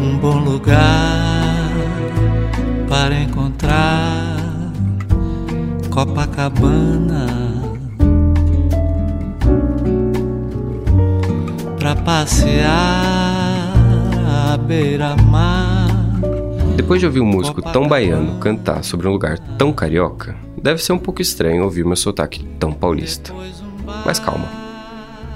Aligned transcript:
Um 0.00 0.18
bom 0.18 0.38
lugar 0.38 1.70
para 2.88 3.14
encontrar 3.20 4.40
Copacabana 5.90 7.40
para 11.78 11.96
passear 11.96 13.72
à 14.52 14.56
beira-mar. 14.56 15.88
Depois 16.76 17.00
de 17.00 17.06
ouvir 17.06 17.20
um 17.20 17.26
músico 17.26 17.62
tão 17.62 17.88
baiano 17.88 18.38
cantar 18.38 18.84
sobre 18.84 19.08
um 19.08 19.12
lugar 19.12 19.38
tão 19.56 19.72
carioca, 19.72 20.36
deve 20.62 20.82
ser 20.82 20.92
um 20.92 20.98
pouco 20.98 21.22
estranho 21.22 21.64
ouvir 21.64 21.84
meu 21.84 21.96
sotaque 21.96 22.44
tão 22.58 22.72
paulista. 22.72 23.32
Mas 24.04 24.18
calma. 24.18 24.59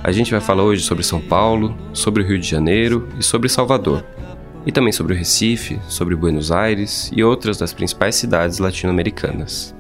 A 0.05 0.13
gente 0.13 0.31
vai 0.31 0.41
falar 0.41 0.63
hoje 0.63 0.83
sobre 0.83 1.03
São 1.03 1.19
Paulo, 1.19 1.75
sobre 1.95 2.23
o 2.23 2.27
Rio 2.27 2.39
de 2.39 2.47
Janeiro 2.47 3.09
e 3.19 3.23
sobre 3.23 3.49
Salvador. 3.49 4.05
E 4.67 4.71
também 4.71 4.93
sobre 4.93 5.15
o 5.15 5.17
Recife, 5.17 5.81
sobre 5.89 6.15
Buenos 6.15 6.53
Aires 6.53 7.11
e 7.17 7.25
outras 7.25 7.57
das 7.57 7.73
principais 7.73 8.15
cidades 8.15 8.59
latino-americanas. 8.59 9.75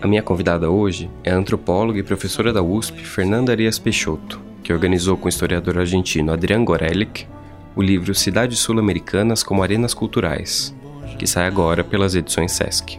A 0.00 0.06
minha 0.06 0.22
convidada 0.22 0.70
hoje 0.70 1.10
é 1.22 1.30
a 1.30 1.36
antropóloga 1.36 1.98
e 1.98 2.02
professora 2.02 2.54
da 2.54 2.62
USP, 2.62 3.04
Fernanda 3.04 3.52
Arias 3.52 3.78
Peixoto, 3.78 4.40
que 4.62 4.72
organizou 4.72 5.14
com 5.14 5.26
o 5.26 5.28
historiador 5.28 5.78
argentino 5.78 6.32
Adrian 6.32 6.64
Gorelick 6.64 7.26
o 7.74 7.82
livro 7.82 8.14
Cidades 8.14 8.58
Sul-Americanas 8.58 9.42
como 9.42 9.62
Arenas 9.62 9.92
Culturais, 9.92 10.74
que 11.18 11.26
sai 11.26 11.46
agora 11.46 11.84
pelas 11.84 12.14
edições 12.14 12.52
Sesc. 12.52 12.98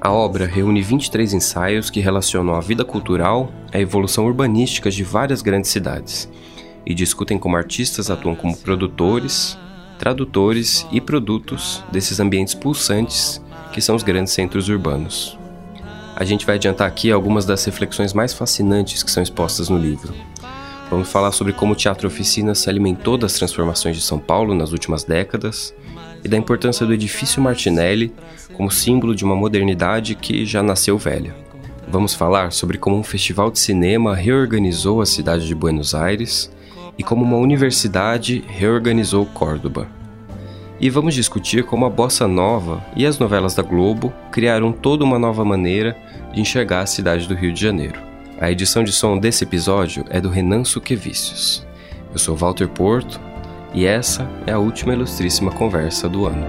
A 0.00 0.12
obra 0.12 0.46
reúne 0.46 0.80
23 0.80 1.34
ensaios 1.34 1.90
que 1.90 1.98
relacionam 2.00 2.54
a 2.54 2.60
vida 2.60 2.84
cultural 2.84 3.50
à 3.72 3.80
evolução 3.80 4.26
urbanística 4.26 4.90
de 4.90 5.02
várias 5.02 5.42
grandes 5.42 5.70
cidades 5.70 6.28
e 6.86 6.94
discutem 6.94 7.36
como 7.36 7.56
artistas 7.56 8.08
atuam 8.08 8.36
como 8.36 8.56
produtores, 8.56 9.58
tradutores 9.98 10.86
e 10.92 11.00
produtos 11.00 11.82
desses 11.90 12.20
ambientes 12.20 12.54
pulsantes 12.54 13.42
que 13.72 13.80
são 13.80 13.96
os 13.96 14.04
grandes 14.04 14.32
centros 14.32 14.68
urbanos. 14.68 15.36
A 16.14 16.24
gente 16.24 16.46
vai 16.46 16.54
adiantar 16.54 16.86
aqui 16.86 17.10
algumas 17.10 17.44
das 17.44 17.64
reflexões 17.64 18.12
mais 18.12 18.32
fascinantes 18.32 19.02
que 19.02 19.10
são 19.10 19.22
expostas 19.22 19.68
no 19.68 19.78
livro. 19.78 20.14
Vamos 20.90 21.10
falar 21.10 21.32
sobre 21.32 21.52
como 21.52 21.72
o 21.72 21.76
Teatro 21.76 22.06
Oficina 22.06 22.54
se 22.54 22.70
alimentou 22.70 23.18
das 23.18 23.34
transformações 23.34 23.96
de 23.96 24.02
São 24.02 24.18
Paulo 24.18 24.54
nas 24.54 24.70
últimas 24.70 25.02
décadas 25.02 25.74
e 26.28 26.30
da 26.30 26.36
importância 26.36 26.84
do 26.84 26.92
edifício 26.92 27.42
Martinelli 27.42 28.12
como 28.52 28.70
símbolo 28.70 29.14
de 29.14 29.24
uma 29.24 29.34
modernidade 29.34 30.14
que 30.14 30.44
já 30.44 30.62
nasceu 30.62 30.98
velha. 30.98 31.34
Vamos 31.90 32.14
falar 32.14 32.52
sobre 32.52 32.76
como 32.76 32.96
um 32.96 33.02
festival 33.02 33.50
de 33.50 33.58
cinema 33.58 34.14
reorganizou 34.14 35.00
a 35.00 35.06
cidade 35.06 35.46
de 35.46 35.54
Buenos 35.54 35.94
Aires 35.94 36.52
e 36.98 37.02
como 37.02 37.24
uma 37.24 37.38
universidade 37.38 38.44
reorganizou 38.46 39.24
Córdoba. 39.24 39.88
E 40.78 40.90
vamos 40.90 41.14
discutir 41.14 41.64
como 41.64 41.86
a 41.86 41.90
bossa 41.90 42.28
nova 42.28 42.84
e 42.94 43.06
as 43.06 43.18
novelas 43.18 43.54
da 43.54 43.62
Globo 43.62 44.12
criaram 44.30 44.70
toda 44.70 45.04
uma 45.04 45.18
nova 45.18 45.44
maneira 45.44 45.96
de 46.34 46.40
enxergar 46.40 46.80
a 46.80 46.86
cidade 46.86 47.26
do 47.26 47.34
Rio 47.34 47.52
de 47.52 47.60
Janeiro. 47.60 47.98
A 48.38 48.50
edição 48.50 48.84
de 48.84 48.92
som 48.92 49.18
desse 49.18 49.44
episódio 49.44 50.04
é 50.10 50.20
do 50.20 50.28
Renan 50.28 50.62
Suquevicius. 50.62 51.66
Eu 52.12 52.18
sou 52.18 52.36
Walter 52.36 52.68
Porto 52.68 53.18
e 53.72 53.86
essa 53.86 54.28
é 54.46 54.52
a 54.52 54.58
última 54.58 54.92
ilustríssima 54.92 55.52
conversa 55.52 56.08
do 56.08 56.26
ano. 56.26 56.46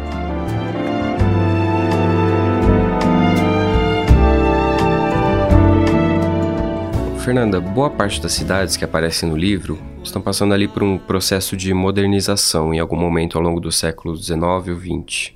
Fernanda, 7.29 7.61
boa 7.61 7.91
parte 7.91 8.19
das 8.19 8.31
cidades 8.31 8.75
que 8.75 8.83
aparecem 8.83 9.29
no 9.29 9.37
livro 9.37 9.77
estão 10.03 10.19
passando 10.19 10.53
ali 10.53 10.67
por 10.67 10.81
um 10.81 10.97
processo 10.97 11.55
de 11.55 11.73
modernização 11.73 12.73
em 12.73 12.79
algum 12.79 12.95
momento 12.95 13.37
ao 13.37 13.43
longo 13.43 13.59
do 13.59 13.71
século 13.71 14.15
XIX 14.15 14.41
ou 14.41 14.61
XX. 14.61 15.33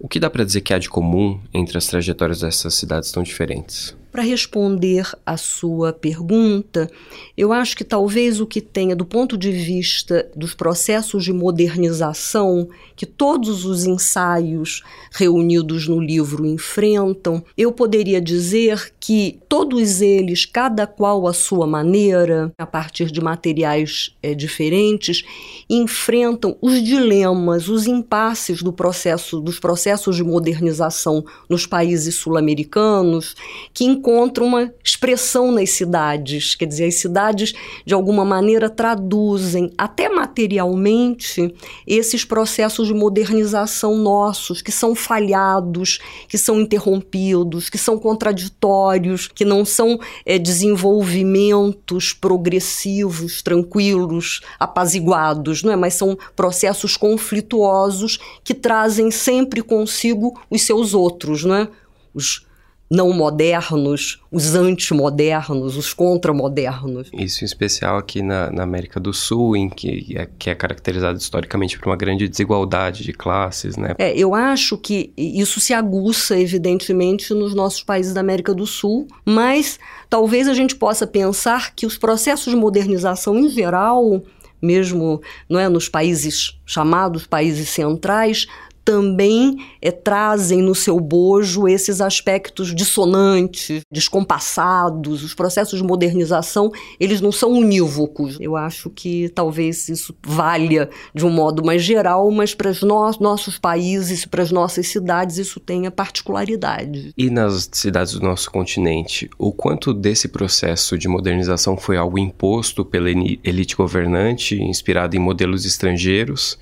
O 0.00 0.08
que 0.08 0.18
dá 0.18 0.28
para 0.28 0.44
dizer 0.44 0.62
que 0.62 0.74
há 0.74 0.78
de 0.78 0.90
comum 0.90 1.40
entre 1.54 1.78
as 1.78 1.86
trajetórias 1.86 2.40
dessas 2.40 2.74
cidades 2.74 3.12
tão 3.12 3.22
diferentes? 3.22 3.96
Para 4.12 4.22
responder 4.22 5.10
à 5.24 5.38
sua 5.38 5.90
pergunta, 5.90 6.90
eu 7.34 7.50
acho 7.50 7.74
que 7.74 7.82
talvez 7.82 8.42
o 8.42 8.46
que 8.46 8.60
tenha, 8.60 8.94
do 8.94 9.06
ponto 9.06 9.38
de 9.38 9.50
vista 9.50 10.30
dos 10.36 10.52
processos 10.52 11.24
de 11.24 11.32
modernização 11.32 12.68
que 12.94 13.06
todos 13.06 13.64
os 13.64 13.86
ensaios 13.86 14.82
reunidos 15.12 15.88
no 15.88 15.98
livro 15.98 16.44
enfrentam, 16.44 17.42
eu 17.56 17.72
poderia 17.72 18.20
dizer 18.20 18.92
que 19.00 19.40
todos 19.48 20.02
eles, 20.02 20.44
cada 20.44 20.86
qual 20.86 21.26
à 21.26 21.32
sua 21.32 21.66
maneira, 21.66 22.52
a 22.58 22.66
partir 22.66 23.10
de 23.10 23.20
materiais 23.22 24.14
é, 24.22 24.34
diferentes, 24.34 25.24
enfrentam 25.70 26.54
os 26.60 26.82
dilemas, 26.82 27.66
os 27.70 27.86
impasses 27.86 28.62
do 28.62 28.74
processo, 28.74 29.40
dos 29.40 29.58
processos 29.58 30.16
de 30.16 30.22
modernização 30.22 31.24
nos 31.48 31.64
países 31.64 32.16
sul-americanos, 32.16 33.34
que 33.72 34.01
encontra 34.02 34.42
uma 34.42 34.74
expressão 34.82 35.52
nas 35.52 35.70
cidades. 35.70 36.56
Quer 36.56 36.66
dizer, 36.66 36.86
as 36.86 36.96
cidades, 36.96 37.54
de 37.86 37.94
alguma 37.94 38.24
maneira, 38.24 38.68
traduzem, 38.68 39.70
até 39.78 40.08
materialmente, 40.08 41.54
esses 41.86 42.24
processos 42.24 42.88
de 42.88 42.94
modernização 42.94 43.96
nossos, 43.96 44.60
que 44.60 44.72
são 44.72 44.92
falhados, 44.96 46.00
que 46.26 46.36
são 46.36 46.60
interrompidos, 46.60 47.70
que 47.70 47.78
são 47.78 47.96
contraditórios, 47.96 49.28
que 49.28 49.44
não 49.44 49.64
são 49.64 50.00
é, 50.26 50.36
desenvolvimentos 50.36 52.12
progressivos, 52.12 53.40
tranquilos, 53.40 54.40
apaziguados, 54.58 55.62
não 55.62 55.72
é? 55.72 55.76
mas 55.76 55.94
são 55.94 56.18
processos 56.34 56.96
conflituosos 56.96 58.18
que 58.42 58.52
trazem 58.52 59.12
sempre 59.12 59.62
consigo 59.62 60.40
os 60.50 60.62
seus 60.62 60.92
outros, 60.92 61.44
não 61.44 61.54
é? 61.54 61.68
os 62.12 62.44
não 62.92 63.10
modernos, 63.10 64.20
os 64.30 64.54
antimodernos, 64.54 65.78
os 65.78 65.94
contramodernos. 65.94 67.08
Isso 67.14 67.42
em 67.42 67.46
especial 67.46 67.96
aqui 67.96 68.20
na, 68.20 68.50
na 68.52 68.64
América 68.64 69.00
do 69.00 69.14
Sul, 69.14 69.56
em 69.56 69.70
que 69.70 70.14
é, 70.14 70.28
que 70.38 70.50
é 70.50 70.54
caracterizado 70.54 71.16
historicamente 71.16 71.78
por 71.78 71.88
uma 71.88 71.96
grande 71.96 72.28
desigualdade 72.28 73.02
de 73.02 73.14
classes, 73.14 73.78
né? 73.78 73.94
É, 73.98 74.14
eu 74.14 74.34
acho 74.34 74.76
que 74.76 75.10
isso 75.16 75.58
se 75.58 75.72
aguça, 75.72 76.38
evidentemente, 76.38 77.32
nos 77.32 77.54
nossos 77.54 77.82
países 77.82 78.12
da 78.12 78.20
América 78.20 78.52
do 78.52 78.66
Sul, 78.66 79.08
mas 79.24 79.80
talvez 80.10 80.46
a 80.46 80.52
gente 80.52 80.76
possa 80.76 81.06
pensar 81.06 81.74
que 81.74 81.86
os 81.86 81.96
processos 81.96 82.52
de 82.52 82.56
modernização 82.56 83.38
em 83.38 83.48
geral 83.48 84.22
mesmo 84.60 85.20
não 85.48 85.58
é, 85.58 85.68
nos 85.68 85.88
países 85.88 86.56
chamados 86.64 87.26
países 87.26 87.68
centrais, 87.68 88.46
também 88.84 89.56
é, 89.80 89.90
trazem 89.90 90.60
no 90.62 90.74
seu 90.74 90.98
bojo 90.98 91.68
esses 91.68 92.00
aspectos 92.00 92.74
dissonantes, 92.74 93.82
descompassados. 93.90 95.22
Os 95.22 95.34
processos 95.34 95.80
de 95.80 95.84
modernização, 95.84 96.70
eles 96.98 97.20
não 97.20 97.32
são 97.32 97.52
unívocos. 97.52 98.38
Eu 98.40 98.56
acho 98.56 98.90
que 98.90 99.28
talvez 99.30 99.88
isso 99.88 100.14
valha 100.24 100.88
de 101.14 101.24
um 101.24 101.30
modo 101.30 101.64
mais 101.64 101.82
geral, 101.82 102.30
mas 102.30 102.54
para 102.54 102.70
os 102.70 102.82
no 102.82 103.02
nossos 103.20 103.58
países, 103.58 104.24
para 104.24 104.42
as 104.42 104.50
nossas 104.50 104.88
cidades, 104.88 105.38
isso 105.38 105.60
tenha 105.60 105.90
particularidade. 105.90 107.12
E 107.16 107.30
nas 107.30 107.68
cidades 107.72 108.14
do 108.14 108.20
nosso 108.20 108.50
continente, 108.50 109.28
o 109.38 109.52
quanto 109.52 109.92
desse 109.92 110.28
processo 110.28 110.96
de 110.98 111.08
modernização 111.08 111.76
foi 111.76 111.96
algo 111.96 112.18
imposto 112.18 112.84
pela 112.84 113.10
elite 113.10 113.76
governante, 113.76 114.60
inspirado 114.62 115.16
em 115.16 115.18
modelos 115.18 115.64
estrangeiros, 115.64 116.58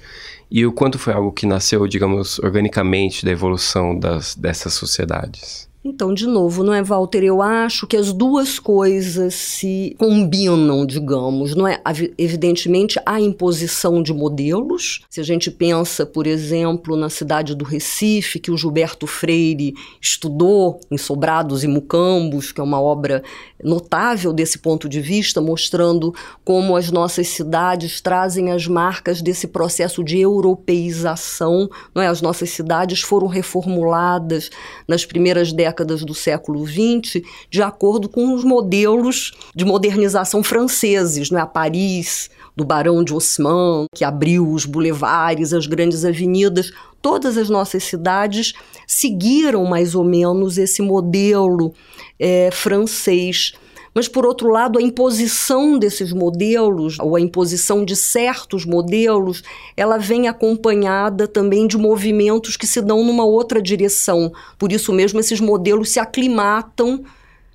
e 0.50 0.66
o 0.66 0.72
quanto 0.72 0.98
foi 0.98 1.12
algo 1.12 1.32
que 1.32 1.46
nasceu, 1.46 1.86
digamos, 1.86 2.38
organicamente 2.40 3.24
da 3.24 3.30
evolução 3.30 3.96
das, 3.98 4.34
dessas 4.34 4.74
sociedades? 4.74 5.69
Então, 5.82 6.12
de 6.12 6.26
novo, 6.26 6.62
não 6.62 6.74
é, 6.74 6.82
Walter? 6.82 7.24
Eu 7.24 7.40
acho 7.40 7.86
que 7.86 7.96
as 7.96 8.12
duas 8.12 8.58
coisas 8.58 9.32
se 9.32 9.96
combinam, 9.98 10.84
digamos, 10.84 11.54
não 11.54 11.66
é? 11.66 11.80
Evidentemente, 12.18 13.00
a 13.06 13.18
imposição 13.18 14.02
de 14.02 14.12
modelos. 14.12 15.00
Se 15.08 15.20
a 15.20 15.24
gente 15.24 15.50
pensa, 15.50 16.04
por 16.04 16.26
exemplo, 16.26 16.96
na 16.96 17.08
cidade 17.08 17.54
do 17.54 17.64
Recife, 17.64 18.38
que 18.38 18.50
o 18.50 18.58
Gilberto 18.58 19.06
Freire 19.06 19.72
estudou 19.98 20.80
em 20.90 20.98
Sobrados 20.98 21.64
e 21.64 21.66
Mucambos, 21.66 22.52
que 22.52 22.60
é 22.60 22.64
uma 22.64 22.80
obra 22.80 23.22
notável 23.64 24.34
desse 24.34 24.58
ponto 24.58 24.86
de 24.86 25.00
vista, 25.00 25.40
mostrando 25.40 26.14
como 26.44 26.76
as 26.76 26.90
nossas 26.90 27.28
cidades 27.28 28.02
trazem 28.02 28.50
as 28.50 28.66
marcas 28.66 29.22
desse 29.22 29.46
processo 29.46 30.04
de 30.04 30.18
europeização, 30.18 31.70
não 31.94 32.02
é? 32.02 32.06
As 32.06 32.20
nossas 32.20 32.50
cidades 32.50 33.00
foram 33.00 33.26
reformuladas 33.26 34.50
nas 34.86 35.06
primeiras 35.06 35.54
décadas 35.54 35.69
décadas 35.70 36.04
do 36.04 36.14
século 36.14 36.66
XX 36.66 37.22
de 37.48 37.62
acordo 37.62 38.08
com 38.08 38.34
os 38.34 38.42
modelos 38.42 39.32
de 39.54 39.64
modernização 39.64 40.42
franceses, 40.42 41.30
é? 41.30 41.38
a 41.38 41.46
Paris, 41.46 42.28
do 42.56 42.64
Barão 42.64 43.04
de 43.04 43.12
Haussmann, 43.12 43.86
que 43.94 44.04
abriu 44.04 44.50
os 44.50 44.66
bulevares, 44.66 45.52
as 45.52 45.66
grandes 45.66 46.04
avenidas, 46.04 46.72
todas 47.00 47.38
as 47.38 47.48
nossas 47.48 47.84
cidades 47.84 48.52
seguiram 48.86 49.64
mais 49.64 49.94
ou 49.94 50.04
menos 50.04 50.58
esse 50.58 50.82
modelo 50.82 51.72
é, 52.18 52.50
francês. 52.50 53.52
Mas 53.94 54.08
por 54.08 54.24
outro 54.24 54.48
lado, 54.48 54.78
a 54.78 54.82
imposição 54.82 55.78
desses 55.78 56.12
modelos, 56.12 56.98
ou 57.00 57.16
a 57.16 57.20
imposição 57.20 57.84
de 57.84 57.96
certos 57.96 58.64
modelos, 58.64 59.42
ela 59.76 59.98
vem 59.98 60.28
acompanhada 60.28 61.26
também 61.26 61.66
de 61.66 61.76
movimentos 61.76 62.56
que 62.56 62.66
se 62.66 62.80
dão 62.80 63.04
numa 63.04 63.24
outra 63.24 63.60
direção. 63.60 64.32
Por 64.58 64.72
isso 64.72 64.92
mesmo, 64.92 65.18
esses 65.18 65.40
modelos 65.40 65.90
se 65.90 65.98
aclimatam 65.98 67.04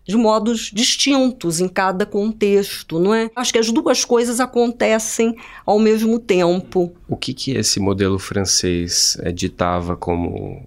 de 0.06 0.16
modos 0.16 0.70
distintos 0.72 1.60
em 1.60 1.68
cada 1.68 2.06
contexto, 2.06 3.00
não 3.00 3.14
é? 3.14 3.30
Acho 3.36 3.52
que 3.52 3.58
as 3.58 3.72
duas 3.72 4.06
coisas 4.06 4.40
acontecem 4.40 5.36
ao 5.66 5.80
mesmo 5.80 6.20
tempo. 6.20 6.94
O 7.10 7.18
que 7.18 7.34
que 7.34 7.52
esse 7.52 7.80
modelo 7.80 8.20
francês 8.20 9.18
é, 9.22 9.32
ditava 9.32 9.98
como 9.98 10.64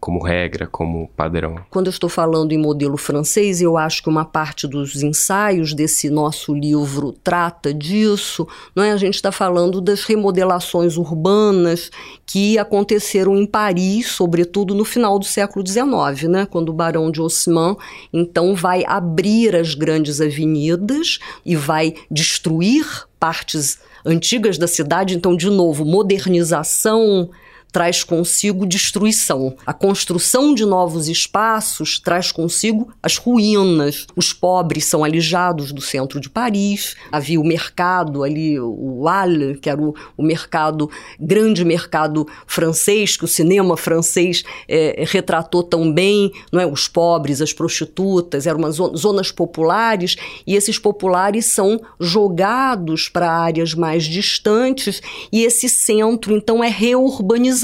como 0.00 0.22
regra, 0.22 0.66
como 0.66 1.08
padrão? 1.16 1.56
Quando 1.70 1.86
eu 1.86 1.90
estou 1.90 2.10
falando 2.10 2.52
em 2.52 2.58
modelo 2.58 2.96
francês, 2.96 3.60
eu 3.60 3.76
acho 3.76 4.02
que 4.02 4.08
uma 4.08 4.24
parte 4.24 4.66
dos 4.66 5.02
ensaios 5.02 5.74
desse 5.74 6.10
nosso 6.10 6.54
livro 6.54 7.12
trata 7.24 7.72
disso. 7.72 8.46
Não 8.74 8.82
é? 8.82 8.92
A 8.92 8.96
gente 8.96 9.14
está 9.14 9.30
falando 9.30 9.80
das 9.80 10.04
remodelações 10.04 10.96
urbanas 10.96 11.90
que 12.26 12.58
aconteceram 12.58 13.36
em 13.36 13.46
Paris, 13.46 14.08
sobretudo 14.08 14.74
no 14.74 14.84
final 14.84 15.18
do 15.18 15.24
século 15.24 15.66
XIX, 15.66 16.28
né? 16.28 16.46
quando 16.46 16.70
o 16.70 16.74
Barão 16.74 17.10
de 17.10 17.20
Haussmann 17.20 17.76
então 18.12 18.54
vai 18.54 18.84
abrir 18.86 19.54
as 19.54 19.74
grandes 19.74 20.20
avenidas 20.20 21.18
e 21.44 21.54
vai 21.56 21.94
destruir 22.10 22.84
partes 23.18 23.78
antigas 24.04 24.58
da 24.58 24.66
cidade. 24.66 25.16
Então, 25.16 25.36
de 25.36 25.48
novo, 25.48 25.84
modernização 25.84 27.30
traz 27.72 28.04
consigo 28.04 28.66
destruição. 28.66 29.56
A 29.64 29.72
construção 29.72 30.54
de 30.54 30.66
novos 30.66 31.08
espaços 31.08 31.98
traz 31.98 32.30
consigo 32.30 32.92
as 33.02 33.16
ruínas. 33.16 34.06
Os 34.14 34.32
pobres 34.32 34.84
são 34.84 35.02
alijados 35.02 35.72
do 35.72 35.80
centro 35.80 36.20
de 36.20 36.28
Paris. 36.28 36.94
Havia 37.10 37.40
o 37.40 37.44
mercado 37.44 38.22
ali, 38.22 38.60
o 38.60 39.08
Halle, 39.08 39.56
que 39.56 39.70
era 39.70 39.80
o, 39.80 39.94
o 40.16 40.22
mercado, 40.22 40.90
grande 41.18 41.64
mercado 41.64 42.28
francês, 42.46 43.16
que 43.16 43.24
o 43.24 43.28
cinema 43.28 43.76
francês 43.76 44.44
é, 44.68 45.02
retratou 45.08 45.62
tão 45.62 45.90
bem, 45.90 46.30
não 46.52 46.60
é? 46.60 46.66
Os 46.66 46.86
pobres, 46.86 47.40
as 47.40 47.54
prostitutas, 47.54 48.46
eram 48.46 48.58
umas 48.58 48.76
zonas 48.76 49.32
populares, 49.32 50.16
e 50.46 50.54
esses 50.54 50.78
populares 50.78 51.46
são 51.46 51.80
jogados 51.98 53.08
para 53.08 53.30
áreas 53.30 53.72
mais 53.72 54.04
distantes, 54.04 55.00
e 55.32 55.42
esse 55.42 55.68
centro, 55.68 56.36
então, 56.36 56.62
é 56.62 56.68
reurbanizado 56.68 57.61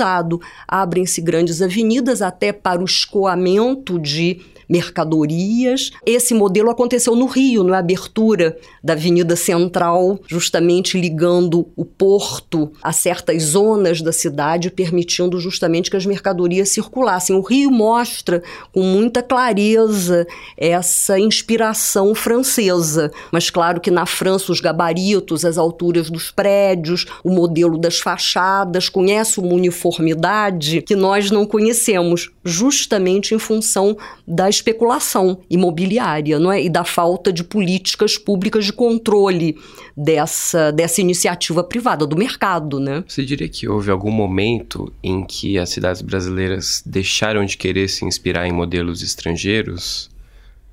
Abrem-se 0.67 1.21
grandes 1.21 1.62
avenidas 1.62 2.23
até 2.23 2.53
para 2.53 2.81
o 2.81 2.85
escoamento 2.85 3.99
de 3.99 4.41
mercadorias. 4.69 5.91
Esse 6.05 6.35
modelo 6.35 6.70
aconteceu 6.70 7.17
no 7.17 7.26
Rio, 7.26 7.65
na 7.65 7.79
abertura 7.79 8.56
da 8.82 8.93
Avenida 8.93 9.35
Central, 9.37 10.20
justamente 10.26 11.00
ligando 11.00 11.69
o 11.76 11.85
porto 11.85 12.70
a 12.82 12.93
certas 12.93 13.43
zonas 13.43 14.03
da 14.03 14.12
cidade, 14.12 14.70
permitindo 14.70 15.38
justamente 15.41 15.91
que 15.91 15.97
as 15.97 16.05
mercadorias 16.05 16.69
circulassem. 16.69 17.35
O 17.35 17.41
Rio 17.41 17.70
mostra 17.70 18.43
com 18.73 18.82
muita 18.82 19.23
clareza 19.23 20.26
essa 20.56 21.19
inspiração 21.19 22.14
francesa, 22.14 23.11
mas 23.32 23.50
claro 23.50 23.81
que 23.81 23.91
na 23.91 24.06
França 24.06 24.53
os 24.53 24.61
gabaritos, 24.61 25.44
as 25.44 25.56
alturas 25.56 26.11
dos 26.11 26.31
prédios, 26.31 27.06
o 27.25 27.31
modelo 27.31 27.79
das 27.79 27.99
fachadas, 27.99 28.88
conhece 28.88 29.41
uma 29.41 29.55
uniformidade 29.55 30.82
que 30.82 30.97
nós 30.97 31.31
não 31.31 31.47
conhecemos, 31.47 32.31
justamente 32.44 33.35
em 33.35 33.38
função 33.38 33.97
das 34.26 34.58
especulação 34.59 35.41
imobiliária 35.49 36.39
não 36.39 36.53
é? 36.53 36.63
e 36.63 36.69
da 36.69 36.85
falta 36.85 37.33
de 37.33 37.45
políticas 37.45 38.19
públicas 38.19 38.65
de 38.65 38.73
controle 38.73 39.57
dessa, 39.97 40.71
dessa 40.71 41.01
iniciativa 41.01 41.63
privada, 41.65 42.07
do 42.07 42.17
mercado. 42.17 42.79
Né? 42.81 43.05
Você 43.07 43.25
diria 43.25 43.49
que 43.49 43.69
houve 43.69 43.91
algum 43.91 44.11
momento 44.11 44.93
em 45.03 45.25
que 45.25 45.59
as 45.59 45.71
cidades 45.71 46.03
brasileiras 46.03 46.83
deixaram 46.85 47.45
de 47.45 47.57
querer 47.57 47.89
se 47.89 48.05
inspirar 48.05 48.47
em 48.47 48.53
modelos 48.53 49.03
estrangeiros? 49.03 50.11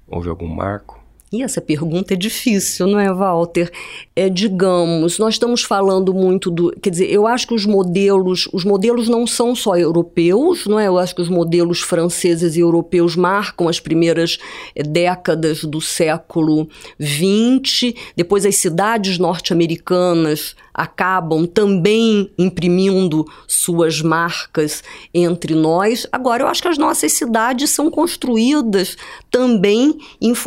Houve 0.07 0.29
algum 0.29 0.47
marco? 0.47 1.04
E 1.33 1.41
essa 1.41 1.59
pergunta 1.59 2.13
é 2.13 2.17
difícil, 2.17 2.85
não 2.85 2.99
é, 2.99 3.11
Walter? 3.11 3.71
É, 4.15 4.29
digamos, 4.29 5.17
nós 5.17 5.33
estamos 5.33 5.63
falando 5.63 6.13
muito 6.13 6.51
do, 6.51 6.71
quer 6.79 6.91
dizer, 6.91 7.11
eu 7.11 7.25
acho 7.25 7.47
que 7.47 7.53
os 7.55 7.65
modelos, 7.65 8.47
os 8.53 8.63
modelos 8.63 9.09
não 9.09 9.25
são 9.25 9.55
só 9.55 9.75
europeus, 9.75 10.67
não 10.67 10.79
é? 10.79 10.87
Eu 10.87 10.99
acho 10.99 11.15
que 11.15 11.21
os 11.21 11.27
modelos 11.27 11.81
franceses 11.81 12.55
e 12.55 12.59
europeus 12.59 13.15
marcam 13.15 13.67
as 13.67 13.79
primeiras 13.79 14.37
é, 14.75 14.83
décadas 14.83 15.63
do 15.63 15.81
século 15.81 16.69
XX. 17.01 17.93
Depois 18.15 18.45
as 18.45 18.55
cidades 18.57 19.17
norte-americanas 19.17 20.55
acabam 20.75 21.45
também 21.45 22.29
imprimindo 22.37 23.25
suas 23.47 24.01
marcas 24.01 24.83
entre 25.13 25.55
nós. 25.55 26.05
Agora, 26.11 26.43
eu 26.43 26.47
acho 26.47 26.61
que 26.61 26.67
as 26.67 26.77
nossas 26.77 27.13
cidades 27.13 27.69
são 27.69 27.89
construídas 27.89 28.97
também 29.31 29.97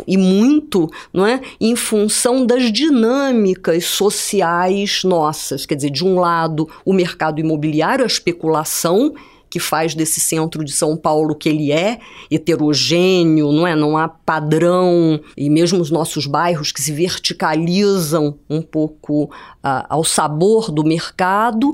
e 0.07 0.17
muito, 0.17 0.87
não 1.11 1.25
é, 1.25 1.41
em 1.59 1.75
função 1.75 2.45
das 2.45 2.71
dinâmicas 2.71 3.85
sociais 3.85 5.01
nossas. 5.03 5.65
Quer 5.65 5.75
dizer, 5.75 5.89
de 5.89 6.05
um 6.05 6.19
lado, 6.19 6.69
o 6.85 6.93
mercado 6.93 7.39
imobiliário, 7.39 8.03
a 8.03 8.07
especulação 8.07 9.15
que 9.49 9.59
faz 9.59 9.95
desse 9.95 10.19
centro 10.19 10.63
de 10.63 10.71
São 10.71 10.95
Paulo 10.95 11.35
que 11.35 11.49
ele 11.49 11.71
é 11.71 11.99
heterogêneo, 12.29 13.51
não 13.51 13.65
é? 13.65 13.75
Não 13.75 13.97
há 13.97 14.07
padrão 14.07 15.19
e 15.35 15.49
mesmo 15.49 15.81
os 15.81 15.89
nossos 15.89 16.25
bairros 16.25 16.71
que 16.71 16.81
se 16.81 16.91
verticalizam 16.91 18.37
um 18.49 18.61
pouco 18.61 19.23
uh, 19.23 19.85
ao 19.89 20.03
sabor 20.03 20.71
do 20.71 20.83
mercado. 20.83 21.73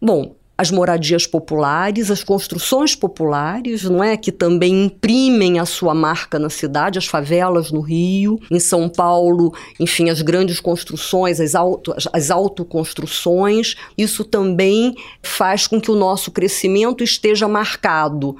Bom, 0.00 0.36
as 0.56 0.70
moradias 0.70 1.26
populares, 1.26 2.10
as 2.10 2.22
construções 2.22 2.94
populares, 2.94 3.84
não 3.84 4.02
é, 4.02 4.16
que 4.16 4.30
também 4.30 4.84
imprimem 4.84 5.58
a 5.58 5.64
sua 5.64 5.94
marca 5.94 6.38
na 6.38 6.48
cidade, 6.48 6.98
as 6.98 7.06
favelas 7.06 7.72
no 7.72 7.80
Rio, 7.80 8.38
em 8.50 8.60
São 8.60 8.88
Paulo, 8.88 9.52
enfim, 9.80 10.10
as 10.10 10.22
grandes 10.22 10.60
construções, 10.60 11.40
as, 11.40 11.54
auto, 11.54 11.94
as 12.12 12.30
autoconstruções, 12.30 13.74
isso 13.98 14.24
também 14.24 14.94
faz 15.20 15.66
com 15.66 15.80
que 15.80 15.90
o 15.90 15.96
nosso 15.96 16.30
crescimento 16.30 17.02
esteja 17.02 17.48
marcado 17.48 18.36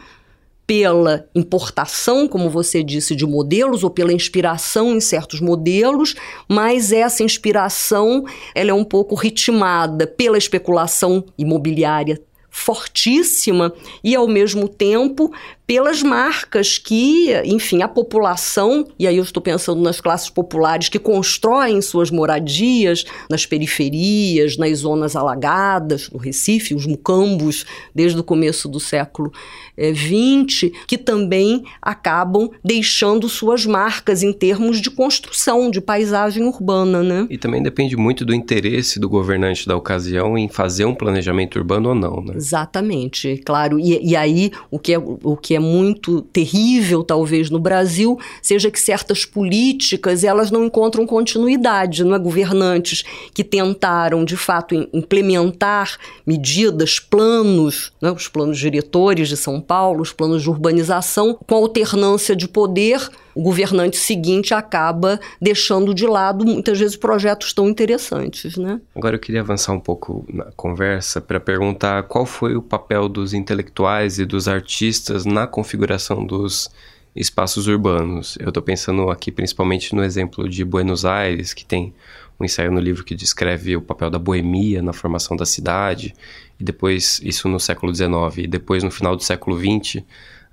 pela 0.67 1.29
importação, 1.35 2.27
como 2.27 2.49
você 2.49 2.83
disse, 2.83 3.15
de 3.15 3.27
modelos 3.27 3.85
ou 3.85 3.91
pela 3.91 4.13
inspiração 4.13 4.95
em 4.95 5.01
certos 5.01 5.41
modelos, 5.41 6.15
mas 6.49 6.93
essa 6.93 7.23
inspiração 7.23 8.25
ela 8.55 8.71
é 8.71 8.75
um 8.75 8.85
pouco 8.85 9.15
ritmada 9.15 10.07
pela 10.07 10.39
especulação 10.39 11.25
imobiliária 11.37 12.21
fortíssima 12.55 13.75
e 14.03 14.15
ao 14.15 14.29
mesmo 14.29 14.69
tempo 14.69 15.33
pelas 15.67 16.03
marcas 16.03 16.77
que, 16.77 17.33
enfim, 17.45 17.83
a 17.83 17.89
população, 17.89 18.87
e 18.99 19.07
aí 19.07 19.17
eu 19.17 19.23
estou 19.23 19.43
pensando 19.43 19.81
nas 19.81 20.01
classes 20.01 20.29
populares 20.29 20.91
que 20.91 20.99
constroem 20.99 21.81
suas 21.81 22.11
moradias 22.11 23.05
nas 23.31 23.47
periferias, 23.47 24.59
nas 24.59 24.79
zonas 24.79 25.17
alagadas, 25.17 26.11
no 26.11 26.19
Recife, 26.19 26.75
os 26.75 26.87
mucambos, 26.87 27.65
desde 27.95 28.21
o 28.21 28.25
começo 28.25 28.69
do 28.69 28.79
século 28.79 29.33
XX, 29.79 30.65
eh, 30.65 30.71
que 30.87 30.99
também 30.99 31.65
acabam 31.81 32.51
deixando 32.63 33.29
suas 33.29 33.65
marcas 33.65 34.23
em 34.23 34.33
termos 34.33 34.81
de 34.81 34.91
construção, 34.91 35.71
de 35.71 35.81
paisagem 35.81 36.45
urbana, 36.45 37.03
né? 37.03 37.27
E 37.31 37.39
também 37.39 37.63
depende 37.63 37.97
muito 37.97 38.25
do 38.25 38.35
interesse 38.35 39.01
do 39.01 39.09
governante 39.09 39.67
da 39.67 39.77
ocasião 39.77 40.37
em 40.37 40.49
fazer 40.49 40.85
um 40.85 40.95
planejamento 40.95 41.59
urbano 41.59 41.89
ou 41.89 41.95
não, 41.95 42.23
né? 42.23 42.35
Exatamente, 42.37 43.41
claro. 43.45 43.81
E, 43.81 44.11
e 44.11 44.15
aí, 44.15 44.53
o 44.71 44.79
que 44.79 44.93
é, 44.93 44.99
o 44.99 45.37
que 45.37 45.54
é 45.55 45.61
muito 45.61 46.23
terrível, 46.23 47.03
talvez, 47.03 47.51
no 47.51 47.59
Brasil, 47.59 48.19
seja 48.43 48.71
que 48.71 48.81
certas 48.81 49.25
políticas 49.25 50.25
elas 50.25 50.51
não 50.51 50.65
encontram 50.65 51.07
continuidade, 51.07 52.05
não 52.05 52.15
é? 52.15 52.19
Governantes 52.19 53.05
que 53.33 53.45
tentaram, 53.45 54.25
de 54.25 54.37
fato, 54.37 54.75
implementar 54.93 55.97
medidas, 56.27 56.99
planos, 56.99 57.93
né? 58.01 58.11
os 58.11 58.29
planos 58.29 58.59
diretores 58.59 59.29
de 59.29 59.37
São 59.37 59.61
Paulo, 59.61 60.03
os 60.03 60.13
planos 60.13 60.43
de 60.43 60.51
urbanização, 60.51 61.39
com 61.47 61.55
alternância 61.55 62.35
de 62.35 62.49
poder 62.49 63.09
o 63.35 63.43
governante 63.43 63.97
seguinte 63.97 64.55
acaba 64.55 65.19
deixando 65.41 65.95
de 65.95 66.07
lado 66.07 66.45
muitas 66.45 66.79
vezes 66.79 66.97
projetos 66.97 67.53
tão 67.53 67.69
interessantes, 67.69 68.57
né? 68.57 68.81
Agora 68.95 69.17
eu 69.17 69.21
queria 69.21 69.41
avançar 69.41 69.73
um 69.73 69.81
pouco 69.81 70.25
na 70.29 70.45
conversa 70.57 71.21
para 71.21 71.41
perguntar 71.41 72.05
qual 72.05 72.25
foi 72.25 72.55
o 72.55 72.63
papel 72.63 73.09
dos 73.09 73.35
intelectuais 73.35 74.19
e 74.19 74.25
dos 74.25 74.47
artistas 74.47 75.25
na 75.25 75.47
configuração 75.47 76.25
dos 76.25 76.71
espaços 77.15 77.67
urbanos. 77.67 78.37
Eu 78.41 78.49
estou 78.49 78.63
pensando 78.63 79.11
aqui 79.11 79.31
principalmente 79.31 79.95
no 79.95 80.03
exemplo 80.03 80.49
de 80.49 80.65
Buenos 80.65 81.05
Aires, 81.05 81.55
que 81.55 81.65
tem 81.65 81.95
um 82.39 82.45
ensaio 82.45 82.73
no 82.73 82.81
livro 82.81 83.05
que 83.05 83.15
descreve 83.15 83.77
o 83.77 83.83
papel 83.83 84.11
da 84.11 84.19
boemia 84.19 84.83
na 84.83 84.93
formação 84.93 85.37
da 85.37 85.47
cidade, 85.47 86.15
e 86.59 86.65
depois, 86.65 87.21
isso 87.23 87.49
no 87.49 87.61
século 87.61 87.95
XIX, 87.95 88.39
e 88.39 88.47
depois 88.47 88.83
no 88.83 88.91
final 88.91 89.15
do 89.17 89.23
século 89.23 89.59
XX, 89.59 90.03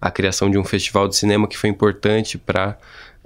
a 0.02 0.10
criação 0.10 0.50
de 0.50 0.58
um 0.58 0.64
festival 0.64 1.08
de 1.08 1.16
cinema 1.16 1.48
que 1.48 1.58
foi 1.58 1.70
importante 1.70 2.38
para 2.38 2.78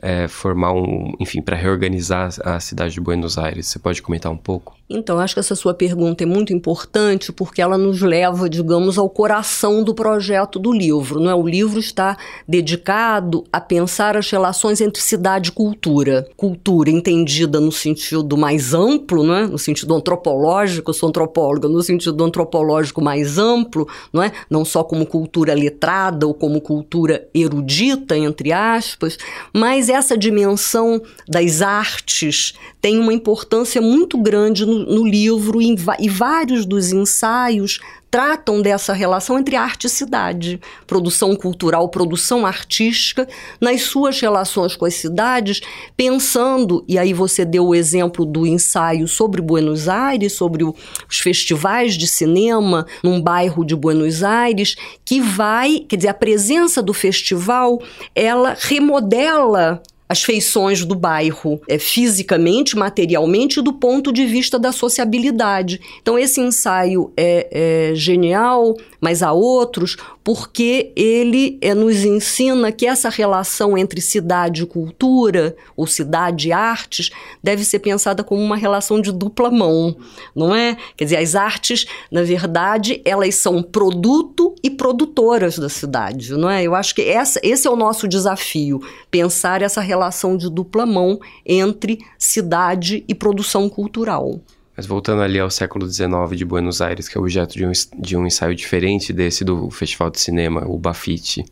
é, 0.02 0.28
formar 0.28 0.74
um, 0.74 1.14
enfim, 1.20 1.42
para 1.42 1.56
reorganizar 1.56 2.30
a 2.44 2.60
cidade 2.60 2.94
de 2.94 3.02
Buenos 3.02 3.38
Aires. 3.38 3.68
Você 3.68 3.80
pode 3.80 4.02
comentar 4.02 4.32
um 4.32 4.38
pouco? 4.38 4.78
Então, 4.88 5.18
acho 5.18 5.34
que 5.34 5.40
essa 5.40 5.56
sua 5.56 5.74
pergunta 5.74 6.24
é 6.24 6.28
muito 6.28 6.54
importante 6.54 7.32
porque 7.32 7.60
ela 7.60 7.76
nos 7.76 8.04
leva, 8.04 8.48
digamos, 8.48 9.00
ao 9.00 9.10
coração 9.10 9.84
do 9.84 9.96
projeto 9.96 10.60
do 10.60 10.72
livro. 10.72 11.20
Não 11.20 11.32
é? 11.32 11.34
O 11.34 11.48
livro 11.48 11.80
está 11.80 12.16
dedicado 12.48 13.44
a 13.52 13.60
pensar 13.60 14.16
as 14.16 14.30
relações 14.30 14.82
entre 14.82 15.02
cidade 15.02 15.50
e 15.50 15.52
cultura. 15.52 16.28
Cultura 16.38 16.92
entendida 16.92 17.60
no 17.60 17.72
sentido 17.72 18.38
mais 18.38 18.76
amplo, 18.76 19.24
não 19.24 19.36
é? 19.36 19.48
no 19.48 19.58
sentido 19.58 19.96
antropológico, 19.96 20.92
eu 20.92 20.94
sou 20.94 21.10
antropóloga, 21.10 21.68
no 21.68 21.82
sentido 21.82 22.24
antropológico 22.24 23.02
mais 23.02 23.40
amplo, 23.40 23.88
não 24.14 24.22
é? 24.22 24.32
Não 24.50 24.64
só 24.64 24.84
como 24.84 25.06
cultura 25.08 25.56
letrada 25.56 26.28
ou 26.28 26.34
como 26.34 26.62
cultura 26.62 27.28
erudita, 27.34 28.16
entre 28.16 28.54
aspas, 28.54 29.18
mas 29.52 29.90
essa 29.90 30.16
dimensão 30.16 31.02
das 31.28 31.64
artes 31.64 32.54
tem 32.80 33.00
uma 33.00 33.14
importância 33.14 33.82
muito 33.82 34.16
grande 34.18 34.64
no 34.66 34.75
no, 34.76 35.08
livro 35.08 35.62
e, 35.62 35.76
e 36.00 36.10
vários 36.10 36.66
dos 36.66 36.92
ensaios 36.92 37.80
tratam 38.16 38.62
dessa 38.62 38.94
relação 38.94 39.38
entre 39.38 39.58
arte 39.58 39.88
e 39.88 39.90
cidade, 39.90 40.62
produção 40.88 41.36
cultural, 41.36 41.90
produção 41.90 42.46
artística, 42.46 43.28
nas 43.60 43.82
suas 43.82 44.22
relações 44.22 44.74
com 44.74 44.86
as 44.86 44.94
cidades, 44.94 45.60
pensando, 45.98 46.86
e 46.88 46.98
aí 46.98 47.12
você 47.12 47.44
deu 47.44 47.68
o 47.68 47.76
exemplo 47.76 48.26
do 48.26 48.48
ensaio 48.48 49.06
sobre 49.06 49.42
Buenos 49.42 49.90
Aires, 49.90 50.32
sobre 50.32 50.64
o, 50.64 50.74
os 51.10 51.20
festivais 51.20 51.96
de 51.96 52.08
cinema 52.08 52.86
num 53.04 53.22
bairro 53.22 53.66
de 53.66 53.76
Buenos 53.76 54.24
Aires, 54.24 54.78
que 55.04 55.20
vai, 55.20 55.80
quer 55.80 55.98
dizer, 55.98 56.08
a 56.08 56.14
presença 56.14 56.82
do 56.82 56.94
festival, 56.94 57.82
ela 58.16 58.56
remodela 58.58 59.84
as 60.08 60.24
feições 60.24 60.86
do 60.86 60.96
bairro, 60.96 61.60
é, 61.68 61.80
fisicamente, 61.80 62.78
materialmente, 62.78 63.62
do 63.62 63.74
ponto 63.74 64.12
de 64.12 64.26
vista 64.26 64.60
da 64.60 64.72
sociabilidade. 64.72 65.82
Então, 66.02 66.18
esse 66.18 66.40
ensaio 66.40 67.12
é, 67.18 67.90
é 67.92 67.96
genial, 67.96 68.76
mas 69.06 69.22
há 69.22 69.32
outros, 69.32 69.98
porque 70.24 70.92
ele 70.96 71.60
é, 71.62 71.76
nos 71.76 72.04
ensina 72.04 72.72
que 72.72 72.88
essa 72.88 73.08
relação 73.08 73.78
entre 73.78 74.02
cidade 74.02 74.64
e 74.64 74.66
cultura, 74.66 75.56
ou 75.78 75.86
cidade 75.86 76.48
e 76.48 76.52
artes, 76.52 77.12
deve 77.44 77.64
ser 77.64 77.78
pensada 77.78 78.24
como 78.24 78.42
uma 78.42 78.58
relação 78.58 79.00
de 79.00 79.12
dupla 79.12 79.52
mão, 79.52 79.96
não 80.36 80.56
é? 80.56 80.76
Quer 80.98 81.04
dizer, 81.04 81.18
as 81.18 81.36
artes, 81.36 81.86
na 82.12 82.24
verdade, 82.24 83.00
elas 83.06 83.36
são 83.36 83.62
produto 83.62 84.56
e 84.64 84.72
produtoras 84.72 85.60
da 85.60 85.70
cidade, 85.70 86.32
não 86.32 86.50
é? 86.50 86.64
Eu 86.64 86.74
acho 86.74 86.96
que 86.96 87.04
essa, 87.04 87.40
esse 87.44 87.68
é 87.68 87.70
o 87.70 87.76
nosso 87.76 88.08
desafio, 88.08 88.82
pensar 89.12 89.62
essa 89.62 89.82
relação 89.82 90.36
de 90.36 90.50
dupla 90.50 90.84
mão 90.84 91.20
entre 91.46 92.00
cidade 92.18 93.06
e 93.08 93.14
produção 93.14 93.70
cultural. 93.70 94.42
Mas 94.76 94.86
voltando 94.86 95.22
ali 95.22 95.40
ao 95.40 95.50
século 95.50 95.90
XIX 95.90 96.36
de 96.36 96.44
Buenos 96.44 96.82
Aires, 96.82 97.08
que 97.08 97.18
é 97.18 97.22
objeto 97.22 97.54
de 97.54 97.66
um, 97.66 97.72
de 97.98 98.18
um 98.18 98.28
ensaio 98.28 98.54
diferente 98.54 99.14
desse 99.14 99.46
do 99.46 99.70
Festival 99.70 100.10
de 100.10 100.20
Cinema, 100.20 100.66
o 100.68 100.78
Bafite, 100.78 101.46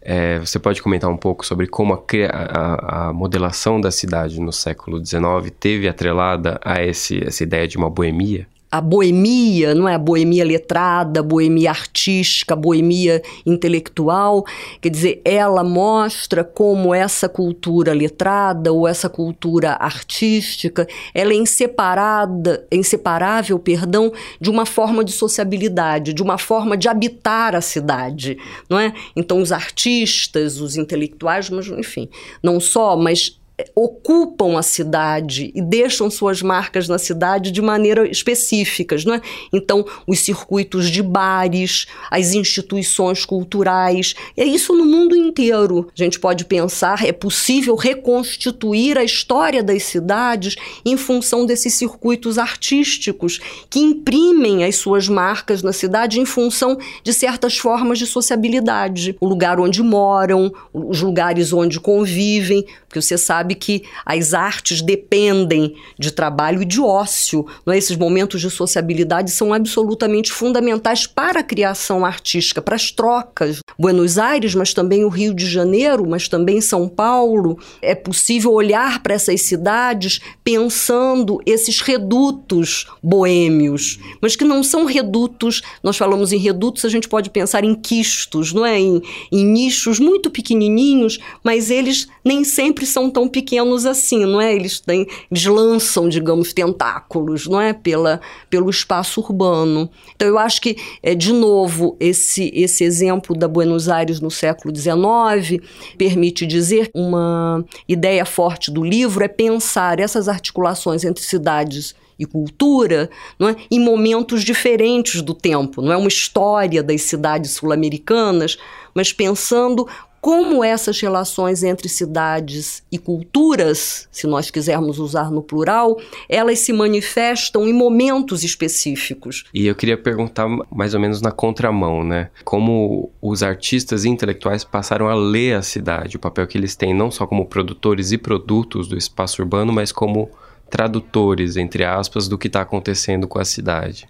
é, 0.00 0.38
você 0.38 0.58
pode 0.58 0.82
comentar 0.82 1.10
um 1.10 1.16
pouco 1.16 1.44
sobre 1.44 1.66
como 1.66 1.92
a, 1.92 1.98
a, 2.30 3.08
a, 3.08 3.12
modelação 3.12 3.80
da 3.80 3.90
cidade 3.90 4.40
no 4.40 4.52
século 4.52 5.04
XIX 5.04 5.50
teve 5.58 5.88
atrelada 5.88 6.60
a 6.64 6.82
esse, 6.82 7.22
essa 7.24 7.42
ideia 7.42 7.66
de 7.66 7.76
uma 7.76 7.90
boemia? 7.90 8.46
A 8.70 8.80
boemia, 8.80 9.74
não 9.74 9.88
é 9.88 9.94
a 9.94 9.98
boemia 9.98 10.44
letrada, 10.44 11.20
a 11.20 11.22
boemia 11.22 11.70
artística, 11.70 12.52
a 12.52 12.56
boemia 12.56 13.22
intelectual, 13.46 14.44
quer 14.80 14.90
dizer, 14.90 15.22
ela 15.24 15.64
mostra 15.64 16.44
como 16.44 16.94
essa 16.94 17.28
cultura 17.28 17.94
letrada 17.94 18.72
ou 18.72 18.86
essa 18.86 19.08
cultura 19.08 19.72
artística, 19.72 20.86
ela 21.14 21.32
é 21.32 21.36
inseparada, 21.36 22.66
inseparável, 22.70 23.58
perdão, 23.58 24.12
de 24.40 24.50
uma 24.50 24.66
forma 24.66 25.02
de 25.02 25.12
sociabilidade, 25.12 26.12
de 26.12 26.22
uma 26.22 26.36
forma 26.36 26.76
de 26.76 26.88
habitar 26.88 27.54
a 27.54 27.60
cidade, 27.60 28.36
não 28.68 28.78
é? 28.78 28.92
Então 29.16 29.40
os 29.40 29.50
artistas, 29.50 30.60
os 30.60 30.76
intelectuais, 30.76 31.48
mas 31.48 31.68
enfim, 31.68 32.08
não 32.42 32.60
só, 32.60 32.96
mas 32.96 33.37
ocupam 33.74 34.58
a 34.58 34.62
cidade 34.62 35.50
e 35.54 35.60
deixam 35.60 36.10
suas 36.10 36.42
marcas 36.42 36.88
na 36.88 36.98
cidade 36.98 37.50
de 37.50 37.60
maneira 37.60 38.08
específicas, 38.08 39.04
não 39.04 39.14
é? 39.14 39.20
Então, 39.52 39.84
os 40.06 40.20
circuitos 40.20 40.90
de 40.90 41.02
bares, 41.02 41.86
as 42.10 42.34
instituições 42.34 43.24
culturais, 43.24 44.14
é 44.36 44.44
isso 44.44 44.72
no 44.74 44.84
mundo 44.84 45.16
inteiro. 45.16 45.88
A 45.88 46.02
gente 46.02 46.20
pode 46.20 46.44
pensar, 46.44 47.04
é 47.04 47.12
possível 47.12 47.74
reconstituir 47.74 48.96
a 48.96 49.04
história 49.04 49.62
das 49.62 49.82
cidades 49.82 50.56
em 50.84 50.96
função 50.96 51.44
desses 51.44 51.74
circuitos 51.74 52.38
artísticos 52.38 53.40
que 53.68 53.80
imprimem 53.80 54.64
as 54.64 54.76
suas 54.76 55.08
marcas 55.08 55.62
na 55.62 55.72
cidade 55.72 56.20
em 56.20 56.24
função 56.24 56.78
de 57.02 57.12
certas 57.12 57.58
formas 57.58 57.98
de 57.98 58.06
sociabilidade, 58.06 59.16
o 59.20 59.26
lugar 59.26 59.58
onde 59.58 59.82
moram, 59.82 60.52
os 60.72 61.00
lugares 61.00 61.52
onde 61.52 61.80
convivem, 61.80 62.64
porque 62.88 63.02
você 63.02 63.18
sabe 63.18 63.47
que 63.54 63.84
as 64.04 64.34
artes 64.34 64.82
dependem 64.82 65.74
de 65.98 66.10
trabalho 66.10 66.62
e 66.62 66.64
de 66.64 66.80
ócio. 66.80 67.46
Não 67.64 67.72
é? 67.72 67.78
Esses 67.78 67.96
momentos 67.96 68.40
de 68.40 68.50
sociabilidade 68.50 69.30
são 69.30 69.52
absolutamente 69.52 70.32
fundamentais 70.32 71.06
para 71.06 71.40
a 71.40 71.44
criação 71.44 72.04
artística, 72.04 72.62
para 72.62 72.76
as 72.76 72.90
trocas. 72.90 73.60
Buenos 73.78 74.18
Aires, 74.18 74.54
mas 74.54 74.74
também 74.74 75.04
o 75.04 75.08
Rio 75.08 75.34
de 75.34 75.46
Janeiro, 75.46 76.08
mas 76.08 76.28
também 76.28 76.60
São 76.60 76.88
Paulo. 76.88 77.58
É 77.80 77.94
possível 77.94 78.52
olhar 78.52 79.02
para 79.02 79.14
essas 79.14 79.42
cidades 79.42 80.20
pensando 80.42 81.40
esses 81.46 81.80
redutos 81.80 82.86
boêmios, 83.02 83.98
mas 84.20 84.36
que 84.36 84.44
não 84.44 84.62
são 84.62 84.84
redutos. 84.84 85.62
Nós 85.82 85.96
falamos 85.96 86.32
em 86.32 86.38
redutos, 86.38 86.84
a 86.84 86.88
gente 86.88 87.08
pode 87.08 87.30
pensar 87.30 87.64
em 87.64 87.74
quistos, 87.74 88.52
não 88.52 88.64
é? 88.64 88.78
Em, 88.78 89.02
em 89.30 89.44
nichos 89.44 89.98
muito 89.98 90.30
pequenininhos, 90.30 91.18
mas 91.42 91.70
eles 91.70 92.08
nem 92.24 92.44
sempre 92.44 92.86
são 92.86 93.10
tão 93.10 93.28
pequenos 93.28 93.37
assim, 93.86 94.24
não 94.24 94.40
é? 94.40 94.54
Eles, 94.54 94.80
têm, 94.80 95.06
eles 95.30 95.44
lançam, 95.46 96.08
digamos, 96.08 96.52
tentáculos, 96.52 97.46
não 97.46 97.60
é? 97.60 97.72
Pela, 97.72 98.20
pelo 98.48 98.70
espaço 98.70 99.20
urbano. 99.20 99.90
Então, 100.14 100.28
eu 100.28 100.38
acho 100.38 100.60
que, 100.60 100.76
é, 101.02 101.14
de 101.14 101.32
novo, 101.32 101.96
esse, 102.00 102.50
esse 102.54 102.84
exemplo 102.84 103.36
da 103.36 103.48
Buenos 103.48 103.88
Aires 103.88 104.20
no 104.20 104.30
século 104.30 104.74
XIX 104.74 105.62
permite 105.96 106.46
dizer 106.46 106.90
uma 106.94 107.64
ideia 107.88 108.24
forte 108.24 108.70
do 108.70 108.84
livro 108.84 109.24
é 109.24 109.28
pensar 109.28 110.00
essas 110.00 110.28
articulações 110.28 111.04
entre 111.04 111.22
cidades 111.22 111.94
e 112.18 112.26
cultura 112.26 113.08
não 113.38 113.48
é? 113.48 113.56
em 113.70 113.78
momentos 113.78 114.42
diferentes 114.42 115.22
do 115.22 115.32
tempo. 115.32 115.80
Não 115.80 115.92
é 115.92 115.96
uma 115.96 116.08
história 116.08 116.82
das 116.82 117.02
cidades 117.02 117.52
sul-americanas, 117.52 118.58
mas 118.94 119.12
pensando 119.12 119.86
como 120.20 120.64
essas 120.64 121.00
relações 121.00 121.62
entre 121.62 121.88
cidades 121.88 122.82
e 122.90 122.98
culturas, 122.98 124.08
se 124.10 124.26
nós 124.26 124.50
quisermos 124.50 124.98
usar 124.98 125.30
no 125.30 125.42
plural, 125.42 126.00
elas 126.28 126.58
se 126.60 126.72
manifestam 126.72 127.66
em 127.66 127.72
momentos 127.72 128.42
específicos. 128.42 129.44
E 129.54 129.66
eu 129.66 129.74
queria 129.74 129.96
perguntar 129.96 130.48
mais 130.70 130.94
ou 130.94 131.00
menos 131.00 131.20
na 131.20 131.30
contramão, 131.30 132.02
né? 132.02 132.30
Como 132.44 133.10
os 133.22 133.42
artistas 133.42 134.04
intelectuais 134.04 134.64
passaram 134.64 135.08
a 135.08 135.14
ler 135.14 135.54
a 135.54 135.62
cidade, 135.62 136.16
o 136.16 136.20
papel 136.20 136.46
que 136.46 136.58
eles 136.58 136.74
têm 136.74 136.94
não 136.94 137.10
só 137.10 137.26
como 137.26 137.46
produtores 137.46 138.12
e 138.12 138.18
produtos 138.18 138.88
do 138.88 138.96
espaço 138.96 139.40
urbano, 139.42 139.72
mas 139.72 139.92
como 139.92 140.30
tradutores, 140.70 141.56
entre 141.56 141.84
aspas, 141.84 142.28
do 142.28 142.36
que 142.36 142.46
está 142.46 142.60
acontecendo 142.60 143.26
com 143.26 143.38
a 143.38 143.44
cidade. 143.44 144.06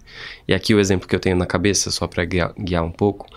E 0.47 0.53
aqui 0.53 0.73
o 0.73 0.79
exemplo 0.79 1.07
que 1.07 1.15
eu 1.15 1.19
tenho 1.19 1.35
na 1.35 1.45
cabeça, 1.45 1.89
só 1.89 2.05
para 2.05 2.25
guiar, 2.25 2.53
guiar 2.57 2.83
um 2.83 2.91
pouco, 2.91 3.27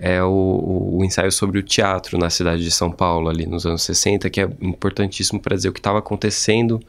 é 0.00 0.22
o, 0.22 0.96
o, 0.98 1.04
ensaio 1.04 1.30
sobre 1.30 1.58
o 1.58 1.62
teatro 1.62 2.16
na 2.16 2.30
cidade 2.30 2.64
de 2.64 2.70
São 2.70 2.90
Paulo, 2.90 3.28
ali 3.28 3.44
nos 3.44 3.66
anos 3.66 3.82
60, 3.82 4.30
que 4.30 4.40
é 4.40 4.48
importantíssimo 4.62 5.38
para 5.38 5.54
dizer 5.54 5.68
o 5.68 5.72
que 5.72 5.78
estava 5.78 5.98
acontecendo 5.98 6.80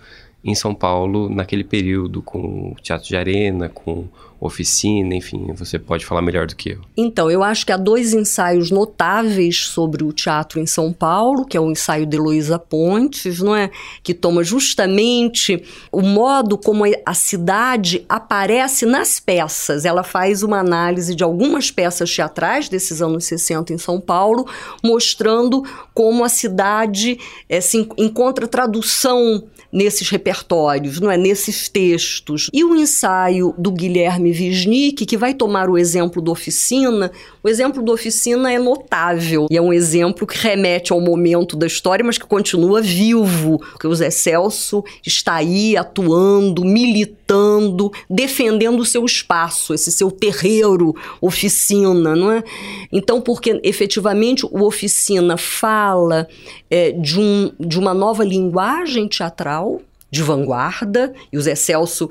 em 0.41 0.55
São 0.55 0.73
Paulo 0.73 1.29
naquele 1.29 1.65
período, 1.65 2.21
com 2.21 2.73
teatro 2.81 3.07
de 3.07 3.17
arena, 3.17 3.67
com 3.67 4.07
oficina, 4.41 5.13
enfim, 5.13 5.53
você 5.55 5.77
pode 5.77 6.03
falar 6.03 6.23
melhor 6.23 6.47
do 6.47 6.55
que 6.55 6.71
eu. 6.71 6.81
Então, 6.97 7.29
eu 7.29 7.43
acho 7.43 7.63
que 7.63 7.71
há 7.71 7.77
dois 7.77 8.11
ensaios 8.11 8.71
notáveis 8.71 9.67
sobre 9.67 10.03
o 10.03 10.11
teatro 10.11 10.59
em 10.59 10.65
São 10.65 10.91
Paulo, 10.91 11.45
que 11.45 11.55
é 11.55 11.59
o 11.59 11.69
ensaio 11.69 12.07
de 12.07 12.17
Heloísa 12.17 12.57
Pontes, 12.57 13.39
não 13.39 13.55
é? 13.55 13.69
Que 14.01 14.15
toma 14.15 14.43
justamente 14.43 15.63
o 15.91 16.01
modo 16.01 16.57
como 16.57 16.83
a 17.05 17.13
cidade 17.13 18.03
aparece 18.09 18.83
nas 18.83 19.19
peças. 19.19 19.85
Ela 19.85 20.01
faz 20.01 20.41
uma 20.41 20.57
análise 20.57 21.13
de 21.13 21.23
algumas 21.23 21.69
peças 21.69 22.13
teatrais 22.13 22.67
desses 22.67 22.99
anos 22.99 23.25
60 23.25 23.73
em 23.73 23.77
São 23.77 24.01
Paulo, 24.01 24.47
mostrando 24.83 25.63
como 25.93 26.23
a 26.23 26.29
cidade 26.29 27.19
é, 27.47 27.61
se 27.61 27.77
encontra 27.95 28.47
tradução 28.47 29.43
nesses 29.71 30.09
repertórios, 30.09 30.99
não 30.99 31.09
é? 31.09 31.15
Nesses 31.15 31.69
textos. 31.69 32.49
E 32.51 32.63
o 32.63 32.75
ensaio 32.75 33.53
do 33.57 33.71
Guilherme 33.71 34.30
Wisnik, 34.31 35.05
que 35.05 35.17
vai 35.17 35.33
tomar 35.33 35.69
o 35.69 35.77
exemplo 35.77 36.21
do 36.21 36.31
Oficina. 36.31 37.11
O 37.43 37.49
exemplo 37.49 37.81
do 37.81 37.91
Oficina 37.91 38.51
é 38.51 38.59
notável 38.59 39.47
e 39.49 39.57
é 39.57 39.61
um 39.61 39.73
exemplo 39.73 40.25
que 40.25 40.37
remete 40.37 40.91
ao 40.91 41.01
momento 41.01 41.55
da 41.55 41.67
história, 41.67 42.03
mas 42.03 42.17
que 42.17 42.25
continua 42.25 42.81
vivo, 42.81 43.59
porque 43.71 43.87
o 43.87 43.95
Zé 43.95 44.09
Celso 44.09 44.83
está 45.05 45.35
aí 45.35 45.75
atuando, 45.77 46.63
militando, 46.63 47.91
defendendo 48.09 48.79
o 48.79 48.85
seu 48.85 49.05
espaço, 49.05 49.73
esse 49.73 49.91
seu 49.91 50.11
terreiro, 50.11 50.95
oficina, 51.19 52.15
não 52.15 52.31
é? 52.31 52.43
Então, 52.91 53.21
porque 53.21 53.59
efetivamente 53.63 54.45
o 54.45 54.63
Oficina 54.63 55.37
fala 55.37 56.27
é, 56.69 56.91
de, 56.91 57.19
um, 57.19 57.51
de 57.59 57.79
uma 57.79 57.93
nova 57.93 58.23
linguagem 58.23 59.07
teatral, 59.07 59.81
de 60.09 60.21
vanguarda, 60.21 61.13
e 61.31 61.37
o 61.37 61.41
Zé 61.41 61.55
Celso 61.55 62.09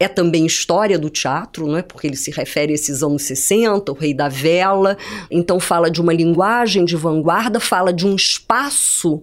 é 0.00 0.06
também 0.06 0.46
história 0.46 0.98
do 0.98 1.10
teatro, 1.10 1.66
não 1.66 1.76
é? 1.76 1.82
porque 1.82 2.06
ele 2.06 2.16
se 2.16 2.30
refere 2.30 2.72
a 2.72 2.74
esses 2.74 3.02
anos 3.02 3.22
60, 3.22 3.90
o 3.90 3.94
Rei 3.94 4.14
da 4.14 4.28
Vela. 4.28 4.96
Então, 5.30 5.58
fala 5.58 5.90
de 5.90 6.00
uma 6.00 6.12
linguagem 6.12 6.84
de 6.84 6.94
vanguarda, 6.94 7.58
fala 7.58 7.92
de 7.92 8.06
um 8.06 8.14
espaço 8.14 9.22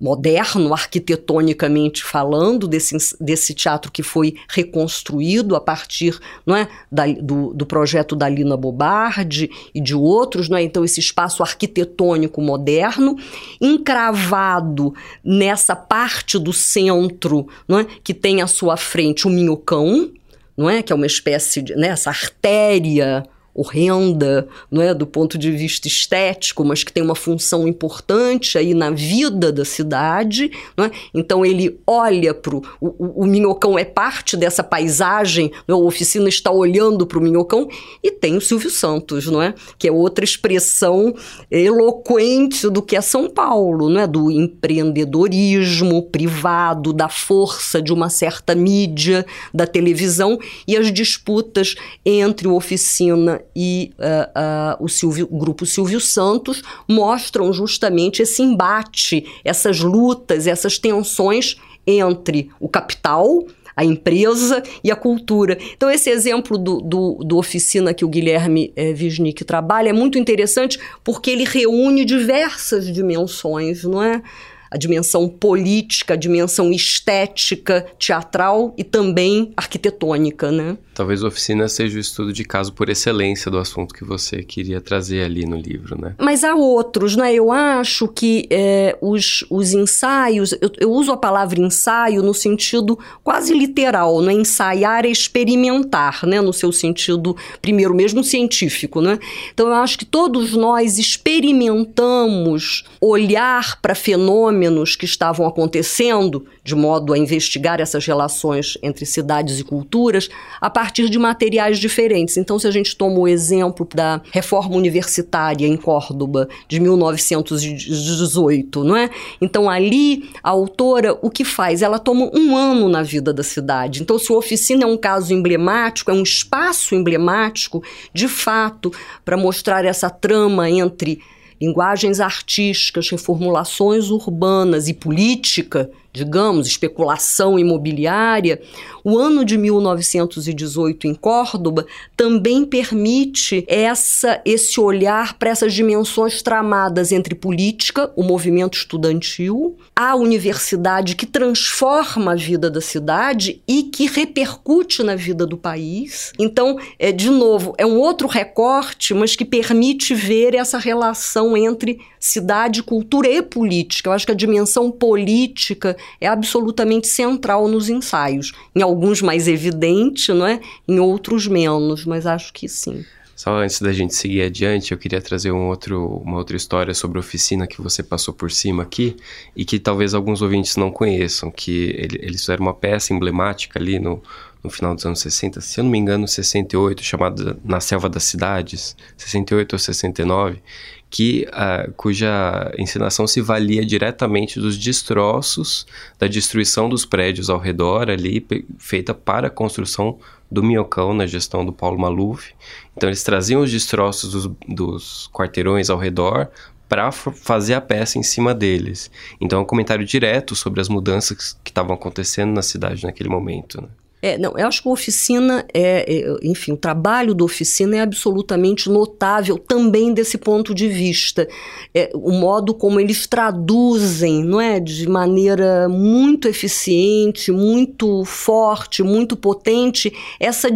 moderno, 0.00 0.72
arquitetonicamente 0.72 2.04
falando, 2.04 2.68
desse, 2.68 2.96
desse 3.20 3.54
teatro 3.54 3.90
que 3.90 4.02
foi 4.02 4.34
reconstruído 4.48 5.56
a 5.56 5.60
partir 5.60 6.18
não 6.44 6.54
é, 6.54 6.68
da, 6.90 7.06
do, 7.06 7.54
do 7.54 7.64
projeto 7.64 8.14
da 8.14 8.28
Lina 8.28 8.56
Bobardi 8.56 9.50
e 9.74 9.80
de 9.80 9.94
outros. 9.94 10.48
Não 10.48 10.56
é? 10.56 10.62
Então, 10.62 10.84
esse 10.84 11.00
espaço 11.00 11.42
arquitetônico 11.42 12.40
moderno, 12.40 13.16
encravado 13.60 14.94
nessa 15.24 15.74
parte 15.74 16.38
do 16.38 16.52
centro 16.52 17.48
não 17.66 17.80
é, 17.80 17.86
que 18.02 18.12
tem 18.12 18.42
à 18.42 18.46
sua 18.46 18.76
frente 18.76 19.26
o 19.26 19.30
minhocão, 19.30 20.10
não 20.56 20.68
é? 20.68 20.82
que 20.82 20.92
é 20.92 20.96
uma 20.96 21.06
espécie 21.06 21.62
de. 21.62 21.74
Né, 21.74 21.88
essa 21.88 22.10
artéria 22.10 23.24
horrenda, 23.56 24.46
não 24.70 24.82
é, 24.82 24.92
do 24.92 25.06
ponto 25.06 25.38
de 25.38 25.50
vista 25.50 25.88
estético, 25.88 26.62
mas 26.62 26.84
que 26.84 26.92
tem 26.92 27.02
uma 27.02 27.14
função 27.14 27.66
importante 27.66 28.58
aí 28.58 28.74
na 28.74 28.90
vida 28.90 29.50
da 29.50 29.64
cidade, 29.64 30.50
não 30.76 30.84
é? 30.84 30.90
Então 31.14 31.44
ele 31.44 31.80
olha 31.86 32.34
para 32.34 32.54
o, 32.54 32.62
o 32.80 33.26
Minhocão 33.26 33.78
é 33.78 33.84
parte 33.84 34.36
dessa 34.36 34.62
paisagem, 34.62 35.50
é? 35.66 35.72
a 35.72 35.76
oficina 35.76 36.28
está 36.28 36.50
olhando 36.50 37.06
para 37.06 37.18
o 37.18 37.22
Minhocão 37.22 37.66
e 38.02 38.10
tem 38.10 38.36
o 38.36 38.40
Silvio 38.40 38.70
Santos, 38.70 39.26
não 39.26 39.40
é? 39.40 39.54
Que 39.78 39.88
é 39.88 39.92
outra 39.92 40.24
expressão 40.24 41.14
eloquente 41.50 42.68
do 42.68 42.82
que 42.82 42.94
é 42.94 43.00
São 43.00 43.30
Paulo, 43.30 43.88
não 43.88 44.00
é? 44.00 44.06
Do 44.06 44.30
empreendedorismo 44.30 46.02
privado, 46.02 46.92
da 46.92 47.08
força 47.08 47.80
de 47.80 47.92
uma 47.92 48.10
certa 48.10 48.54
mídia, 48.54 49.24
da 49.54 49.66
televisão 49.66 50.38
e 50.68 50.76
as 50.76 50.92
disputas 50.92 51.74
entre 52.04 52.46
oficina 52.48 53.40
e 53.54 53.92
uh, 53.98 54.80
uh, 54.80 54.84
o, 54.84 54.88
Silvio, 54.88 55.28
o 55.30 55.38
grupo 55.38 55.66
Silvio 55.66 56.00
Santos 56.00 56.62
mostram 56.88 57.52
justamente 57.52 58.22
esse 58.22 58.42
embate, 58.42 59.24
essas 59.44 59.80
lutas, 59.80 60.46
essas 60.46 60.78
tensões 60.78 61.56
entre 61.86 62.50
o 62.58 62.68
capital, 62.68 63.44
a 63.76 63.84
empresa 63.84 64.62
e 64.82 64.90
a 64.90 64.96
cultura. 64.96 65.58
Então, 65.76 65.90
esse 65.90 66.08
exemplo 66.08 66.56
do, 66.56 66.80
do, 66.80 67.18
do 67.22 67.36
oficina 67.36 67.92
que 67.92 68.04
o 68.04 68.08
Guilherme 68.08 68.72
é, 68.74 68.90
Wisnik 68.90 69.44
trabalha 69.44 69.90
é 69.90 69.92
muito 69.92 70.18
interessante 70.18 70.78
porque 71.04 71.30
ele 71.30 71.44
reúne 71.44 72.04
diversas 72.04 72.92
dimensões, 72.92 73.84
não 73.84 74.02
é? 74.02 74.22
a 74.70 74.76
dimensão 74.76 75.28
política, 75.28 76.14
a 76.14 76.16
dimensão 76.16 76.72
estética, 76.72 77.86
teatral 77.98 78.74
e 78.76 78.82
também 78.82 79.52
arquitetônica, 79.56 80.50
né? 80.50 80.76
Talvez 80.96 81.22
oficina 81.22 81.68
seja 81.68 81.98
o 81.98 82.00
estudo 82.00 82.32
de 82.32 82.42
caso 82.42 82.72
por 82.72 82.88
excelência 82.88 83.50
do 83.50 83.58
assunto 83.58 83.94
que 83.94 84.02
você 84.02 84.42
queria 84.42 84.80
trazer 84.80 85.22
ali 85.22 85.44
no 85.44 85.54
livro, 85.54 86.00
né? 86.00 86.14
Mas 86.18 86.42
há 86.42 86.54
outros, 86.54 87.14
né? 87.14 87.34
Eu 87.34 87.52
acho 87.52 88.08
que 88.08 88.46
é, 88.48 88.96
os, 89.02 89.44
os 89.50 89.74
ensaios, 89.74 90.52
eu, 90.52 90.70
eu, 90.78 90.90
uso 90.90 91.12
a 91.12 91.16
palavra 91.18 91.60
ensaio 91.60 92.22
no 92.22 92.32
sentido 92.32 92.98
quase 93.22 93.52
literal, 93.52 94.22
né? 94.22 94.32
Ensaiar 94.32 95.04
é 95.04 95.10
experimentar, 95.10 96.24
né? 96.24 96.40
No 96.40 96.50
seu 96.50 96.72
sentido, 96.72 97.36
primeiro, 97.60 97.94
mesmo 97.94 98.24
científico, 98.24 99.02
né? 99.02 99.18
Então 99.52 99.66
eu 99.66 99.74
acho 99.74 99.98
que 99.98 100.06
todos 100.06 100.54
nós 100.54 100.98
experimentamos 100.98 102.84
olhar 103.02 103.78
para 103.82 103.94
fenômenos 103.94 104.96
que 104.96 105.04
estavam 105.04 105.46
acontecendo, 105.46 106.46
de 106.64 106.74
modo 106.74 107.12
a 107.12 107.18
investigar 107.18 107.82
essas 107.82 108.06
relações 108.06 108.78
entre 108.82 109.04
cidades 109.04 109.60
e 109.60 109.64
culturas, 109.64 110.30
a 110.58 110.70
partir 110.70 110.85
de 110.92 111.18
materiais 111.18 111.78
diferentes. 111.78 112.36
Então, 112.36 112.58
se 112.58 112.66
a 112.66 112.70
gente 112.70 112.96
toma 112.96 113.18
o 113.18 113.28
exemplo 113.28 113.86
da 113.94 114.20
reforma 114.32 114.76
universitária 114.76 115.66
em 115.66 115.76
Córdoba 115.76 116.48
de 116.68 116.80
1918, 116.80 118.84
não 118.84 118.96
é? 118.96 119.10
Então, 119.40 119.68
ali 119.68 120.30
a 120.42 120.50
autora 120.50 121.16
o 121.22 121.30
que 121.30 121.44
faz? 121.44 121.82
Ela 121.82 121.98
toma 121.98 122.30
um 122.34 122.56
ano 122.56 122.88
na 122.88 123.02
vida 123.02 123.32
da 123.32 123.42
cidade. 123.42 124.02
Então, 124.02 124.18
se 124.18 124.32
a 124.32 124.36
oficina 124.36 124.84
é 124.84 124.86
um 124.86 124.96
caso 124.96 125.32
emblemático, 125.32 126.10
é 126.10 126.14
um 126.14 126.22
espaço 126.22 126.94
emblemático, 126.94 127.82
de 128.12 128.28
fato, 128.28 128.92
para 129.24 129.36
mostrar 129.36 129.84
essa 129.84 130.10
trama 130.10 130.70
entre 130.70 131.20
linguagens 131.60 132.20
artísticas, 132.20 133.10
reformulações 133.10 134.10
urbanas 134.10 134.88
e 134.88 134.94
política 134.94 135.90
digamos, 136.16 136.66
especulação 136.66 137.58
imobiliária, 137.58 138.60
o 139.04 139.18
ano 139.18 139.44
de 139.44 139.58
1918 139.58 141.06
em 141.06 141.14
Córdoba 141.14 141.86
também 142.16 142.64
permite 142.64 143.64
essa 143.68 144.40
esse 144.44 144.80
olhar 144.80 145.38
para 145.38 145.50
essas 145.50 145.74
dimensões 145.74 146.42
tramadas 146.42 147.12
entre 147.12 147.34
política, 147.34 148.10
o 148.16 148.22
movimento 148.22 148.78
estudantil, 148.78 149.76
a 149.94 150.16
universidade 150.16 151.14
que 151.14 151.26
transforma 151.26 152.32
a 152.32 152.34
vida 152.34 152.70
da 152.70 152.80
cidade 152.80 153.62
e 153.68 153.84
que 153.84 154.06
repercute 154.06 155.02
na 155.02 155.14
vida 155.14 155.46
do 155.46 155.56
país. 155.56 156.32
Então, 156.38 156.78
é 156.98 157.12
de 157.12 157.30
novo, 157.30 157.74
é 157.78 157.84
um 157.84 157.98
outro 157.98 158.26
recorte, 158.26 159.12
mas 159.14 159.36
que 159.36 159.44
permite 159.44 160.14
ver 160.14 160.54
essa 160.54 160.78
relação 160.78 161.56
entre 161.56 162.00
cidade, 162.18 162.82
cultura 162.82 163.28
e 163.28 163.40
política. 163.42 164.08
Eu 164.08 164.12
acho 164.12 164.26
que 164.26 164.32
a 164.32 164.36
dimensão 164.36 164.90
política 164.90 165.96
é 166.20 166.26
absolutamente 166.26 167.08
central 167.08 167.68
nos 167.68 167.88
ensaios. 167.88 168.52
Em 168.74 168.82
alguns 168.82 169.22
mais 169.22 169.48
evidente, 169.48 170.32
não 170.32 170.46
é? 170.46 170.60
Em 170.86 170.98
outros 170.98 171.46
menos, 171.46 172.04
mas 172.04 172.26
acho 172.26 172.52
que 172.52 172.68
sim. 172.68 173.04
Só 173.36 173.54
antes 173.54 173.82
da 173.82 173.92
gente 173.92 174.14
seguir 174.14 174.40
adiante, 174.40 174.92
eu 174.92 174.98
queria 174.98 175.20
trazer 175.20 175.52
um 175.52 175.68
outro, 175.68 176.22
uma 176.24 176.38
outra 176.38 176.56
história 176.56 176.94
sobre 176.94 177.18
a 177.18 177.20
oficina 177.20 177.66
que 177.66 177.82
você 177.82 178.02
passou 178.02 178.32
por 178.32 178.50
cima 178.50 178.82
aqui 178.82 179.14
e 179.54 179.62
que 179.62 179.78
talvez 179.78 180.14
alguns 180.14 180.40
ouvintes 180.40 180.76
não 180.78 180.90
conheçam, 180.90 181.50
que 181.50 181.90
ele, 181.98 182.18
eles 182.22 182.40
fizeram 182.40 182.62
uma 182.62 182.72
peça 182.72 183.12
emblemática 183.12 183.78
ali 183.78 183.98
no, 183.98 184.22
no 184.62 184.70
final 184.70 184.94
dos 184.94 185.06
anos 185.06 185.20
60, 185.20 185.60
se 185.60 185.80
eu 185.80 185.84
não 185.84 185.90
me 185.90 185.98
engano, 185.98 186.26
68, 186.26 187.02
chamada 187.02 187.58
Na 187.64 187.80
Selva 187.80 188.08
das 188.08 188.24
Cidades, 188.24 188.96
68 189.16 189.72
ou 189.74 189.78
69, 189.78 190.62
que, 191.08 191.46
uh, 191.48 191.92
cuja 191.92 192.72
ensinação 192.78 193.26
se 193.26 193.40
valia 193.40 193.84
diretamente 193.84 194.58
dos 194.58 194.76
destroços 194.76 195.86
da 196.18 196.26
destruição 196.26 196.88
dos 196.88 197.04
prédios 197.04 197.48
ao 197.48 197.58
redor 197.58 198.10
ali, 198.10 198.44
feita 198.78 199.14
para 199.14 199.46
a 199.46 199.50
construção 199.50 200.18
do 200.50 200.62
Minhocão 200.62 201.14
na 201.14 201.26
gestão 201.26 201.64
do 201.64 201.72
Paulo 201.72 201.98
Maluf. 201.98 202.52
Então 202.96 203.08
eles 203.08 203.22
traziam 203.22 203.62
os 203.62 203.70
destroços 203.70 204.32
dos, 204.32 204.50
dos 204.68 205.30
quarteirões 205.32 205.90
ao 205.90 205.98
redor 205.98 206.48
para 206.88 207.10
fazer 207.10 207.74
a 207.74 207.80
peça 207.80 208.18
em 208.18 208.22
cima 208.22 208.54
deles. 208.54 209.10
Então 209.40 209.58
é 209.58 209.62
um 209.62 209.66
comentário 209.66 210.04
direto 210.04 210.54
sobre 210.54 210.80
as 210.80 210.88
mudanças 210.88 211.56
que 211.64 211.70
estavam 211.70 211.94
acontecendo 211.94 212.52
na 212.52 212.62
cidade 212.62 213.04
naquele 213.04 213.28
momento. 213.28 213.80
Né? 213.80 213.88
É, 214.22 214.38
não, 214.38 214.56
eu 214.56 214.66
acho 214.66 214.82
que 214.82 214.88
a 214.88 214.92
oficina 214.92 215.64
é, 215.74 216.04
é, 216.10 216.36
enfim, 216.42 216.72
o 216.72 216.76
trabalho 216.76 217.34
da 217.34 217.44
oficina 217.44 217.96
é 217.96 218.00
absolutamente 218.00 218.88
notável 218.88 219.58
também 219.58 220.12
desse 220.12 220.38
ponto 220.38 220.74
de 220.74 220.88
vista. 220.88 221.46
É, 221.94 222.10
o 222.14 222.32
modo 222.32 222.72
como 222.72 222.98
eles 222.98 223.26
traduzem, 223.26 224.42
não 224.42 224.60
é, 224.60 224.80
de 224.80 225.06
maneira 225.06 225.86
muito 225.88 226.48
eficiente, 226.48 227.52
muito 227.52 228.24
forte, 228.24 229.02
muito 229.02 229.36
potente, 229.36 230.12
essa 230.40 230.68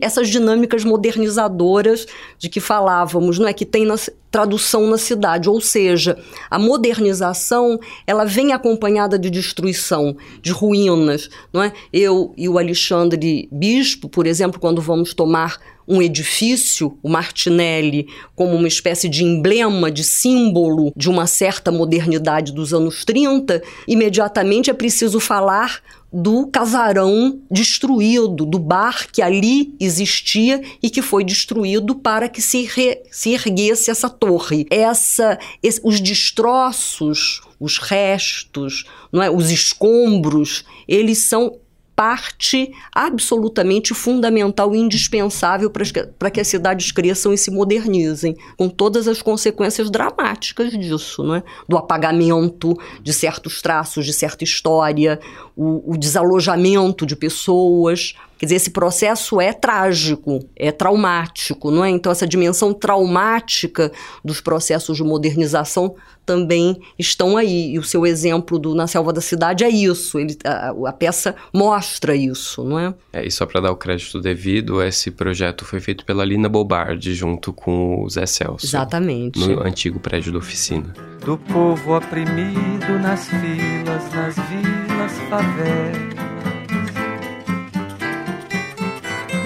essas 0.00 0.28
dinâmicas 0.28 0.84
modernizadoras 0.84 2.06
de 2.38 2.48
que 2.48 2.60
falávamos, 2.60 3.38
não 3.38 3.48
é, 3.48 3.52
que 3.52 3.66
tem 3.66 3.84
nas, 3.84 4.08
tradução 4.30 4.86
na 4.86 4.96
cidade, 4.96 5.48
ou 5.48 5.60
seja, 5.60 6.16
a 6.50 6.58
modernização 6.58 7.78
ela 8.06 8.24
vem 8.24 8.52
acompanhada 8.52 9.18
de 9.18 9.28
destruição, 9.28 10.16
de 10.40 10.52
ruínas, 10.52 11.28
não 11.52 11.62
é? 11.62 11.72
Eu 11.92 12.32
e 12.36 12.48
o 12.48 12.58
Alexandre 12.58 13.48
Bispo, 13.50 14.08
por 14.08 14.26
exemplo, 14.26 14.60
quando 14.60 14.80
vamos 14.80 15.12
tomar 15.12 15.58
um 15.90 16.00
edifício, 16.00 16.96
o 17.02 17.08
Martinelli, 17.08 18.06
como 18.36 18.54
uma 18.54 18.68
espécie 18.68 19.08
de 19.08 19.24
emblema, 19.24 19.90
de 19.90 20.04
símbolo 20.04 20.92
de 20.96 21.10
uma 21.10 21.26
certa 21.26 21.72
modernidade 21.72 22.52
dos 22.52 22.72
anos 22.72 23.04
30, 23.04 23.60
imediatamente 23.88 24.70
é 24.70 24.72
preciso 24.72 25.18
falar 25.18 25.82
do 26.12 26.46
casarão 26.46 27.40
destruído, 27.50 28.46
do 28.46 28.58
bar 28.58 29.08
que 29.10 29.20
ali 29.20 29.74
existia 29.80 30.62
e 30.80 30.88
que 30.90 31.02
foi 31.02 31.24
destruído 31.24 31.94
para 31.94 32.28
que 32.28 32.40
se, 32.40 32.62
re, 32.62 33.02
se 33.10 33.30
erguesse 33.30 33.90
essa 33.90 34.08
torre. 34.08 34.66
Essa, 34.70 35.38
esse, 35.62 35.80
os 35.82 36.00
destroços, 36.00 37.40
os 37.58 37.78
restos, 37.78 38.84
não 39.12 39.22
é? 39.22 39.30
os 39.30 39.50
escombros, 39.50 40.64
eles 40.88 41.18
são 41.18 41.58
parte 41.94 42.72
absolutamente 42.94 43.94
fundamental 43.94 44.74
e 44.74 44.78
indispensável 44.78 45.70
para 46.18 46.30
que 46.30 46.40
as 46.40 46.48
cidades 46.48 46.92
cresçam 46.92 47.32
e 47.32 47.38
se 47.38 47.50
modernizem, 47.50 48.36
com 48.56 48.68
todas 48.68 49.06
as 49.06 49.20
consequências 49.20 49.90
dramáticas 49.90 50.72
disso, 50.72 51.22
não 51.22 51.36
é? 51.36 51.42
do 51.68 51.76
apagamento 51.76 52.74
de 53.02 53.12
certos 53.12 53.60
traços, 53.60 54.06
de 54.06 54.12
certa 54.12 54.44
história, 54.44 55.20
o, 55.56 55.92
o 55.92 55.96
desalojamento 55.98 57.04
de 57.04 57.14
pessoas. 57.14 58.14
Quer 58.38 58.46
dizer, 58.46 58.56
esse 58.56 58.70
processo 58.70 59.38
é 59.38 59.52
trágico, 59.52 60.40
é 60.56 60.72
traumático, 60.72 61.70
não 61.70 61.84
é? 61.84 61.90
Então, 61.90 62.10
essa 62.10 62.26
dimensão 62.26 62.72
traumática 62.72 63.92
dos 64.24 64.40
processos 64.40 64.96
de 64.96 65.04
modernização 65.04 65.94
também 66.30 66.80
estão 66.96 67.36
aí. 67.36 67.72
E 67.72 67.78
o 67.78 67.82
seu 67.82 68.06
exemplo 68.06 68.56
do 68.56 68.72
Na 68.72 68.86
Selva 68.86 69.12
da 69.12 69.20
Cidade 69.20 69.64
é 69.64 69.68
isso. 69.68 70.16
Ele, 70.16 70.36
a, 70.44 70.72
a 70.86 70.92
peça 70.92 71.34
mostra 71.52 72.14
isso, 72.14 72.62
não 72.62 72.78
é? 72.78 72.94
É, 73.12 73.26
e 73.26 73.30
só 73.32 73.44
para 73.44 73.60
dar 73.60 73.72
o 73.72 73.76
crédito 73.76 74.20
devido, 74.20 74.80
esse 74.80 75.10
projeto 75.10 75.64
foi 75.64 75.80
feito 75.80 76.04
pela 76.04 76.24
Lina 76.24 76.48
Bobardi 76.48 77.14
junto 77.14 77.52
com 77.52 78.04
o 78.04 78.08
Zé 78.08 78.26
Celso. 78.26 78.64
Exatamente. 78.64 79.40
No 79.40 79.60
antigo 79.66 79.98
prédio 79.98 80.32
da 80.32 80.38
oficina. 80.38 80.94
Do 81.24 81.36
povo 81.36 81.96
oprimido 81.96 82.98
nas 83.02 83.28
filas, 83.28 84.14
nas 84.14 84.36
vilas, 84.36 85.12
favelas 85.28 86.10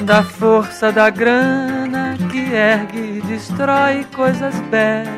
da 0.05 0.23
força 0.23 0.92
da 0.92 1.09
grana 1.09 2.14
que 2.31 2.53
ergue 2.53 3.18
e 3.18 3.23
destrói 3.23 4.05
coisas 4.14 4.55
belas, 4.70 5.09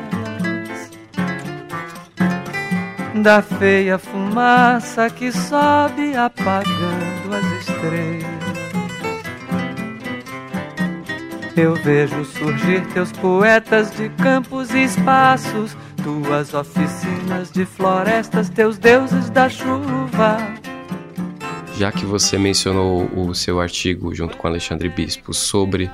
da 3.22 3.42
feia 3.42 3.98
fumaça 3.98 5.08
que 5.10 5.32
sobe 5.32 6.14
apagando 6.14 7.34
as 7.34 7.44
estrelas. 7.60 8.26
Eu 11.56 11.74
vejo 11.74 12.24
surgir 12.24 12.86
teus 12.92 13.10
poetas 13.12 13.90
de 13.92 14.08
campos 14.10 14.70
e 14.70 14.84
espaços, 14.84 15.76
tuas 16.02 16.52
oficinas 16.52 17.50
de 17.50 17.64
florestas, 17.64 18.50
teus 18.50 18.76
deuses 18.76 19.30
da 19.30 19.48
chuva 19.48 20.36
já 21.76 21.92
que 21.92 22.06
você 22.06 22.38
mencionou 22.38 23.06
o 23.14 23.34
seu 23.34 23.60
artigo 23.60 24.14
junto 24.14 24.38
com 24.38 24.46
Alexandre 24.46 24.88
Bispo 24.88 25.34
sobre 25.34 25.90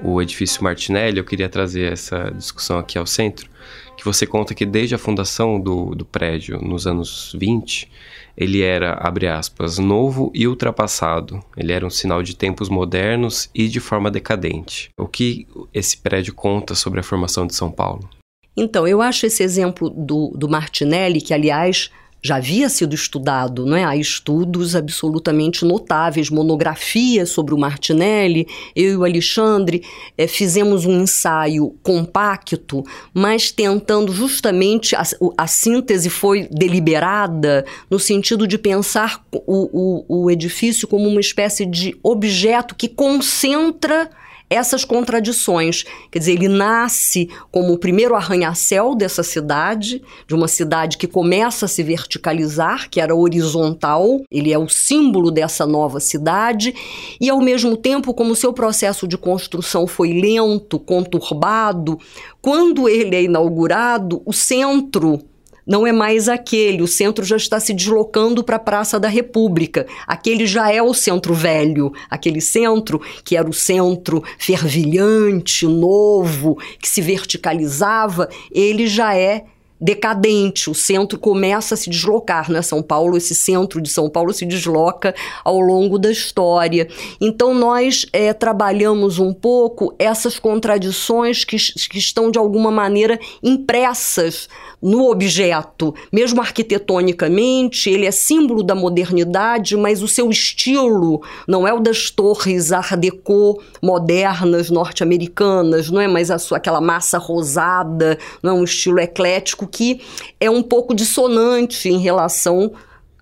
o 0.00 0.22
edifício 0.22 0.62
Martinelli, 0.62 1.18
eu 1.18 1.24
queria 1.24 1.48
trazer 1.48 1.92
essa 1.92 2.30
discussão 2.30 2.78
aqui 2.78 2.96
ao 2.96 3.04
centro, 3.04 3.50
que 3.96 4.04
você 4.04 4.26
conta 4.26 4.54
que 4.54 4.66
desde 4.66 4.94
a 4.94 4.98
fundação 4.98 5.60
do, 5.60 5.94
do 5.94 6.04
prédio, 6.04 6.58
nos 6.60 6.86
anos 6.86 7.34
20, 7.38 7.90
ele 8.36 8.62
era, 8.62 8.94
abre 8.94 9.28
aspas, 9.28 9.78
novo 9.78 10.30
e 10.34 10.46
ultrapassado. 10.46 11.42
Ele 11.56 11.72
era 11.72 11.86
um 11.86 11.90
sinal 11.90 12.22
de 12.22 12.36
tempos 12.36 12.68
modernos 12.68 13.48
e 13.54 13.68
de 13.68 13.80
forma 13.80 14.10
decadente. 14.10 14.90
O 14.98 15.06
que 15.06 15.46
esse 15.72 15.96
prédio 15.96 16.34
conta 16.34 16.74
sobre 16.74 17.00
a 17.00 17.04
formação 17.04 17.46
de 17.46 17.54
São 17.54 17.70
Paulo? 17.70 18.08
Então, 18.56 18.86
eu 18.86 19.02
acho 19.02 19.26
esse 19.26 19.42
exemplo 19.42 19.90
do, 19.90 20.32
do 20.36 20.48
Martinelli, 20.48 21.20
que 21.20 21.34
aliás 21.34 21.90
já 22.24 22.36
havia 22.36 22.70
sido 22.70 22.94
estudado, 22.94 23.66
não 23.66 23.76
é? 23.76 23.84
Há 23.84 23.94
estudos 23.94 24.74
absolutamente 24.74 25.62
notáveis, 25.62 26.30
monografias 26.30 27.28
sobre 27.28 27.52
o 27.52 27.58
Martinelli. 27.58 28.48
Eu 28.74 28.92
e 28.92 28.96
o 28.96 29.04
Alexandre 29.04 29.82
é, 30.16 30.26
fizemos 30.26 30.86
um 30.86 31.02
ensaio 31.02 31.76
compacto, 31.82 32.82
mas 33.12 33.50
tentando 33.50 34.10
justamente 34.10 34.96
a, 34.96 35.02
a, 35.36 35.46
síntese 35.46 36.08
foi 36.08 36.48
deliberada 36.50 37.62
no 37.90 37.98
sentido 37.98 38.46
de 38.46 38.56
pensar 38.56 39.22
o, 39.30 40.04
o, 40.08 40.22
o 40.22 40.30
edifício 40.30 40.88
como 40.88 41.06
uma 41.06 41.20
espécie 41.20 41.66
de 41.66 41.94
objeto 42.02 42.74
que 42.74 42.88
concentra 42.88 44.08
essas 44.54 44.84
contradições. 44.84 45.84
Quer 46.10 46.18
dizer, 46.18 46.32
ele 46.32 46.48
nasce 46.48 47.28
como 47.50 47.72
o 47.72 47.78
primeiro 47.78 48.14
arranha-céu 48.14 48.94
dessa 48.94 49.22
cidade, 49.22 50.02
de 50.26 50.34
uma 50.34 50.48
cidade 50.48 50.96
que 50.96 51.06
começa 51.06 51.66
a 51.66 51.68
se 51.68 51.82
verticalizar, 51.82 52.88
que 52.88 53.00
era 53.00 53.14
horizontal, 53.14 54.22
ele 54.30 54.52
é 54.52 54.58
o 54.58 54.68
símbolo 54.68 55.30
dessa 55.30 55.66
nova 55.66 56.00
cidade, 56.00 56.74
e 57.20 57.28
ao 57.28 57.40
mesmo 57.40 57.76
tempo, 57.76 58.14
como 58.14 58.36
seu 58.36 58.52
processo 58.52 59.08
de 59.08 59.18
construção 59.18 59.86
foi 59.86 60.12
lento, 60.12 60.78
conturbado, 60.78 61.98
quando 62.40 62.88
ele 62.88 63.16
é 63.16 63.22
inaugurado, 63.22 64.22
o 64.24 64.32
centro 64.32 65.18
não 65.66 65.86
é 65.86 65.92
mais 65.92 66.28
aquele, 66.28 66.82
o 66.82 66.86
centro 66.86 67.24
já 67.24 67.36
está 67.36 67.58
se 67.58 67.72
deslocando 67.72 68.44
para 68.44 68.56
a 68.56 68.60
Praça 68.60 68.98
da 69.00 69.08
República. 69.08 69.86
Aquele 70.06 70.46
já 70.46 70.70
é 70.70 70.82
o 70.82 70.94
centro 70.94 71.34
velho, 71.34 71.92
aquele 72.10 72.40
centro 72.40 73.00
que 73.24 73.36
era 73.36 73.48
o 73.48 73.52
centro 73.52 74.22
fervilhante, 74.38 75.66
novo, 75.66 76.58
que 76.78 76.88
se 76.88 77.00
verticalizava, 77.00 78.28
ele 78.52 78.86
já 78.86 79.16
é 79.16 79.44
decadente, 79.80 80.70
o 80.70 80.74
centro 80.74 81.18
começa 81.18 81.74
a 81.74 81.76
se 81.76 81.90
deslocar, 81.90 82.50
né? 82.50 82.62
São 82.62 82.82
Paulo, 82.82 83.16
esse 83.18 83.34
centro 83.34 83.82
de 83.82 83.90
São 83.90 84.08
Paulo 84.08 84.32
se 84.32 84.46
desloca 84.46 85.14
ao 85.44 85.60
longo 85.60 85.98
da 85.98 86.10
história. 86.10 86.88
Então 87.20 87.52
nós 87.52 88.06
é, 88.10 88.32
trabalhamos 88.32 89.18
um 89.18 89.34
pouco 89.34 89.94
essas 89.98 90.38
contradições 90.38 91.44
que, 91.44 91.56
que 91.56 91.98
estão 91.98 92.30
de 92.30 92.38
alguma 92.38 92.70
maneira 92.70 93.18
impressas 93.42 94.48
no 94.84 95.10
objeto, 95.10 95.94
mesmo 96.12 96.42
arquitetonicamente, 96.42 97.88
ele 97.88 98.04
é 98.04 98.10
símbolo 98.10 98.62
da 98.62 98.74
modernidade, 98.74 99.74
mas 99.78 100.02
o 100.02 100.06
seu 100.06 100.28
estilo 100.28 101.22
não 101.48 101.66
é 101.66 101.72
o 101.72 101.80
das 101.80 102.10
torres 102.10 102.70
art 102.70 102.92
déco 102.92 103.62
modernas 103.82 104.68
norte-americanas, 104.68 105.90
não 105.90 106.02
é? 106.02 106.06
Mas 106.06 106.30
a 106.30 106.38
sua 106.38 106.58
aquela 106.58 106.82
massa 106.82 107.16
rosada, 107.16 108.18
não 108.42 108.50
é 108.50 108.60
um 108.60 108.64
estilo 108.64 109.00
eclético 109.00 109.66
que 109.66 110.02
é 110.38 110.50
um 110.50 110.62
pouco 110.62 110.94
dissonante 110.94 111.88
em 111.88 111.98
relação 111.98 112.72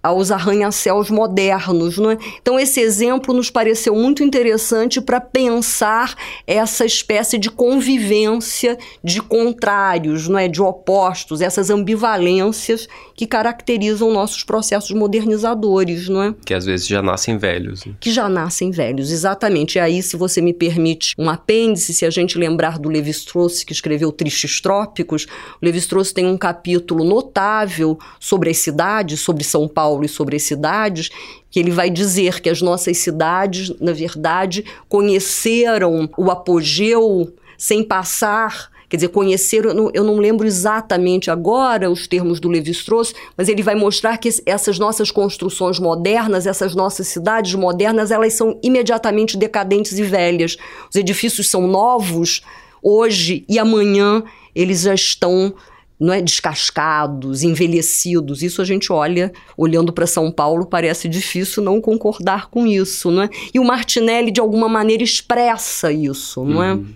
aos 0.03 0.31
arranha-céus 0.31 1.09
modernos. 1.11 1.97
Né? 1.97 2.19
Então, 2.41 2.59
esse 2.59 2.81
exemplo 2.81 3.33
nos 3.33 3.51
pareceu 3.51 3.95
muito 3.95 4.23
interessante 4.23 5.01
para 5.01 5.21
pensar 5.21 6.15
essa 6.47 6.85
espécie 6.85 7.38
de 7.38 7.51
convivência 7.51 8.77
de 9.03 9.23
contrários, 9.23 10.27
não 10.27 10.38
é? 10.38 10.49
de 10.49 10.61
opostos, 10.61 11.41
essas 11.41 11.71
ambivalências 11.71 12.88
que 13.15 13.27
caracterizam 13.27 14.12
nossos 14.12 14.43
processos 14.43 14.91
modernizadores. 14.91 16.09
Não 16.09 16.23
é? 16.23 16.35
Que 16.45 16.55
às 16.55 16.65
vezes 16.65 16.87
já 16.87 17.01
nascem 17.01 17.38
velhos. 17.38 17.85
Né? 17.85 17.95
Que 18.01 18.11
já 18.11 18.29
nascem 18.29 18.71
velhos, 18.71 19.12
exatamente. 19.12 19.77
E 19.77 19.81
aí, 19.81 20.03
se 20.03 20.17
você 20.17 20.41
me 20.41 20.53
permite 20.53 21.15
um 21.17 21.31
apêndice, 21.31 21.95
se 21.95 22.05
a 22.05 22.11
gente 22.11 22.37
lembrar 22.37 22.79
do 22.79 22.88
Levi-Strauss, 22.88 23.62
que 23.62 23.73
escreveu 23.73 24.11
Tristes 24.11 24.61
Trópicos, 24.61 25.25
o 25.61 25.65
Levi-Strauss 25.65 26.12
tem 26.12 26.27
um 26.27 26.37
capítulo 26.37 27.05
notável 27.05 27.99
sobre 28.19 28.51
as 28.51 28.59
cidades, 28.59 29.21
sobre 29.21 29.45
São 29.45 29.69
Paulo 29.69 29.92
Paulo 29.93 30.05
e 30.05 30.09
sobre 30.09 30.37
as 30.37 30.43
cidades, 30.45 31.11
que 31.51 31.61
ele 31.61 31.71
vai 31.71 31.91
dizer 31.91 32.41
que 32.41 32.49
as 32.49 32.63
nossas 32.63 32.97
cidades, 32.99 33.71
na 33.79 33.93
verdade, 33.93 34.65
conheceram 34.89 36.09
o 36.17 36.31
apogeu 36.31 37.33
sem 37.59 37.85
passar 37.85 38.73
quer 38.89 38.97
dizer, 38.97 39.09
conheceram, 39.09 39.71
eu 39.71 39.75
não, 39.75 39.91
eu 39.95 40.05
não, 40.05 40.17
lembro 40.19 40.47
exatamente 40.47 41.31
agora 41.31 41.91
os 41.91 42.07
termos 42.07 42.39
do 42.39 42.51
Levi-Strauss, 42.51 43.15
mas 43.35 43.49
ele 43.49 43.63
vai 43.63 43.75
mostrar 43.75 44.19
que 44.19 44.29
essas 44.45 44.79
nossas 44.79 45.11
construções 45.11 45.79
modernas, 45.79 46.47
essas 46.47 46.75
nossas 46.75 47.09
cidades 47.09 47.55
modernas, 47.55 48.11
elas 48.11 48.35
são 48.35 48.59
imediatamente 48.63 49.35
decadentes 49.35 49.99
e 49.99 50.03
velhas. 50.03 50.59
Os 50.91 50.97
edifícios 50.97 51.49
são 51.49 51.67
novos 51.67 52.43
hoje 52.83 53.47
e 53.49 53.59
amanhã 53.59 54.23
eles 54.55 54.83
já 54.83 54.93
estão 54.93 55.55
não 56.03 56.12
é 56.12 56.21
descascados, 56.21 57.43
envelhecidos. 57.43 58.43
Isso 58.43 58.61
a 58.61 58.65
gente 58.65 58.93
olha, 58.93 59.33
olhando 59.57 59.93
para 59.93 60.07
São 60.07 60.33
Paulo, 60.33 60.67
parece 60.67 61.09
difícil 61.09 61.62
não 61.62 61.81
concordar 61.81 62.51
com 62.51 62.67
isso, 62.67 63.11
não 63.11 63.23
é? 63.23 63.31
E 63.55 63.61
o 63.61 63.65
Martinelli 63.65 64.33
de 64.33 64.41
alguma 64.41 64.69
maneira 64.69 65.03
expressa 65.05 65.93
isso, 65.93 66.45
não 66.45 66.62
é? 66.62 66.75
uhum. 66.75 66.87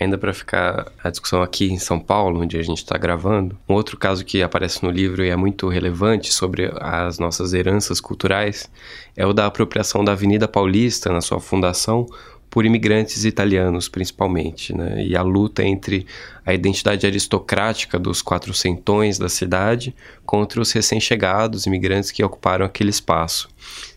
Ainda 0.00 0.16
para 0.16 0.32
ficar 0.32 0.92
a 1.02 1.10
discussão 1.10 1.42
aqui 1.42 1.72
em 1.72 1.78
São 1.78 1.98
Paulo, 1.98 2.40
onde 2.40 2.56
a 2.56 2.62
gente 2.62 2.78
está 2.78 2.96
gravando, 2.96 3.58
um 3.68 3.74
outro 3.74 3.96
caso 3.96 4.24
que 4.24 4.40
aparece 4.40 4.84
no 4.84 4.90
livro 4.92 5.24
e 5.24 5.28
é 5.28 5.34
muito 5.34 5.66
relevante 5.68 6.32
sobre 6.32 6.70
as 6.80 7.18
nossas 7.18 7.52
heranças 7.52 8.00
culturais 8.00 8.70
é 9.16 9.26
o 9.26 9.32
da 9.32 9.46
apropriação 9.46 10.04
da 10.04 10.12
Avenida 10.12 10.46
Paulista 10.46 11.12
na 11.12 11.20
sua 11.20 11.40
fundação 11.40 12.06
por 12.50 12.64
imigrantes 12.64 13.24
italianos, 13.24 13.88
principalmente, 13.88 14.74
né? 14.74 15.04
E 15.04 15.16
a 15.16 15.22
luta 15.22 15.62
entre 15.62 16.06
a 16.44 16.54
identidade 16.54 17.06
aristocrática 17.06 17.98
dos 17.98 18.22
quatrocentões 18.22 19.18
da 19.18 19.28
cidade 19.28 19.94
contra 20.24 20.60
os 20.60 20.72
recém-chegados 20.72 21.66
imigrantes 21.66 22.10
que 22.10 22.24
ocuparam 22.24 22.64
aquele 22.64 22.90
espaço. 22.90 23.48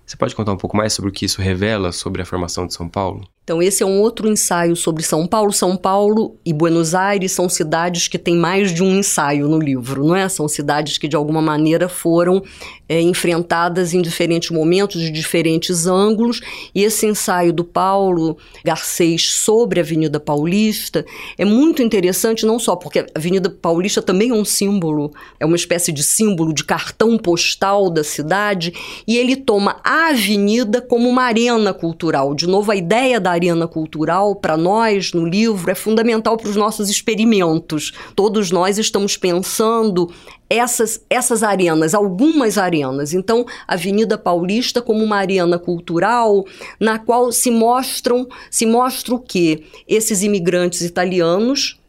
Você 0.05 0.17
pode 0.17 0.35
contar 0.35 0.51
um 0.51 0.57
pouco 0.57 0.75
mais 0.75 0.91
sobre 0.91 1.09
o 1.09 1.13
que 1.13 1.25
isso 1.25 1.41
revela 1.41 1.91
sobre 1.91 2.21
a 2.21 2.25
formação 2.25 2.67
de 2.67 2.73
São 2.73 2.89
Paulo? 2.89 3.25
Então, 3.43 3.59
esse 3.59 3.81
é 3.81 3.85
um 3.85 3.99
outro 3.99 4.29
ensaio 4.29 4.75
sobre 4.75 5.01
São 5.01 5.25
Paulo. 5.25 5.51
São 5.51 5.75
Paulo 5.75 6.37
e 6.45 6.53
Buenos 6.53 6.93
Aires 6.93 7.31
são 7.31 7.49
cidades 7.49 8.07
que 8.07 8.19
têm 8.19 8.35
mais 8.35 8.71
de 8.71 8.83
um 8.83 8.99
ensaio 8.99 9.47
no 9.49 9.57
livro, 9.57 10.05
não 10.05 10.15
é? 10.15 10.29
São 10.29 10.47
cidades 10.47 10.99
que, 10.99 11.07
de 11.07 11.15
alguma 11.15 11.41
maneira, 11.41 11.89
foram 11.89 12.43
é, 12.87 13.01
enfrentadas 13.01 13.95
em 13.95 14.01
diferentes 14.01 14.51
momentos, 14.51 15.01
de 15.01 15.09
diferentes 15.09 15.87
ângulos. 15.87 16.39
E 16.75 16.83
esse 16.83 17.07
ensaio 17.07 17.51
do 17.51 17.63
Paulo 17.63 18.37
Garcês 18.63 19.31
sobre 19.31 19.79
a 19.79 19.83
Avenida 19.83 20.19
Paulista 20.19 21.03
é 21.35 21.43
muito 21.43 21.81
interessante, 21.81 22.45
não 22.45 22.59
só 22.59 22.75
porque 22.75 22.99
a 22.99 23.07
Avenida 23.15 23.49
Paulista 23.49 24.03
também 24.03 24.29
é 24.29 24.33
um 24.35 24.45
símbolo, 24.45 25.11
é 25.39 25.45
uma 25.47 25.55
espécie 25.55 25.91
de 25.91 26.03
símbolo 26.03 26.53
de 26.53 26.63
cartão 26.63 27.17
postal 27.17 27.89
da 27.89 28.03
cidade, 28.03 28.71
e 29.07 29.17
ele 29.17 29.35
toma 29.35 29.77
a 29.83 30.09
avenida 30.09 30.79
como 30.79 31.09
uma 31.09 31.23
arena 31.23 31.73
cultural. 31.73 32.35
De 32.35 32.45
novo, 32.45 32.71
a 32.71 32.75
ideia 32.75 33.19
da 33.19 33.30
arena 33.31 33.67
cultural, 33.67 34.35
para 34.35 34.55
nós, 34.55 35.13
no 35.13 35.25
livro, 35.25 35.69
é 35.69 35.75
fundamental 35.75 36.37
para 36.37 36.49
os 36.49 36.55
nossos 36.55 36.89
experimentos. 36.89 37.91
Todos 38.15 38.51
nós 38.51 38.77
estamos 38.77 39.17
pensando 39.17 40.11
essas, 40.49 41.01
essas 41.09 41.43
arenas, 41.43 41.93
algumas 41.93 42.57
arenas. 42.57 43.13
Então, 43.13 43.45
a 43.67 43.73
Avenida 43.73 44.17
Paulista 44.17 44.81
como 44.81 45.03
uma 45.03 45.17
arena 45.17 45.57
cultural 45.57 46.45
na 46.79 46.99
qual 46.99 47.31
se 47.31 47.49
mostram, 47.49 48.27
se 48.49 48.65
mostra 48.65 49.15
o 49.15 49.19
que 49.19 49.63
esses 49.87 50.23
imigrantes 50.23 50.81
italianos 50.81 51.80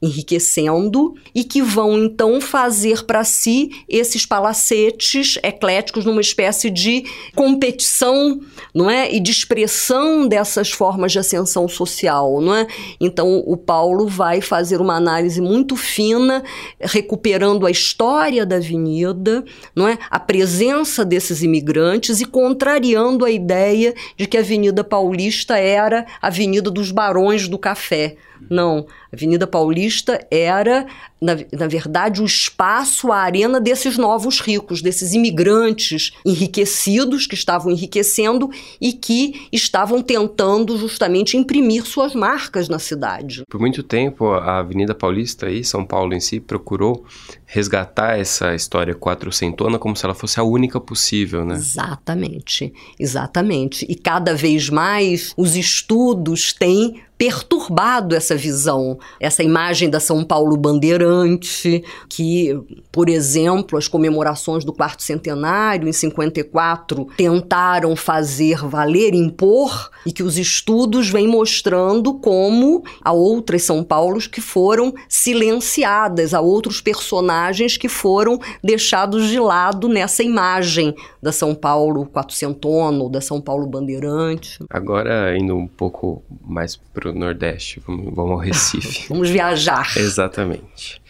enriquecendo 0.00 1.14
e 1.34 1.42
que 1.42 1.62
vão 1.62 1.98
então 1.98 2.40
fazer 2.40 3.04
para 3.04 3.24
si 3.24 3.70
esses 3.88 4.26
palacetes 4.26 5.38
ecléticos 5.42 6.04
numa 6.04 6.20
espécie 6.20 6.68
de 6.68 7.04
competição, 7.34 8.40
não 8.74 8.90
é? 8.90 9.12
E 9.12 9.18
de 9.18 9.30
expressão 9.30 10.28
dessas 10.28 10.70
formas 10.70 11.12
de 11.12 11.18
ascensão 11.18 11.66
social, 11.66 12.40
não 12.40 12.54
é? 12.54 12.66
Então 13.00 13.42
o 13.46 13.56
Paulo 13.56 14.06
vai 14.06 14.40
fazer 14.40 14.80
uma 14.80 14.96
análise 14.96 15.40
muito 15.40 15.76
fina, 15.76 16.44
recuperando 16.78 17.66
a 17.66 17.70
história 17.70 18.44
da 18.44 18.56
avenida, 18.56 19.44
não 19.74 19.88
é? 19.88 19.98
A 20.10 20.20
presença 20.20 21.04
desses 21.04 21.42
imigrantes 21.42 22.20
e 22.20 22.26
contrariando 22.26 23.24
a 23.24 23.30
ideia 23.30 23.94
de 24.16 24.26
que 24.26 24.36
a 24.36 24.40
Avenida 24.40 24.84
Paulista 24.84 25.56
era 25.58 26.06
a 26.20 26.26
Avenida 26.26 26.70
dos 26.70 26.90
Barões 26.90 27.48
do 27.48 27.58
Café. 27.58 28.16
Não, 28.50 28.86
a 29.12 29.16
Avenida 29.16 29.46
Paulista 29.46 30.24
era, 30.30 30.86
na, 31.20 31.36
na 31.52 31.66
verdade, 31.66 32.22
o 32.22 32.24
espaço, 32.24 33.10
a 33.12 33.18
arena 33.18 33.60
desses 33.60 33.96
novos 33.96 34.40
ricos, 34.40 34.82
desses 34.82 35.14
imigrantes 35.14 36.12
enriquecidos 36.24 37.26
que 37.26 37.34
estavam 37.34 37.70
enriquecendo 37.70 38.50
e 38.80 38.92
que 38.92 39.48
estavam 39.52 40.02
tentando 40.02 40.76
justamente 40.76 41.36
imprimir 41.36 41.84
suas 41.84 42.14
marcas 42.14 42.68
na 42.68 42.78
cidade. 42.78 43.44
Por 43.48 43.60
muito 43.60 43.82
tempo, 43.82 44.26
a 44.26 44.58
Avenida 44.58 44.94
Paulista 44.94 45.50
e 45.50 45.64
São 45.64 45.84
Paulo 45.84 46.14
em 46.14 46.20
si 46.20 46.40
procurou 46.40 47.04
resgatar 47.46 48.18
essa 48.18 48.54
história 48.54 48.94
quatrocentona 48.94 49.78
como 49.78 49.96
se 49.96 50.04
ela 50.04 50.14
fosse 50.14 50.40
a 50.40 50.42
única 50.42 50.80
possível, 50.80 51.44
né? 51.44 51.54
Exatamente, 51.54 52.72
exatamente. 52.98 53.86
E 53.88 53.94
cada 53.94 54.34
vez 54.34 54.68
mais 54.68 55.32
os 55.36 55.56
estudos 55.56 56.52
têm 56.52 57.02
perturbado 57.18 58.14
essa 58.14 58.36
visão, 58.36 58.98
essa 59.18 59.42
imagem 59.42 59.88
da 59.88 59.98
São 59.98 60.22
Paulo 60.22 60.56
bandeirante, 60.56 61.82
que, 62.08 62.58
por 62.92 63.08
exemplo, 63.08 63.78
as 63.78 63.88
comemorações 63.88 64.64
do 64.64 64.72
quarto 64.72 65.02
centenário 65.02 65.88
em 65.88 65.92
54 65.92 67.06
tentaram 67.16 67.96
fazer 67.96 68.58
valer, 68.58 69.14
impor, 69.14 69.90
e 70.04 70.12
que 70.12 70.22
os 70.22 70.38
estudos 70.38 71.08
vêm 71.08 71.26
mostrando 71.26 72.14
como 72.14 72.84
há 73.02 73.12
outras 73.12 73.62
São 73.62 73.82
Paulos 73.82 74.26
que 74.26 74.40
foram 74.40 74.94
silenciadas, 75.08 76.34
há 76.34 76.40
outros 76.40 76.80
personagens 76.80 77.76
que 77.76 77.88
foram 77.88 78.38
deixados 78.62 79.28
de 79.28 79.40
lado 79.40 79.88
nessa 79.88 80.22
imagem 80.22 80.94
da 81.20 81.32
São 81.32 81.54
Paulo 81.54 82.06
quatrocentona 82.06 83.02
ou 83.02 83.08
da 83.08 83.20
São 83.20 83.40
Paulo 83.40 83.66
bandeirante. 83.66 84.58
Agora, 84.70 85.36
indo 85.36 85.56
um 85.56 85.66
pouco 85.66 86.22
mais 86.40 86.76
para 86.76 87.05
para 87.06 87.16
o 87.16 87.18
Nordeste, 87.18 87.80
vamos, 87.86 88.14
vamos 88.14 88.32
ao 88.32 88.38
Recife. 88.38 89.06
vamos 89.08 89.30
viajar. 89.30 89.86
Exatamente. 89.96 91.00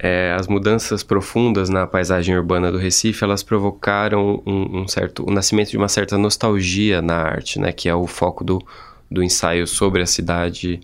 É, 0.00 0.34
as 0.38 0.46
mudanças 0.46 1.02
profundas 1.02 1.70
na 1.70 1.86
paisagem 1.86 2.36
urbana 2.36 2.70
do 2.70 2.76
Recife, 2.76 3.24
elas 3.24 3.42
provocaram 3.42 4.42
um, 4.44 4.80
um, 4.80 4.88
certo, 4.88 5.26
o 5.26 5.32
nascimento 5.32 5.70
de 5.70 5.78
uma 5.78 5.88
certa 5.88 6.18
nostalgia 6.18 7.00
na 7.00 7.16
arte, 7.16 7.58
né, 7.58 7.72
que 7.72 7.88
é 7.88 7.94
o 7.94 8.06
foco 8.06 8.44
do, 8.44 8.62
do 9.10 9.22
ensaio 9.22 9.66
sobre 9.66 10.02
a 10.02 10.06
cidade, 10.06 10.80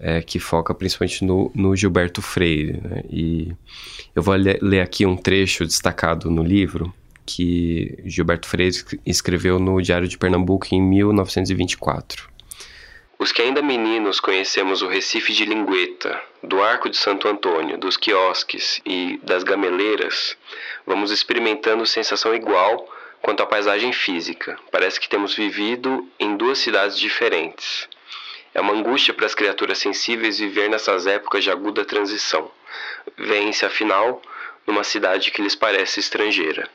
é, 0.00 0.20
que 0.20 0.40
foca 0.40 0.74
principalmente 0.74 1.24
no, 1.24 1.52
no 1.54 1.76
Gilberto 1.76 2.20
Freire. 2.20 2.80
Né, 2.82 3.02
e 3.08 3.52
eu 4.14 4.22
vou 4.22 4.34
ler, 4.34 4.58
ler 4.60 4.80
aqui 4.80 5.06
um 5.06 5.16
trecho 5.16 5.64
destacado 5.64 6.28
no 6.30 6.42
livro 6.42 6.92
que 7.24 7.96
Gilberto 8.04 8.48
Freire 8.48 8.74
escreveu 9.04 9.60
no 9.60 9.80
Diário 9.80 10.08
de 10.08 10.18
Pernambuco 10.18 10.66
em 10.72 10.80
1924. 10.80 12.37
Os 13.20 13.32
que 13.32 13.42
ainda 13.42 13.60
meninos 13.60 14.20
conhecemos 14.20 14.80
o 14.80 14.86
Recife 14.86 15.32
de 15.32 15.44
Lingueta, 15.44 16.22
do 16.40 16.62
Arco 16.62 16.88
de 16.88 16.96
Santo 16.96 17.26
Antônio, 17.26 17.76
dos 17.76 17.96
quiosques 17.96 18.80
e 18.86 19.18
das 19.24 19.42
gameleiras, 19.42 20.36
vamos 20.86 21.10
experimentando 21.10 21.84
sensação 21.84 22.32
igual 22.32 22.88
quanto 23.20 23.42
à 23.42 23.46
paisagem 23.46 23.92
física. 23.92 24.56
Parece 24.70 25.00
que 25.00 25.08
temos 25.08 25.34
vivido 25.34 26.08
em 26.16 26.36
duas 26.36 26.58
cidades 26.58 26.96
diferentes. 26.96 27.88
É 28.54 28.60
uma 28.60 28.72
angústia 28.72 29.12
para 29.12 29.26
as 29.26 29.34
criaturas 29.34 29.78
sensíveis 29.78 30.38
viver 30.38 30.70
nessas 30.70 31.04
épocas 31.04 31.42
de 31.42 31.50
aguda 31.50 31.84
transição. 31.84 32.48
Vêm-se, 33.16 33.66
afinal, 33.66 34.22
numa 34.64 34.84
cidade 34.84 35.32
que 35.32 35.42
lhes 35.42 35.56
parece 35.56 35.98
estrangeira. 35.98 36.70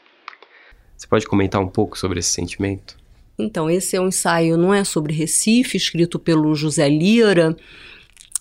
Você 0.97 1.08
pode 1.08 1.25
comentar 1.25 1.62
um 1.62 1.69
pouco 1.69 1.97
sobre 1.97 2.19
esse 2.19 2.32
sentimento? 2.32 3.01
Então, 3.38 3.69
esse 3.69 3.96
é 3.96 4.02
um 4.02 4.08
ensaio, 4.08 4.58
não 4.58 4.74
é 4.74 4.84
sobre 4.84 5.13
Recife, 5.13 5.78
escrito 5.78 6.19
pelo 6.19 6.54
José 6.56 6.88
Lira, 6.88 7.56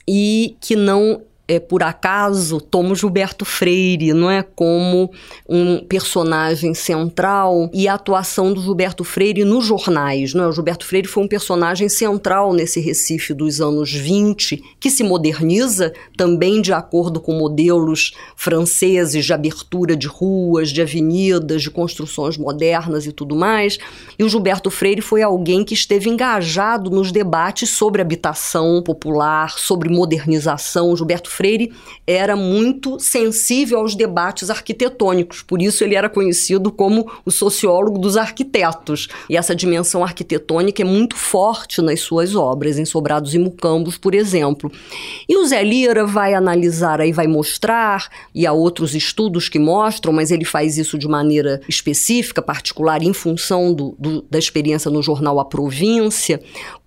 e 0.07 0.57
que 0.61 0.77
não 0.77 1.23
é, 1.53 1.61
por 1.61 1.83
acaso, 1.83 2.61
toma 2.61 2.95
Gilberto 2.95 3.45
Freire, 3.45 4.15
não 4.15 4.31
é? 4.31 4.43
Como 4.43 5.11
um 5.47 5.85
personagem 5.85 6.73
central 6.73 7.71
e 7.75 7.87
a 7.87 7.95
atuação 7.95 8.55
do 8.55 8.63
Gilberto 8.63 9.05
Freire 9.05 9.45
nos 9.45 9.67
jornais, 9.67 10.33
não 10.33 10.45
é? 10.45 10.49
O 10.49 10.53
Gilberto 10.53 10.87
Freire 10.87 11.07
foi 11.07 11.23
um 11.23 11.29
personagem 11.29 11.91
central 11.91 12.55
nesse 12.55 12.81
Recife 12.81 13.35
dos 13.35 13.61
anos 13.61 13.93
20, 13.93 14.63
que 14.81 14.89
se 14.89 15.03
moderniza 15.03 15.93
também 16.17 16.63
de 16.63 16.73
acordo 16.73 17.21
com 17.21 17.35
modelos 17.35 18.13
franceses 18.35 19.27
de 19.27 19.33
abertura 19.35 19.95
de 19.95 20.07
ruas, 20.07 20.71
de 20.71 20.81
avenidas, 20.81 21.61
de 21.61 21.71
construções 21.71 22.39
modernas 22.39 23.07
e 23.07 23.13
tudo 23.13 23.37
mais. 23.37 23.77
E 24.19 24.25
o 24.25 24.29
Gilberto 24.29 24.71
Freire 24.71 25.03
foi 25.03 25.21
alguém 25.21 25.65
que 25.65 25.75
esteve 25.75 26.09
engajado 26.09 26.89
nos 26.89 27.13
debates 27.13 27.69
sobre 27.69 28.01
habitação 28.01 28.83
popular, 28.83 29.59
sobre 29.59 29.91
modernização. 29.91 30.91
O 30.91 30.97
Gilberto 30.97 31.29
Freire 31.29 31.42
era 32.07 32.37
muito 32.37 32.99
sensível 32.99 33.81
aos 33.81 33.95
debates 33.95 34.51
arquitetônicos, 34.51 35.43
por 35.43 35.61
isso 35.61 35.85
ele 35.85 35.95
era 35.95 36.09
conhecido 36.09 36.71
como 36.71 37.11
o 37.25 37.31
sociólogo 37.31 37.99
dos 37.99 38.17
arquitetos. 38.17 39.09
E 39.29 39.37
essa 39.37 39.55
dimensão 39.55 40.03
arquitetônica 40.05 40.83
é 40.83 40.85
muito 40.85 41.17
forte 41.17 41.81
nas 41.81 42.01
suas 42.01 42.35
obras, 42.35 42.79
em 42.79 42.85
Sobrados 42.85 43.35
e 43.35 43.39
Mucambos, 43.39 43.97
por 43.99 44.15
exemplo. 44.15 44.71
E 45.29 45.37
o 45.37 45.47
Zé 45.47 45.63
Lira 45.63 46.05
vai 46.07 46.35
analisar 46.35 47.01
aí, 47.01 47.13
vai 47.13 47.27
mostrar, 47.27 48.09
e 48.35 48.47
há 48.47 48.53
outros 48.53 48.95
estudos 48.95 49.49
que 49.49 49.59
mostram, 49.59 50.13
mas 50.13 50.31
ele 50.31 50.45
faz 50.45 50.79
isso 50.79 50.99
de 50.99 51.09
maneira 51.09 51.61
específica, 51.69 52.43
particular, 52.43 53.03
em 53.03 53.13
função 53.13 53.73
do, 53.73 53.95
do, 53.99 54.23
da 54.31 54.39
experiência 54.39 54.91
no 54.91 55.03
jornal 55.03 55.41
A 55.41 55.45
Província, 55.45 56.41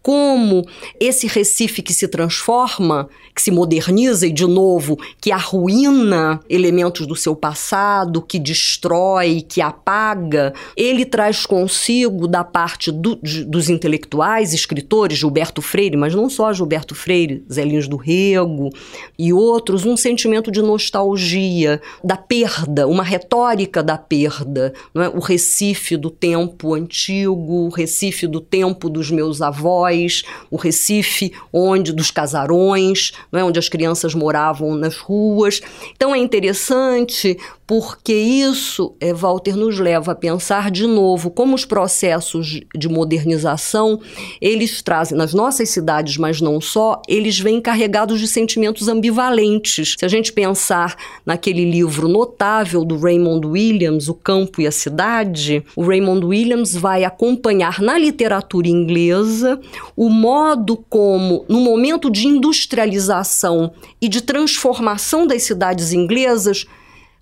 como 0.05 0.63
esse 0.99 1.25
Recife 1.25 1.81
que 1.81 1.91
se 1.91 2.07
transforma, 2.07 3.09
que 3.33 3.41
se 3.41 3.49
moderniza 3.49 4.27
e, 4.27 4.31
de 4.31 4.45
novo, 4.45 4.99
que 5.19 5.31
arruína 5.31 6.39
elementos 6.47 7.07
do 7.07 7.15
seu 7.15 7.35
passado, 7.35 8.21
que 8.21 8.37
destrói, 8.37 9.41
que 9.41 9.61
apaga, 9.61 10.53
ele 10.77 11.05
traz 11.05 11.47
consigo, 11.47 12.27
da 12.27 12.43
parte 12.43 12.91
do, 12.91 13.15
de, 13.15 13.43
dos 13.45 13.67
intelectuais, 13.67 14.53
escritores, 14.53 15.17
Gilberto 15.17 15.59
Freire, 15.59 15.97
mas 15.97 16.13
não 16.13 16.29
só 16.29 16.53
Gilberto 16.53 16.93
Freire, 16.93 17.43
Zé 17.51 17.65
do 17.65 17.97
Rego 17.97 18.69
e 19.17 19.33
outros, 19.33 19.85
um 19.85 19.97
sentimento 19.97 20.51
de 20.51 20.61
nostalgia, 20.61 21.81
da 22.03 22.15
perda, 22.15 22.87
uma 22.87 23.03
retórica 23.03 23.81
da 23.81 23.97
perda. 23.97 24.71
Não 24.93 25.01
é? 25.01 25.09
O 25.09 25.19
Recife 25.19 25.97
do 25.97 26.11
tempo 26.11 26.75
antigo, 26.75 27.65
o 27.65 27.69
Recife 27.69 28.27
do 28.27 28.39
tempo 28.39 28.87
dos 28.87 29.09
meus 29.09 29.41
avós 29.41 29.94
Foz, 29.95 30.23
o 30.51 30.57
Recife, 30.57 31.33
onde 31.51 31.93
dos 31.93 32.11
casarões, 32.11 33.13
não 33.31 33.39
é? 33.39 33.43
onde 33.43 33.59
as 33.59 33.69
crianças 33.69 34.13
moravam 34.13 34.75
nas 34.75 34.97
ruas. 34.97 35.61
Então 35.95 36.13
é 36.13 36.17
interessante 36.17 37.37
porque 37.67 38.13
isso, 38.13 38.95
é, 38.99 39.13
Walter, 39.13 39.55
nos 39.55 39.79
leva 39.79 40.11
a 40.11 40.15
pensar 40.15 40.69
de 40.69 40.85
novo 40.85 41.31
como 41.31 41.55
os 41.55 41.65
processos 41.65 42.59
de 42.75 42.87
modernização, 42.87 43.99
eles 44.39 44.81
trazem, 44.83 45.17
nas 45.17 45.33
nossas 45.33 45.69
cidades, 45.69 46.17
mas 46.17 46.39
não 46.39 46.61
só, 46.61 47.01
eles 47.07 47.39
vêm 47.39 47.59
carregados 47.59 48.19
de 48.19 48.27
sentimentos 48.27 48.87
ambivalentes. 48.87 49.95
Se 49.97 50.05
a 50.05 50.07
gente 50.07 50.31
pensar 50.31 50.95
naquele 51.25 51.69
livro 51.69 52.07
notável 52.07 52.85
do 52.85 52.99
Raymond 52.99 53.47
Williams, 53.47 54.09
O 54.09 54.13
Campo 54.13 54.61
e 54.61 54.67
a 54.67 54.71
Cidade, 54.71 55.63
o 55.75 55.83
Raymond 55.83 56.25
Williams 56.25 56.75
vai 56.75 57.03
acompanhar 57.03 57.81
na 57.81 57.97
literatura 57.97 58.67
inglesa 58.67 59.59
o 59.95 60.09
modo 60.09 60.77
como, 60.89 61.45
no 61.49 61.61
momento 61.61 62.11
de 62.11 62.27
industrialização 62.27 63.71
e 63.99 64.07
de 64.07 64.21
transformação 64.21 65.25
das 65.25 65.43
cidades 65.43 65.93
inglesas, 65.93 66.65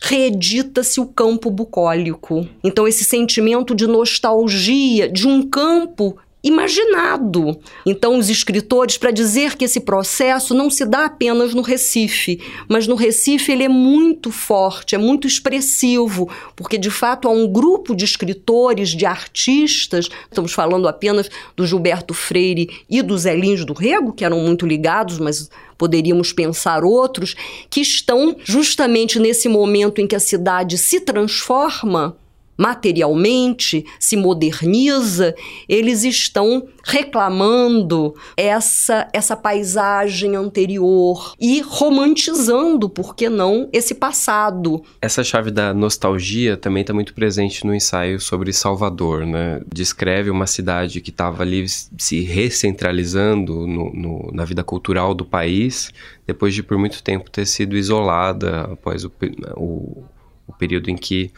reedita-se 0.05 0.99
o 0.99 1.05
campo 1.05 1.49
bucólico. 1.49 2.45
Então, 2.61 2.85
esse 2.85 3.05
sentimento 3.05 3.73
de 3.73 3.87
nostalgia 3.87 5.09
de 5.09 5.25
um 5.25 5.49
campo 5.49 6.17
imaginado. 6.43 7.57
Então, 7.85 8.17
os 8.17 8.29
escritores, 8.29 8.97
para 8.97 9.11
dizer 9.11 9.55
que 9.55 9.65
esse 9.65 9.79
processo 9.79 10.53
não 10.53 10.69
se 10.69 10.85
dá 10.85 11.05
apenas 11.05 11.53
no 11.53 11.61
Recife, 11.61 12.41
mas 12.67 12.85
no 12.85 12.95
Recife 12.95 13.51
ele 13.51 13.63
é 13.63 13.69
muito 13.69 14.29
forte, 14.31 14.95
é 14.95 14.97
muito 14.97 15.25
expressivo, 15.25 16.29
porque 16.55 16.77
de 16.77 16.89
fato 16.89 17.27
há 17.27 17.31
um 17.31 17.47
grupo 17.47 17.95
de 17.95 18.03
escritores, 18.03 18.89
de 18.89 19.05
artistas, 19.05 20.09
estamos 20.25 20.51
falando 20.51 20.87
apenas 20.87 21.29
do 21.55 21.65
Gilberto 21.65 22.13
Freire 22.13 22.69
e 22.89 23.01
do 23.01 23.17
Zé 23.17 23.33
do 23.65 23.73
Rego, 23.73 24.13
que 24.13 24.23
eram 24.23 24.39
muito 24.39 24.65
ligados, 24.65 25.19
mas 25.19 25.49
poderíamos 25.77 26.31
pensar 26.31 26.83
outros, 26.83 27.35
que 27.69 27.81
estão 27.81 28.35
justamente 28.43 29.19
nesse 29.19 29.49
momento 29.49 29.99
em 29.99 30.07
que 30.07 30.15
a 30.15 30.19
cidade 30.19 30.77
se 30.77 30.99
transforma 30.99 32.15
materialmente, 32.57 33.85
se 33.99 34.15
moderniza, 34.15 35.35
eles 35.67 36.03
estão 36.03 36.67
reclamando 36.83 38.13
essa 38.35 39.07
essa 39.13 39.35
paisagem 39.35 40.35
anterior 40.35 41.33
e 41.39 41.61
romantizando, 41.61 42.89
por 42.89 43.15
que 43.15 43.29
não, 43.29 43.69
esse 43.71 43.95
passado. 43.95 44.83
Essa 45.01 45.23
chave 45.23 45.51
da 45.51 45.73
nostalgia 45.73 46.57
também 46.57 46.81
está 46.81 46.93
muito 46.93 47.13
presente 47.13 47.65
no 47.65 47.73
ensaio 47.73 48.19
sobre 48.19 48.51
Salvador, 48.53 49.25
né? 49.25 49.61
Descreve 49.73 50.29
uma 50.29 50.47
cidade 50.47 51.01
que 51.01 51.09
estava 51.09 51.43
ali 51.43 51.65
se 51.67 52.21
recentralizando 52.21 53.67
no, 53.67 53.93
no, 53.93 54.31
na 54.33 54.45
vida 54.45 54.63
cultural 54.63 55.13
do 55.13 55.25
país, 55.25 55.91
depois 56.25 56.53
de 56.53 56.63
por 56.63 56.77
muito 56.77 57.01
tempo 57.03 57.29
ter 57.29 57.45
sido 57.45 57.77
isolada 57.77 58.61
após 58.71 59.03
o, 59.03 59.11
o, 59.55 60.03
o 60.47 60.53
período 60.53 60.89
em 60.89 60.95
que 60.95 61.31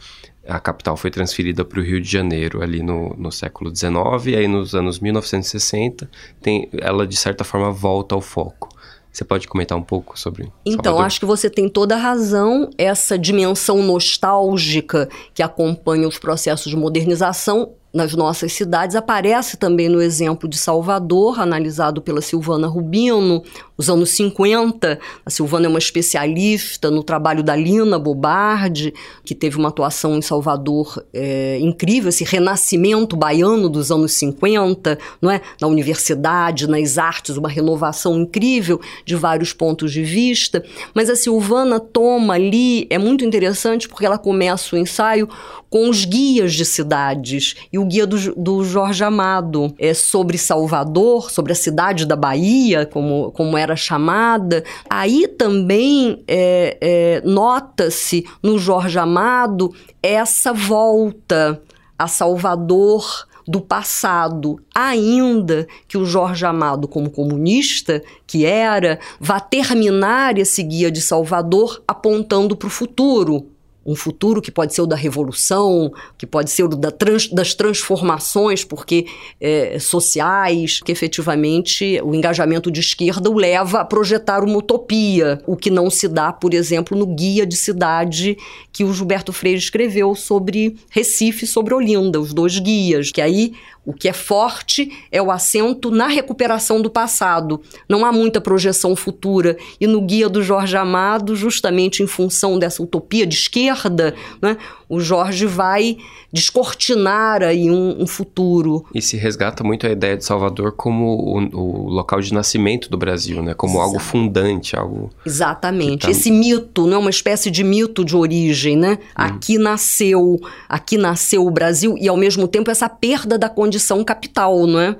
a 0.48 0.60
capital 0.60 0.96
foi 0.96 1.10
transferida 1.10 1.64
para 1.64 1.80
o 1.80 1.82
Rio 1.82 2.00
de 2.00 2.10
Janeiro 2.10 2.62
ali 2.62 2.82
no, 2.82 3.14
no 3.16 3.30
século 3.30 3.74
XIX, 3.74 4.26
e 4.26 4.36
aí 4.36 4.48
nos 4.48 4.74
anos 4.74 4.98
1960 4.98 6.08
tem, 6.40 6.68
ela 6.78 7.06
de 7.06 7.16
certa 7.16 7.44
forma 7.44 7.70
volta 7.70 8.14
ao 8.14 8.20
foco. 8.20 8.68
Você 9.16 9.24
pode 9.24 9.48
comentar 9.48 9.78
um 9.78 9.82
pouco 9.82 10.18
sobre 10.18 10.42
Então, 10.64 10.84
Salvador? 10.84 11.06
acho 11.06 11.20
que 11.20 11.24
você 11.24 11.48
tem 11.48 11.70
toda 11.70 11.94
a 11.94 11.98
razão. 11.98 12.68
Essa 12.76 13.18
dimensão 13.18 13.82
nostálgica 13.82 15.08
que 15.32 15.42
acompanha 15.42 16.06
os 16.06 16.18
processos 16.18 16.68
de 16.68 16.76
modernização 16.76 17.72
nas 17.96 18.14
nossas 18.14 18.52
cidades 18.52 18.94
aparece 18.94 19.56
também 19.56 19.88
no 19.88 20.02
exemplo 20.02 20.46
de 20.46 20.58
Salvador, 20.58 21.40
analisado 21.40 22.02
pela 22.02 22.20
Silvana 22.20 22.66
Rubino, 22.66 23.42
os 23.74 23.88
anos 23.88 24.10
50. 24.10 24.98
A 25.24 25.30
Silvana 25.30 25.64
é 25.64 25.68
uma 25.68 25.78
especialista 25.78 26.90
no 26.90 27.02
trabalho 27.02 27.42
da 27.42 27.56
Lina 27.56 27.98
Bobardi, 27.98 28.92
que 29.24 29.34
teve 29.34 29.56
uma 29.56 29.70
atuação 29.70 30.14
em 30.14 30.20
Salvador 30.20 31.02
é, 31.10 31.58
incrível, 31.58 32.10
esse 32.10 32.22
renascimento 32.22 33.16
baiano 33.16 33.66
dos 33.66 33.90
anos 33.90 34.12
50, 34.12 34.98
não 35.20 35.30
é? 35.30 35.40
na 35.58 35.66
universidade, 35.66 36.68
nas 36.68 36.98
artes, 36.98 37.38
uma 37.38 37.48
renovação 37.48 38.20
incrível 38.20 38.78
de 39.06 39.16
vários 39.16 39.54
pontos 39.54 39.90
de 39.90 40.02
vista. 40.02 40.62
Mas 40.92 41.08
a 41.08 41.16
Silvana 41.16 41.80
toma 41.80 42.34
ali, 42.34 42.86
é 42.90 42.98
muito 42.98 43.24
interessante 43.24 43.88
porque 43.88 44.04
ela 44.04 44.18
começa 44.18 44.76
o 44.76 44.78
ensaio 44.78 45.26
com 45.70 45.88
os 45.88 46.04
guias 46.04 46.52
de 46.52 46.64
cidades 46.64 47.54
e 47.72 47.78
o 47.78 47.85
guia 47.86 48.06
do, 48.06 48.34
do 48.34 48.64
Jorge 48.64 49.04
Amado. 49.04 49.74
É 49.78 49.94
sobre 49.94 50.36
Salvador, 50.38 51.30
sobre 51.30 51.52
a 51.52 51.56
cidade 51.56 52.04
da 52.04 52.16
Bahia, 52.16 52.86
como, 52.86 53.30
como 53.32 53.56
era 53.56 53.76
chamada. 53.76 54.64
Aí 54.88 55.26
também 55.28 56.22
é, 56.26 56.76
é, 56.80 57.22
nota-se 57.24 58.26
no 58.42 58.58
Jorge 58.58 58.98
Amado 58.98 59.72
essa 60.02 60.52
volta 60.52 61.60
a 61.98 62.06
Salvador 62.06 63.26
do 63.46 63.60
passado, 63.60 64.60
ainda 64.74 65.68
que 65.86 65.96
o 65.96 66.04
Jorge 66.04 66.44
Amado, 66.44 66.88
como 66.88 67.10
comunista 67.10 68.02
que 68.26 68.44
era, 68.44 68.98
vá 69.20 69.38
terminar 69.38 70.36
esse 70.36 70.62
guia 70.62 70.90
de 70.90 71.00
Salvador 71.00 71.80
apontando 71.86 72.56
para 72.56 72.66
o 72.66 72.70
futuro, 72.70 73.46
um 73.86 73.94
futuro 73.94 74.42
que 74.42 74.50
pode 74.50 74.74
ser 74.74 74.82
o 74.82 74.86
da 74.86 74.96
revolução, 74.96 75.92
que 76.18 76.26
pode 76.26 76.50
ser 76.50 76.64
o 76.64 76.68
da 76.68 76.90
trans, 76.90 77.28
das 77.28 77.54
transformações, 77.54 78.64
porque 78.64 79.06
é, 79.40 79.78
sociais, 79.78 80.80
que 80.84 80.90
efetivamente 80.90 82.00
o 82.02 82.14
engajamento 82.14 82.70
de 82.70 82.80
esquerda 82.80 83.30
o 83.30 83.38
leva 83.38 83.80
a 83.80 83.84
projetar 83.84 84.42
uma 84.42 84.58
utopia, 84.58 85.40
o 85.46 85.56
que 85.56 85.70
não 85.70 85.88
se 85.88 86.08
dá, 86.08 86.32
por 86.32 86.52
exemplo, 86.52 86.98
no 86.98 87.06
guia 87.06 87.46
de 87.46 87.56
cidade 87.56 88.36
que 88.72 88.84
o 88.84 88.92
Gilberto 88.92 89.32
Freire 89.32 89.58
escreveu 89.58 90.14
sobre 90.14 90.76
Recife, 90.90 91.46
sobre 91.46 91.72
Olinda, 91.72 92.20
os 92.20 92.34
dois 92.34 92.58
guias, 92.58 93.12
que 93.12 93.20
aí 93.20 93.54
o 93.86 93.92
que 93.92 94.08
é 94.08 94.12
forte 94.12 94.90
é 95.12 95.22
o 95.22 95.30
acento 95.30 95.92
na 95.92 96.08
recuperação 96.08 96.82
do 96.82 96.90
passado. 96.90 97.62
Não 97.88 98.04
há 98.04 98.10
muita 98.10 98.40
projeção 98.40 98.96
futura. 98.96 99.56
E 99.80 99.86
no 99.86 100.00
guia 100.00 100.28
do 100.28 100.42
Jorge 100.42 100.76
Amado, 100.76 101.36
justamente 101.36 102.02
em 102.02 102.06
função 102.06 102.58
dessa 102.58 102.82
utopia 102.82 103.24
de 103.24 103.36
esquerda, 103.36 104.14
né, 104.42 104.56
o 104.88 104.98
Jorge 104.98 105.46
vai 105.46 105.96
descortinar 106.32 107.42
aí 107.42 107.70
um, 107.70 108.02
um, 108.02 108.06
futuro. 108.06 108.84
E 108.94 109.00
se 109.00 109.16
resgata 109.16 109.62
muito 109.64 109.86
a 109.86 109.90
ideia 109.90 110.16
de 110.16 110.24
Salvador 110.24 110.72
como 110.72 111.06
o, 111.06 111.38
o 111.56 111.88
local 111.88 112.20
de 112.20 112.34
nascimento 112.34 112.90
do 112.90 112.98
Brasil, 112.98 113.42
né? 113.42 113.54
Como 113.54 113.74
Exato. 113.74 113.86
algo 113.86 113.98
fundante, 113.98 114.76
algo... 114.76 115.10
Exatamente. 115.24 116.02
Tá... 116.02 116.10
Esse 116.10 116.30
mito, 116.30 116.86
não 116.86 116.96
é 116.96 116.98
uma 116.98 117.10
espécie 117.10 117.50
de 117.50 117.64
mito 117.64 118.04
de 118.04 118.16
origem, 118.16 118.76
né? 118.76 118.98
Hum. 119.00 119.12
Aqui 119.14 119.58
nasceu, 119.58 120.38
aqui 120.68 120.98
nasceu 120.98 121.46
o 121.46 121.50
Brasil 121.50 121.96
e 121.98 122.08
ao 122.08 122.16
mesmo 122.16 122.46
tempo 122.46 122.70
essa 122.70 122.88
perda 122.88 123.38
da 123.38 123.48
condição 123.48 123.75
capital, 124.04 124.66
não 124.66 124.80
é? 124.80 124.96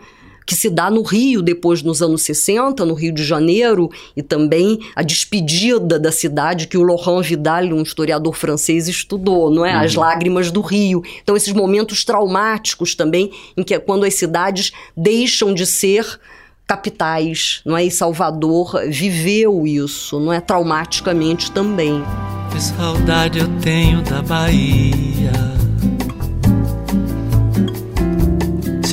que 0.46 0.54
se 0.54 0.70
dá 0.70 0.88
no 0.88 1.02
Rio 1.02 1.42
depois 1.42 1.82
nos 1.82 2.00
anos 2.00 2.22
60, 2.22 2.84
no 2.84 2.94
Rio 2.94 3.12
de 3.12 3.24
Janeiro, 3.24 3.90
e 4.16 4.22
também 4.22 4.78
a 4.94 5.02
despedida 5.02 5.98
da 5.98 6.12
cidade 6.12 6.68
que 6.68 6.78
o 6.78 6.84
Laurent 6.84 7.26
Vidal, 7.26 7.64
um 7.64 7.82
historiador 7.82 8.32
francês, 8.34 8.86
estudou, 8.86 9.50
não 9.50 9.66
é? 9.66 9.74
Uhum. 9.74 9.82
As 9.82 9.94
lágrimas 9.96 10.52
do 10.52 10.60
Rio. 10.60 11.02
Então 11.20 11.36
esses 11.36 11.52
momentos 11.52 12.04
traumáticos 12.04 12.94
também 12.94 13.32
em 13.56 13.64
que 13.64 13.74
é 13.74 13.80
quando 13.80 14.04
as 14.04 14.14
cidades 14.14 14.72
deixam 14.96 15.52
de 15.52 15.66
ser 15.66 16.06
capitais, 16.64 17.60
não 17.64 17.76
é? 17.76 17.84
E 17.84 17.90
Salvador 17.90 18.80
viveu 18.88 19.66
isso, 19.66 20.20
não 20.20 20.32
é? 20.32 20.40
Traumaticamente 20.40 21.50
também. 21.50 22.02
Que 22.52 22.60
saudade 22.60 23.40
eu 23.40 23.48
tenho 23.60 24.00
da 24.02 24.22
Bahia 24.22 25.65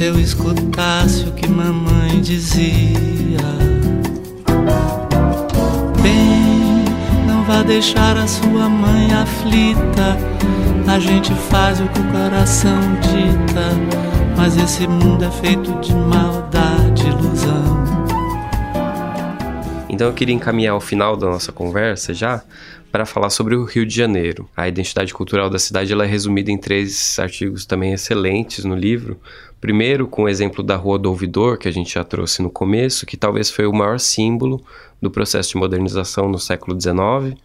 se 0.03 0.07
eu 0.07 0.19
escutasse 0.19 1.23
o 1.29 1.31
que 1.31 1.47
mamãe 1.47 2.19
dizia. 2.19 3.39
Bem, 6.01 6.83
não 7.25 7.45
vá 7.45 7.63
deixar 7.63 8.17
a 8.17 8.27
sua 8.27 8.67
mãe 8.67 9.13
aflita. 9.13 10.17
A 10.91 10.99
gente 10.99 11.33
faz 11.49 11.79
o 11.79 11.87
que 11.87 12.01
o 12.01 12.11
coração 12.11 12.77
dita, 12.99 14.35
mas 14.35 14.57
esse 14.57 14.85
mundo 14.85 15.23
é 15.23 15.31
feito 15.31 15.71
de 15.79 15.93
maldade, 15.93 17.07
ilusão. 17.07 17.83
Então 19.87 20.07
eu 20.07 20.13
queria 20.13 20.35
encaminhar 20.35 20.73
ao 20.73 20.81
final 20.81 21.15
da 21.15 21.29
nossa 21.29 21.53
conversa 21.53 22.13
já 22.13 22.41
para 22.93 23.05
falar 23.05 23.29
sobre 23.29 23.55
o 23.55 23.65
Rio 23.65 23.85
de 23.85 23.93
Janeiro. 23.93 24.47
A 24.55 24.69
identidade 24.69 25.13
cultural 25.13 25.49
da 25.49 25.59
cidade 25.59 25.91
ela 25.91 26.05
é 26.05 26.07
resumida 26.07 26.49
em 26.49 26.57
três 26.57 27.19
artigos 27.19 27.65
também 27.65 27.91
excelentes 27.91 28.63
no 28.63 28.75
livro, 28.75 29.19
Primeiro, 29.63 30.09
com 30.09 30.23
o 30.23 30.27
exemplo 30.27 30.61
da 30.61 30.75
Rua 30.75 30.99
do 30.99 31.07
Ouvidor, 31.07 31.57
que 31.57 31.69
a 31.69 31.71
gente 31.71 31.93
já 31.93 32.03
trouxe 32.03 32.41
no 32.41 32.49
começo, 32.49 33.05
que 33.05 33.15
talvez 33.15 33.49
foi 33.49 33.65
o 33.65 33.71
maior 33.71 33.97
símbolo 33.97 34.61
do 35.01 35.09
processo 35.09 35.51
de 35.51 35.55
modernização 35.55 36.27
no 36.27 36.37
século 36.37 36.77
XIX. 36.77 37.39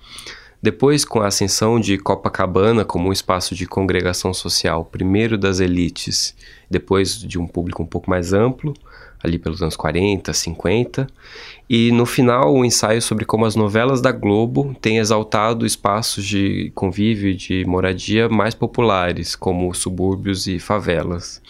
Depois, 0.60 1.04
com 1.04 1.20
a 1.20 1.28
ascensão 1.28 1.78
de 1.78 1.96
Copacabana 1.96 2.84
como 2.84 3.08
um 3.08 3.12
espaço 3.12 3.54
de 3.54 3.66
congregação 3.66 4.34
social, 4.34 4.84
primeiro 4.84 5.38
das 5.38 5.60
elites, 5.60 6.34
depois 6.68 7.16
de 7.16 7.38
um 7.38 7.46
público 7.46 7.84
um 7.84 7.86
pouco 7.86 8.10
mais 8.10 8.32
amplo, 8.32 8.74
ali 9.22 9.38
pelos 9.38 9.62
anos 9.62 9.76
40, 9.76 10.32
50. 10.32 11.06
E 11.68 11.92
no 11.92 12.06
final, 12.06 12.54
o 12.54 12.60
um 12.60 12.64
ensaio 12.64 13.02
sobre 13.02 13.24
como 13.24 13.44
as 13.44 13.54
novelas 13.54 14.00
da 14.00 14.10
Globo 14.12 14.74
têm 14.80 14.98
exaltado 14.98 15.66
espaços 15.66 16.24
de 16.24 16.72
convívio, 16.74 17.34
de 17.34 17.64
moradia 17.64 18.28
mais 18.28 18.54
populares, 18.54 19.36
como 19.36 19.72
subúrbios 19.74 20.46
e 20.46 20.58
favelas. 20.58 21.42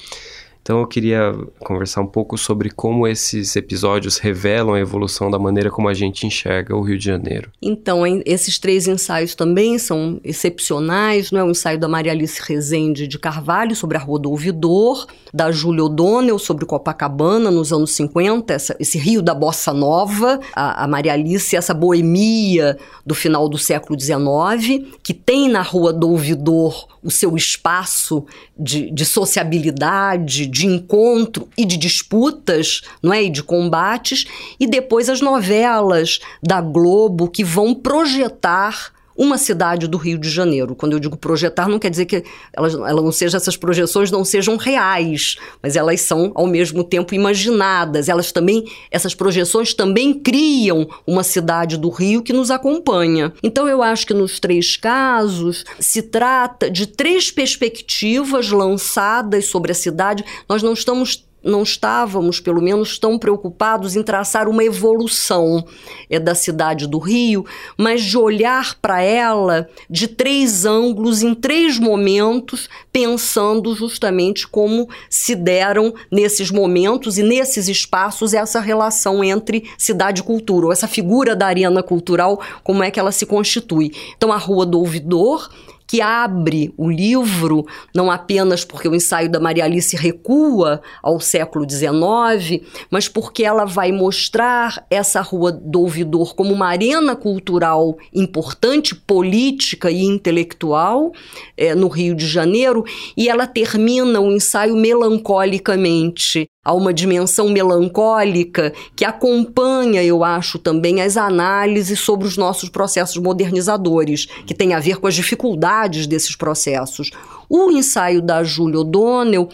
Então 0.69 0.81
eu 0.81 0.87
queria 0.87 1.35
conversar 1.61 2.03
um 2.03 2.07
pouco 2.07 2.37
sobre 2.37 2.69
como 2.69 3.09
esses 3.09 3.57
episódios 3.57 4.19
revelam 4.19 4.75
a 4.75 4.79
evolução 4.79 5.31
da 5.31 5.39
maneira 5.39 5.71
como 5.71 5.89
a 5.89 5.95
gente 5.95 6.27
enxerga 6.27 6.77
o 6.77 6.83
Rio 6.83 6.99
de 6.99 7.07
Janeiro. 7.07 7.51
Então, 7.63 8.03
esses 8.27 8.59
três 8.59 8.87
ensaios 8.87 9.35
também 9.35 9.79
são 9.79 10.21
excepcionais, 10.23 11.31
não 11.31 11.41
é? 11.41 11.45
O 11.45 11.51
ensaio 11.53 11.79
da 11.79 11.89
Maria 11.89 12.13
Alice 12.13 12.39
Rezende 12.47 13.09
de 13.09 13.19
Carvalho 13.19 13.75
sobre 13.75 13.97
a 13.97 14.01
Rua 14.01 14.19
do 14.19 14.31
Ouvidor, 14.31 15.07
da 15.33 15.51
Júlia 15.51 15.85
O'Donnell 15.85 16.39
sobre 16.39 16.67
Copacabana 16.67 17.51
nos 17.51 17.73
anos 17.73 17.93
50, 17.93 18.53
essa, 18.53 18.77
esse 18.79 18.99
Rio 18.99 19.23
da 19.23 19.35
Bossa 19.35 19.73
Nova, 19.73 20.39
a, 20.55 20.85
a 20.85 20.87
Maria 20.87 21.15
Alice, 21.15 21.57
essa 21.57 21.73
boemia 21.73 22.77
do 23.07 23.15
final 23.15 23.49
do 23.49 23.57
século 23.57 23.99
XIX, 23.99 24.87
que 25.03 25.15
tem 25.15 25.49
na 25.49 25.63
Rua 25.63 25.95
do 25.95 26.11
Ouvidor 26.11 26.87
o 27.03 27.11
seu 27.11 27.37
espaço 27.37 28.27
de, 28.59 28.91
de 28.91 29.05
sociabilidade, 29.07 30.47
de 30.47 30.58
encontro 30.67 31.49
e 31.57 31.65
de 31.65 31.77
disputas, 31.77 32.83
não 33.03 33.13
é? 33.13 33.23
E 33.23 33.31
de 33.31 33.43
combates, 33.43 34.27
e 34.59 34.67
depois 34.67 35.09
as 35.09 35.21
novelas 35.21 36.19
da 36.43 36.61
Globo 36.61 37.29
que 37.29 37.45
vão 37.45 37.75
projetar 37.75 38.93
uma 39.19 39.37
cidade 39.37 39.89
do 39.89 39.99
Rio 39.99 40.17
de 40.17 40.31
Janeiro. 40.31 40.77
Quando 40.77 40.93
eu 40.93 41.01
digo 41.01 41.17
projetar, 41.17 41.69
não 41.69 41.81
quer 41.81 41.91
dizer 41.91 42.07
que 42.07 42.23
elas, 42.53 42.75
ela 42.75 43.03
não 43.03 43.11
seja, 43.11 43.37
essas 43.37 43.57
projeções 43.57 44.13
não 44.13 44.25
sejam 44.25 44.57
reais, 44.57 45.37
mas 45.61 45.75
elas 45.75 46.01
são 46.03 46.31
ao 46.37 46.47
mesmo 46.47 46.85
tempo 46.85 47.15
imaginadas. 47.15 48.09
Elas 48.09 48.31
também, 48.31 48.65
essas 48.93 49.17
projeções 49.17 49.75
também 49.75 50.15
criam 50.15 50.89
uma 51.05 51.25
cidade 51.25 51.77
do 51.77 51.91
Rio 51.91 52.23
que 52.23 52.33
nos 52.33 52.51
acompanha. 52.51 53.33
Então 53.43 53.67
eu 53.67 53.83
acho 53.83 54.07
que 54.07 54.15
nos 54.15 54.39
três 54.39 54.77
casos 54.77 55.65
se 55.81 56.01
trata 56.01 56.71
de 56.71 56.87
três 56.87 57.33
perspectivas 57.33 58.51
lançadas 58.51 59.47
sobre 59.47 59.73
a 59.73 59.75
cidade. 59.75 60.25
Nós 60.49 60.63
não 60.63 60.73
estamos 60.73 61.28
não 61.43 61.63
estávamos, 61.63 62.41
pelo 62.41 62.61
menos, 62.61 62.99
tão 62.99 63.19
preocupados 63.19 63.97
em 63.97 64.03
traçar 64.03 64.49
uma 64.49 64.65
evolução 64.65 65.65
é, 66.11 66.19
da 66.19 66.35
cidade 66.35 66.87
do 66.87 66.99
Rio, 66.99 67.45
mas 67.77 68.03
de 68.03 68.19
olhar 68.19 68.75
para 68.81 69.01
ela 69.01 69.69
de 69.89 70.09
três 70.09 70.65
ângulos, 70.65 71.23
em 71.23 71.35
três 71.35 71.79
momentos, 71.79 72.69
pensando 72.93 73.75
justamente 73.75 74.47
como 74.47 74.89
se 75.09 75.35
deram 75.35 75.95
nesses 76.11 76.51
momentos 76.51 77.19
e 77.19 77.23
nesses 77.23 77.69
espaços 77.69 78.35
essa 78.35 78.61
relação 78.61 79.23
entre 79.23 79.71
cidade 79.79 80.21
e 80.21 80.25
cultura, 80.25 80.67
ou 80.67 80.73
essa 80.73 80.89
figura 80.89 81.37
da 81.37 81.47
arena 81.47 81.83
cultural, 81.83 82.41
como 82.63 82.83
é 82.83 82.91
que 82.91 82.99
ela 82.99 83.13
se 83.13 83.27
constitui. 83.27 83.93
Então, 84.17 84.33
a 84.33 84.37
Rua 84.37 84.67
do 84.67 84.79
Ouvidor 84.79 85.49
que 85.89 86.03
abre 86.03 86.73
o 86.77 86.91
livro, 86.91 87.67
não 87.95 88.11
apenas 88.11 88.63
porque 88.63 88.87
o 88.87 88.95
ensaio 88.95 89.31
da 89.31 89.41
Maria 89.41 89.65
Alice 89.65 89.97
recua 89.97 90.83
ao 91.03 91.19
século 91.19 91.67
XIX, 91.69 92.63
mas 92.91 93.09
porque 93.09 93.43
ela 93.43 93.65
vai 93.65 93.91
mostrar 93.91 94.87
essa 94.91 95.23
Rua 95.23 95.51
do 95.51 95.81
Ouvidor 95.81 96.35
como 96.35 96.53
uma 96.53 96.69
arena 96.69 97.17
cultural 97.17 97.97
importante, 98.15 98.95
política 98.95 99.91
e 99.91 100.05
intelectual 100.05 101.11
é, 101.57 101.75
no 101.75 101.89
Rio 101.89 102.15
de 102.15 102.27
Janeiro, 102.27 102.85
e 103.17 103.27
ela 103.31 103.47
termina 103.47 104.21
o 104.21 104.31
ensaio 104.31 104.77
melancolicamente 104.77 106.49
Há 106.69 106.73
uma 106.75 106.93
dimensão 106.93 107.49
melancólica 107.49 108.75
que 108.95 109.03
acompanha, 109.03 110.05
eu 110.05 110.23
acho, 110.23 110.59
também 110.59 111.01
as 111.01 111.17
análises 111.17 111.99
sobre 111.99 112.29
os 112.29 112.37
nossos 112.37 112.69
processos 112.69 113.17
modernizadores, 113.17 114.27
que 114.47 114.53
tem 114.53 114.75
a 114.75 114.79
ver 114.79 114.99
com 114.99 115.07
as 115.07 115.15
dificuldades 115.15 116.07
desses 116.07 116.37
processos. 116.37 117.11
O 117.49 117.71
ensaio 117.71 118.21
da 118.21 118.45
Júlia 118.45 118.81
O'Donnell 118.81 119.49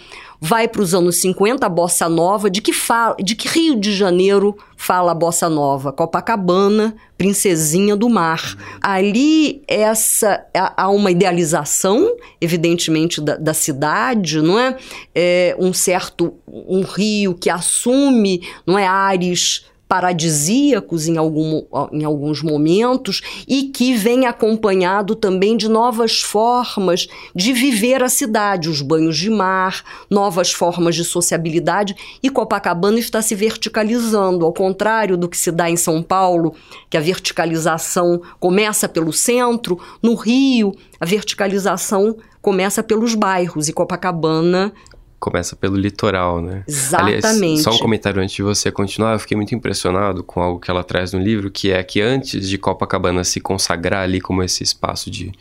vai 0.45 0.69
para 0.69 0.83
os 0.83 0.95
anos 0.95 1.23
50, 1.23 1.65
a 1.65 1.71
bossa 1.71 2.07
nova, 2.07 2.51
de 2.51 2.61
que 2.61 2.71
fala, 2.71 3.17
de 3.19 3.35
que 3.35 3.49
Rio 3.49 3.75
de 3.75 3.91
Janeiro 3.95 4.55
fala 4.77 5.13
a 5.13 5.15
bossa 5.15 5.49
nova? 5.49 5.91
Copacabana, 5.91 6.95
princesinha 7.17 7.97
do 7.97 8.11
mar. 8.11 8.55
Ali 8.83 9.63
essa 9.67 10.45
há 10.55 10.91
uma 10.91 11.11
idealização, 11.11 12.15
evidentemente 12.43 13.23
da, 13.23 13.37
da 13.37 13.55
cidade, 13.55 14.43
não 14.43 14.61
é? 14.61 14.77
é? 15.15 15.57
Um 15.59 15.73
certo 15.73 16.35
um 16.47 16.83
rio 16.83 17.35
que 17.35 17.49
assume, 17.49 18.47
não 18.67 18.79
é, 18.79 18.87
ares 18.87 19.65
paradisíacos 19.95 21.07
em, 21.07 21.17
algum, 21.17 21.63
em 21.93 22.03
alguns 22.03 22.43
momentos 22.43 23.23
e 23.47 23.69
que 23.69 23.95
vem 23.95 24.27
acompanhado 24.27 25.15
também 25.15 25.57
de 25.57 25.69
novas 25.69 26.21
formas 26.21 27.07
de 27.33 27.53
viver 27.53 28.03
a 28.03 28.09
cidade, 28.09 28.69
os 28.69 28.83
banhos 28.83 29.17
de 29.17 29.31
mar, 29.31 29.85
novas 30.11 30.51
formas 30.51 30.97
de 30.97 31.05
sociabilidade 31.05 31.95
e 32.21 32.29
Copacabana 32.29 32.99
está 32.99 33.23
se 33.23 33.37
verticalizando, 33.37 34.45
ao 34.45 34.53
contrário 34.53 35.17
do 35.17 35.29
que 35.29 35.39
se 35.39 35.53
dá 35.53 35.71
em 35.71 35.77
São 35.77 36.03
Paulo, 36.03 36.57
que 36.91 36.97
a 36.97 37.01
verticalização 37.01 38.21
começa 38.41 38.89
pelo 38.89 39.13
centro, 39.13 39.79
no 40.03 40.17
Rio 40.17 40.75
a 40.99 41.07
verticalização 41.07 42.17
começa 42.43 42.83
pelos 42.83 43.15
bairros 43.15 43.69
e 43.69 43.73
Copacabana 43.73 44.73
começa 45.25 45.57
pelo 45.57 45.75
litoral, 45.75 46.43
né? 46.43 46.63
Exatamente. 46.69 47.25
Aliás, 47.25 47.63
só 47.63 47.71
um 47.71 47.79
comentário 47.79 48.21
antes 48.21 48.37
de 48.37 48.43
você 48.43 48.71
continuar, 48.71 49.15
eu 49.15 49.19
fiquei 49.19 49.35
muito 49.35 49.55
impressionado 49.55 50.23
com 50.23 50.39
algo 50.39 50.61
que 50.61 50.71
ela 50.71 50.85
traz 50.85 51.15
no 51.15 51.19
livro, 51.19 51.51
que 51.51 51.73
é 51.73 51.83
que 51.83 51.99
antes 51.99 52.47
de 52.47 52.59
Copacabana 52.59 53.25
se 53.25 53.41
consagrar 53.41 54.03
ali 54.03 54.21
como 54.21 54.43
esse 54.43 54.63
espaço 54.63 55.11
de, 55.11 55.33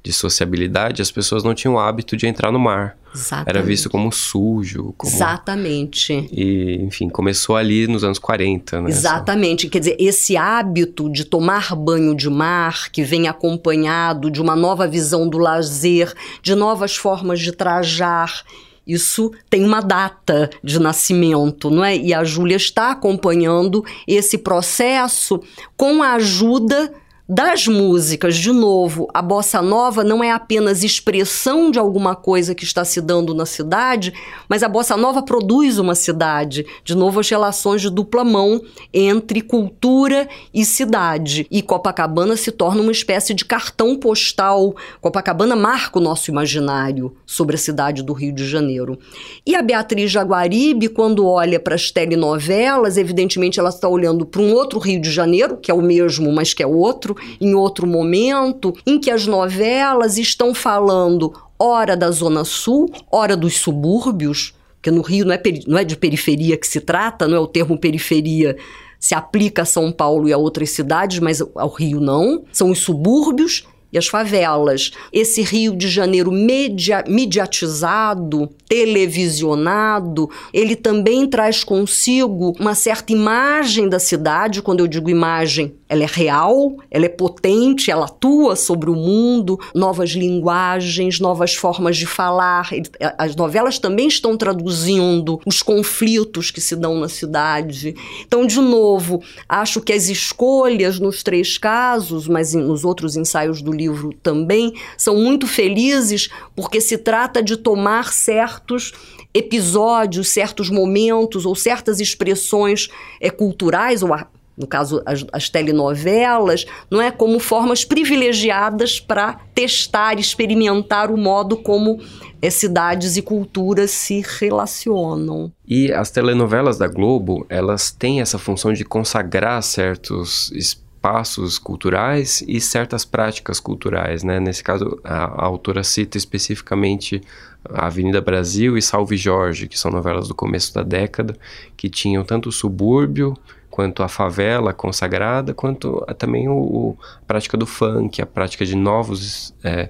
de 0.00 0.12
sociabilidade, 0.12 1.02
as 1.02 1.10
pessoas 1.10 1.42
não 1.42 1.56
tinham 1.56 1.74
o 1.74 1.78
hábito 1.80 2.16
de 2.16 2.24
entrar 2.28 2.52
no 2.52 2.58
mar. 2.60 2.96
Exatamente. 3.12 3.48
Era 3.48 3.62
visto 3.62 3.90
como 3.90 4.12
sujo. 4.12 4.94
Como... 4.96 5.12
Exatamente. 5.12 6.12
E, 6.30 6.80
enfim, 6.80 7.08
começou 7.08 7.56
ali 7.56 7.88
nos 7.88 8.04
anos 8.04 8.20
40, 8.20 8.82
né? 8.82 8.90
Exatamente. 8.90 9.68
Quer 9.68 9.80
dizer, 9.80 9.96
esse 9.98 10.36
hábito 10.36 11.10
de 11.10 11.24
tomar 11.24 11.74
banho 11.74 12.14
de 12.14 12.30
mar, 12.30 12.90
que 12.92 13.02
vem 13.02 13.26
acompanhado 13.26 14.30
de 14.30 14.40
uma 14.40 14.54
nova 14.54 14.86
visão 14.86 15.28
do 15.28 15.36
lazer, 15.36 16.14
de 16.40 16.54
novas 16.54 16.94
formas 16.94 17.40
de 17.40 17.50
trajar 17.50 18.44
isso 18.86 19.32
tem 19.48 19.64
uma 19.64 19.80
data 19.80 20.50
de 20.62 20.78
nascimento, 20.78 21.70
não 21.70 21.84
é? 21.84 21.96
E 21.96 22.12
a 22.12 22.24
Júlia 22.24 22.56
está 22.56 22.90
acompanhando 22.90 23.84
esse 24.06 24.38
processo 24.38 25.40
com 25.76 26.02
a 26.02 26.14
ajuda 26.14 26.92
das 27.32 27.66
músicas, 27.66 28.36
de 28.36 28.52
novo, 28.52 29.08
a 29.14 29.22
bossa 29.22 29.62
nova 29.62 30.04
não 30.04 30.22
é 30.22 30.30
apenas 30.30 30.84
expressão 30.84 31.70
de 31.70 31.78
alguma 31.78 32.14
coisa 32.14 32.54
que 32.54 32.62
está 32.62 32.84
se 32.84 33.00
dando 33.00 33.32
na 33.32 33.46
cidade, 33.46 34.12
mas 34.46 34.62
a 34.62 34.68
bossa 34.68 34.98
nova 34.98 35.22
produz 35.22 35.78
uma 35.78 35.94
cidade. 35.94 36.66
De 36.84 36.94
novo, 36.94 37.20
as 37.20 37.30
relações 37.30 37.80
de 37.80 37.88
dupla 37.88 38.22
mão 38.22 38.60
entre 38.92 39.40
cultura 39.40 40.28
e 40.52 40.62
cidade. 40.62 41.46
E 41.50 41.62
Copacabana 41.62 42.36
se 42.36 42.52
torna 42.52 42.82
uma 42.82 42.92
espécie 42.92 43.32
de 43.32 43.46
cartão 43.46 43.96
postal. 43.96 44.76
Copacabana 45.00 45.56
marca 45.56 45.98
o 45.98 46.02
nosso 46.02 46.30
imaginário 46.30 47.16
sobre 47.24 47.56
a 47.56 47.58
cidade 47.58 48.02
do 48.02 48.12
Rio 48.12 48.34
de 48.34 48.46
Janeiro. 48.46 48.98
E 49.46 49.56
a 49.56 49.62
Beatriz 49.62 50.10
Jaguaribe, 50.10 50.90
quando 50.90 51.26
olha 51.26 51.58
para 51.58 51.76
as 51.76 51.90
telenovelas, 51.90 52.98
evidentemente 52.98 53.58
ela 53.58 53.70
está 53.70 53.88
olhando 53.88 54.26
para 54.26 54.42
um 54.42 54.52
outro 54.52 54.78
Rio 54.78 55.00
de 55.00 55.10
Janeiro, 55.10 55.56
que 55.56 55.70
é 55.70 55.74
o 55.74 55.80
mesmo, 55.80 56.30
mas 56.30 56.52
que 56.52 56.62
é 56.62 56.66
outro, 56.66 57.21
em 57.40 57.54
outro 57.54 57.86
momento, 57.86 58.72
em 58.86 58.98
que 58.98 59.10
as 59.10 59.26
novelas 59.26 60.18
estão 60.18 60.54
falando 60.54 61.32
ora 61.58 61.96
da 61.96 62.10
Zona 62.10 62.44
Sul, 62.44 62.90
ora 63.10 63.36
dos 63.36 63.58
subúrbios, 63.58 64.54
porque 64.74 64.90
no 64.90 65.02
Rio 65.02 65.24
não 65.24 65.34
é, 65.34 65.42
não 65.66 65.78
é 65.78 65.84
de 65.84 65.96
periferia 65.96 66.56
que 66.56 66.66
se 66.66 66.80
trata, 66.80 67.28
não 67.28 67.36
é 67.36 67.40
o 67.40 67.46
termo 67.46 67.78
periferia 67.78 68.56
se 69.02 69.16
aplica 69.16 69.62
a 69.62 69.64
São 69.64 69.90
Paulo 69.90 70.28
e 70.28 70.32
a 70.32 70.38
outras 70.38 70.70
cidades, 70.70 71.18
mas 71.18 71.40
ao 71.40 71.68
Rio 71.68 72.00
não. 72.00 72.44
São 72.52 72.70
os 72.70 72.78
subúrbios 72.78 73.66
e 73.92 73.98
as 73.98 74.06
favelas. 74.06 74.92
Esse 75.12 75.42
Rio 75.42 75.74
de 75.74 75.88
Janeiro 75.88 76.30
media, 76.30 77.04
mediatizado, 77.08 78.48
televisionado, 78.68 80.30
ele 80.54 80.76
também 80.76 81.26
traz 81.26 81.64
consigo 81.64 82.54
uma 82.60 82.76
certa 82.76 83.12
imagem 83.12 83.88
da 83.88 83.98
cidade. 83.98 84.62
Quando 84.62 84.78
eu 84.78 84.86
digo 84.86 85.10
imagem, 85.10 85.74
ela 85.92 86.04
é 86.04 86.08
real, 86.10 86.74
ela 86.90 87.04
é 87.04 87.08
potente, 87.10 87.90
ela 87.90 88.06
atua 88.06 88.56
sobre 88.56 88.88
o 88.88 88.94
mundo, 88.94 89.60
novas 89.74 90.12
linguagens, 90.12 91.20
novas 91.20 91.54
formas 91.54 91.98
de 91.98 92.06
falar. 92.06 92.70
As 93.18 93.36
novelas 93.36 93.78
também 93.78 94.08
estão 94.08 94.34
traduzindo 94.34 95.38
os 95.44 95.60
conflitos 95.60 96.50
que 96.50 96.62
se 96.62 96.74
dão 96.74 96.98
na 96.98 97.10
cidade. 97.10 97.94
Então, 98.26 98.46
de 98.46 98.58
novo, 98.58 99.22
acho 99.46 99.82
que 99.82 99.92
as 99.92 100.08
escolhas 100.08 100.98
nos 100.98 101.22
três 101.22 101.58
casos, 101.58 102.26
mas 102.26 102.54
nos 102.54 102.86
outros 102.86 103.14
ensaios 103.14 103.60
do 103.60 103.70
livro 103.70 104.14
também, 104.22 104.72
são 104.96 105.16
muito 105.18 105.46
felizes 105.46 106.30
porque 106.56 106.80
se 106.80 106.96
trata 106.96 107.42
de 107.42 107.54
tomar 107.54 108.14
certos 108.14 108.94
episódios, 109.34 110.28
certos 110.28 110.70
momentos 110.70 111.44
ou 111.44 111.54
certas 111.54 112.00
expressões 112.00 112.88
é, 113.20 113.28
culturais 113.28 114.02
ou 114.02 114.08
no 114.56 114.66
caso 114.66 115.02
as, 115.06 115.24
as, 115.32 115.48
telenovelas, 115.48 116.66
não 116.90 117.00
é 117.00 117.10
como 117.10 117.38
formas 117.38 117.84
privilegiadas 117.84 119.00
para 119.00 119.34
testar, 119.54 120.18
experimentar 120.18 121.10
o 121.10 121.16
modo 121.16 121.56
como 121.56 122.00
é, 122.40 122.50
cidades 122.50 123.16
e 123.16 123.22
culturas 123.22 123.90
se 123.90 124.22
relacionam. 124.40 125.52
E 125.66 125.92
as 125.92 126.10
telenovelas 126.10 126.78
da 126.78 126.86
Globo, 126.86 127.46
elas 127.48 127.90
têm 127.90 128.20
essa 128.20 128.38
função 128.38 128.72
de 128.72 128.84
consagrar 128.84 129.62
certos 129.62 130.50
espaços 130.52 131.58
culturais 131.58 132.44
e 132.46 132.60
certas 132.60 133.04
práticas 133.04 133.58
culturais, 133.58 134.22
né? 134.22 134.38
Nesse 134.38 134.62
caso, 134.62 135.00
a, 135.02 135.24
a 135.24 135.44
autora 135.44 135.82
cita 135.82 136.16
especificamente 136.16 137.20
a 137.68 137.86
Avenida 137.86 138.20
Brasil 138.20 138.76
e 138.76 138.82
Salve 138.82 139.16
Jorge, 139.16 139.68
que 139.68 139.78
são 139.78 139.90
novelas 139.90 140.28
do 140.28 140.34
começo 140.34 140.74
da 140.74 140.82
década, 140.82 141.36
que 141.76 141.88
tinham 141.88 142.24
tanto 142.24 142.48
o 142.48 142.52
subúrbio 142.52 143.36
quanto 143.72 144.02
a 144.02 144.08
favela 144.08 144.74
consagrada, 144.74 145.54
quanto 145.54 146.04
também 146.18 146.46
o, 146.46 146.52
o, 146.52 146.98
a 147.22 147.26
prática 147.26 147.56
do 147.56 147.64
funk, 147.64 148.20
a 148.20 148.26
prática 148.26 148.66
de 148.66 148.76
novos 148.76 149.54
é, 149.64 149.88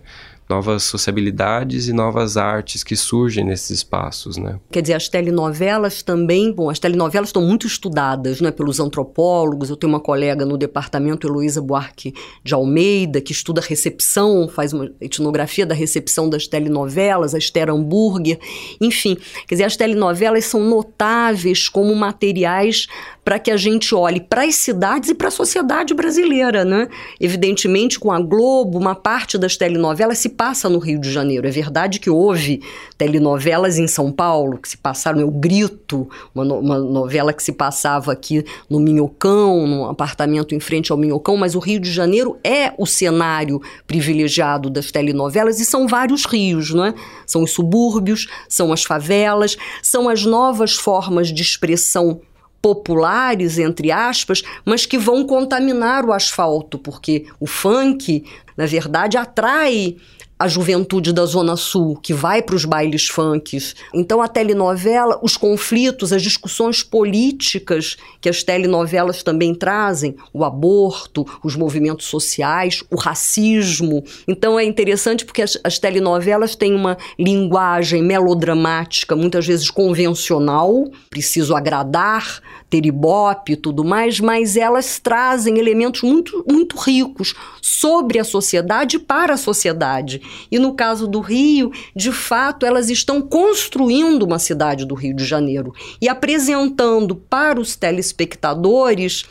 novas 0.52 0.82
sociabilidades 0.82 1.88
e 1.88 1.94
novas 1.94 2.36
artes 2.36 2.84
que 2.84 2.94
surgem 2.94 3.42
nesses 3.42 3.70
espaços, 3.70 4.36
né? 4.36 4.60
Quer 4.70 4.82
dizer, 4.82 4.94
as 4.94 5.08
telenovelas 5.08 6.02
também, 6.02 6.52
bom, 6.52 6.68
as 6.68 6.78
telenovelas 6.78 7.30
estão 7.30 7.42
muito 7.42 7.66
estudadas, 7.66 8.40
né, 8.40 8.50
pelos 8.50 8.78
antropólogos. 8.78 9.70
Eu 9.70 9.76
tenho 9.76 9.90
uma 9.90 10.00
colega 10.00 10.44
no 10.44 10.58
departamento, 10.58 11.26
Heloísa 11.26 11.62
Buarque 11.62 12.12
de 12.44 12.52
Almeida, 12.52 13.20
que 13.20 13.32
estuda 13.32 13.62
recepção, 13.62 14.46
faz 14.46 14.74
uma 14.74 14.90
etnografia 15.00 15.64
da 15.64 15.74
recepção 15.74 16.28
das 16.28 16.46
telenovelas, 16.46 17.34
a 17.34 17.38
Esther 17.38 17.70
Hamburger, 17.70 18.38
enfim. 18.78 19.16
Quer 19.46 19.54
dizer, 19.54 19.64
as 19.64 19.76
telenovelas 19.76 20.44
são 20.44 20.60
notáveis 20.60 21.66
como 21.68 21.94
materiais 21.94 22.86
para 23.24 23.38
que 23.38 23.50
a 23.50 23.56
gente 23.56 23.94
olhe 23.94 24.20
para 24.20 24.44
as 24.44 24.56
cidades 24.56 25.08
e 25.08 25.14
para 25.14 25.28
a 25.28 25.30
sociedade 25.30 25.94
brasileira, 25.94 26.64
né? 26.64 26.88
Evidentemente, 27.20 27.98
com 27.98 28.10
a 28.10 28.20
Globo, 28.20 28.78
uma 28.78 28.94
parte 28.94 29.38
das 29.38 29.56
telenovelas 29.56 30.18
se 30.18 30.28
passa 30.42 30.68
no 30.68 30.80
Rio 30.80 30.98
de 30.98 31.08
Janeiro. 31.08 31.46
É 31.46 31.52
verdade 31.52 32.00
que 32.00 32.10
houve 32.10 32.60
telenovelas 32.98 33.78
em 33.78 33.86
São 33.86 34.10
Paulo 34.10 34.58
que 34.58 34.68
se 34.68 34.76
passaram, 34.76 35.20
Eu 35.20 35.30
Grito, 35.30 36.10
uma, 36.34 36.44
no, 36.44 36.58
uma 36.58 36.78
novela 36.80 37.32
que 37.32 37.40
se 37.40 37.52
passava 37.52 38.10
aqui 38.10 38.44
no 38.68 38.80
Minhocão, 38.80 39.68
num 39.68 39.84
apartamento 39.84 40.52
em 40.52 40.58
frente 40.58 40.90
ao 40.90 40.98
Minhocão, 40.98 41.36
mas 41.36 41.54
o 41.54 41.60
Rio 41.60 41.78
de 41.78 41.92
Janeiro 41.92 42.36
é 42.42 42.72
o 42.76 42.86
cenário 42.86 43.62
privilegiado 43.86 44.68
das 44.68 44.90
telenovelas 44.90 45.60
e 45.60 45.64
são 45.64 45.86
vários 45.86 46.24
rios, 46.24 46.70
não 46.70 46.86
é? 46.86 46.94
São 47.24 47.44
os 47.44 47.52
subúrbios, 47.52 48.26
são 48.48 48.72
as 48.72 48.82
favelas, 48.82 49.56
são 49.80 50.08
as 50.08 50.24
novas 50.24 50.74
formas 50.74 51.28
de 51.28 51.40
expressão 51.40 52.20
populares, 52.60 53.58
entre 53.58 53.92
aspas, 53.92 54.42
mas 54.64 54.86
que 54.86 54.98
vão 54.98 55.24
contaminar 55.24 56.04
o 56.04 56.12
asfalto, 56.12 56.78
porque 56.78 57.26
o 57.38 57.46
funk, 57.46 58.24
na 58.56 58.66
verdade, 58.66 59.16
atrai 59.16 59.96
a 60.42 60.48
juventude 60.48 61.12
da 61.12 61.24
Zona 61.24 61.54
Sul, 61.54 61.96
que 62.02 62.12
vai 62.12 62.42
para 62.42 62.56
os 62.56 62.64
bailes 62.64 63.06
funks. 63.06 63.76
Então, 63.94 64.20
a 64.20 64.26
telenovela, 64.26 65.20
os 65.22 65.36
conflitos, 65.36 66.12
as 66.12 66.20
discussões 66.20 66.82
políticas 66.82 67.96
que 68.20 68.28
as 68.28 68.42
telenovelas 68.42 69.22
também 69.22 69.54
trazem, 69.54 70.16
o 70.32 70.44
aborto, 70.44 71.24
os 71.44 71.54
movimentos 71.54 72.06
sociais, 72.06 72.82
o 72.90 72.96
racismo. 72.96 74.02
Então, 74.26 74.58
é 74.58 74.64
interessante 74.64 75.24
porque 75.24 75.42
as, 75.42 75.56
as 75.62 75.78
telenovelas 75.78 76.56
têm 76.56 76.74
uma 76.74 76.98
linguagem 77.16 78.02
melodramática, 78.02 79.14
muitas 79.14 79.46
vezes 79.46 79.70
convencional, 79.70 80.90
preciso 81.08 81.54
agradar, 81.54 82.42
ter 82.68 82.86
ibope 82.86 83.52
e 83.52 83.56
tudo 83.56 83.84
mais, 83.84 84.18
mas 84.18 84.56
elas 84.56 84.98
trazem 84.98 85.58
elementos 85.58 86.00
muito, 86.00 86.42
muito 86.50 86.74
ricos 86.78 87.34
sobre 87.60 88.18
a 88.18 88.24
sociedade 88.24 88.96
e 88.96 88.98
para 88.98 89.34
a 89.34 89.36
sociedade. 89.36 90.22
E 90.50 90.58
no 90.58 90.74
caso 90.74 91.06
do 91.06 91.20
Rio, 91.20 91.70
de 91.94 92.12
fato, 92.12 92.66
elas 92.66 92.90
estão 92.90 93.20
construindo 93.20 94.22
uma 94.22 94.38
cidade 94.38 94.84
do 94.84 94.94
Rio 94.94 95.14
de 95.14 95.24
Janeiro 95.24 95.72
e 96.00 96.08
apresentando 96.08 97.14
para 97.16 97.60
os 97.60 97.76
telespectadores 97.76 99.24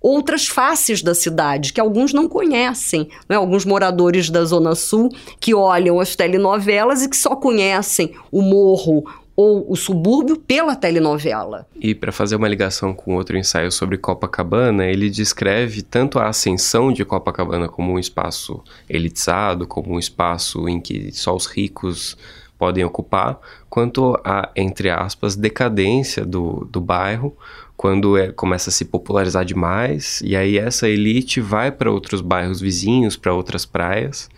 outras 0.00 0.46
faces 0.46 1.02
da 1.02 1.14
cidade 1.14 1.72
que 1.72 1.80
alguns 1.80 2.12
não 2.12 2.28
conhecem. 2.28 3.08
Né? 3.28 3.36
Alguns 3.36 3.64
moradores 3.64 4.30
da 4.30 4.44
Zona 4.44 4.74
Sul 4.74 5.10
que 5.40 5.54
olham 5.54 5.98
as 5.98 6.14
telenovelas 6.14 7.02
e 7.02 7.08
que 7.08 7.16
só 7.16 7.34
conhecem 7.34 8.14
o 8.30 8.40
morro 8.40 9.04
ou 9.36 9.70
o 9.70 9.76
subúrbio 9.76 10.38
pela 10.38 10.74
telenovela. 10.74 11.66
E 11.78 11.94
para 11.94 12.10
fazer 12.10 12.36
uma 12.36 12.48
ligação 12.48 12.94
com 12.94 13.14
outro 13.14 13.36
ensaio 13.36 13.70
sobre 13.70 13.98
Copacabana, 13.98 14.86
ele 14.86 15.10
descreve 15.10 15.82
tanto 15.82 16.18
a 16.18 16.28
ascensão 16.28 16.90
de 16.90 17.04
Copacabana 17.04 17.68
como 17.68 17.92
um 17.92 17.98
espaço 17.98 18.64
elitizado, 18.88 19.66
como 19.66 19.94
um 19.94 19.98
espaço 19.98 20.66
em 20.66 20.80
que 20.80 21.12
só 21.12 21.36
os 21.36 21.44
ricos 21.44 22.16
podem 22.58 22.82
ocupar, 22.82 23.38
quanto 23.68 24.18
a, 24.24 24.50
entre 24.56 24.88
aspas, 24.88 25.36
decadência 25.36 26.24
do, 26.24 26.66
do 26.70 26.80
bairro, 26.80 27.36
quando 27.76 28.16
é, 28.16 28.32
começa 28.32 28.70
a 28.70 28.72
se 28.72 28.86
popularizar 28.86 29.44
demais, 29.44 30.22
e 30.24 30.34
aí 30.34 30.56
essa 30.56 30.88
elite 30.88 31.42
vai 31.42 31.70
para 31.70 31.90
outros 31.90 32.22
bairros 32.22 32.58
vizinhos, 32.58 33.16
para 33.16 33.34
outras 33.34 33.66
praias, 33.66 34.30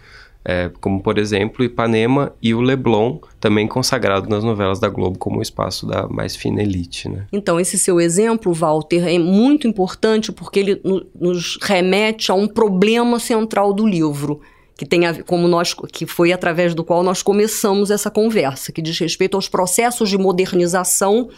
é, 0.49 0.71
como 0.81 1.03
por 1.03 1.19
exemplo 1.19 1.63
Ipanema 1.63 2.33
e 2.41 2.55
o 2.55 2.63
Leblon, 2.63 3.19
também 3.39 3.69
consagrado 3.69 4.31
nas 4.31 4.43
novelas 4.43 4.81
da 4.81 4.89
Globo 4.89 5.19
como 5.19 5.41
o 5.41 5.43
espaço 5.43 5.87
da 5.87 6.09
mais 6.09 6.35
fina 6.35 6.63
elite. 6.63 7.07
Né? 7.07 7.27
Então, 7.31 7.61
esse 7.61 7.79
seu 7.79 8.01
exemplo, 8.01 8.55
Walter, 8.55 9.07
é 9.07 9.19
muito 9.19 9.69
importante 9.69 10.33
porque 10.33 10.59
ele 10.59 10.81
nos 11.15 11.59
remete 11.61 12.31
a 12.31 12.35
um 12.35 12.49
problema 12.49 13.19
central 13.19 13.75
do 13.75 13.87
livro 13.87 14.41
que 14.79 14.87
tem 14.87 15.07
a, 15.07 15.23
como 15.25 15.49
nós 15.49 15.75
que 15.75 16.07
foi 16.07 16.33
através 16.33 16.73
do 16.73 16.85
qual 16.85 17.03
nós 17.03 17.21
começamos 17.21 17.91
essa 17.91 18.11
conversa, 18.11 18.71
que 18.71 18.81
diz 18.81 18.97
respeito 18.97 19.37
aos 19.37 19.49
processos 19.49 20.09
de 20.09 20.17
modernização 20.17 21.29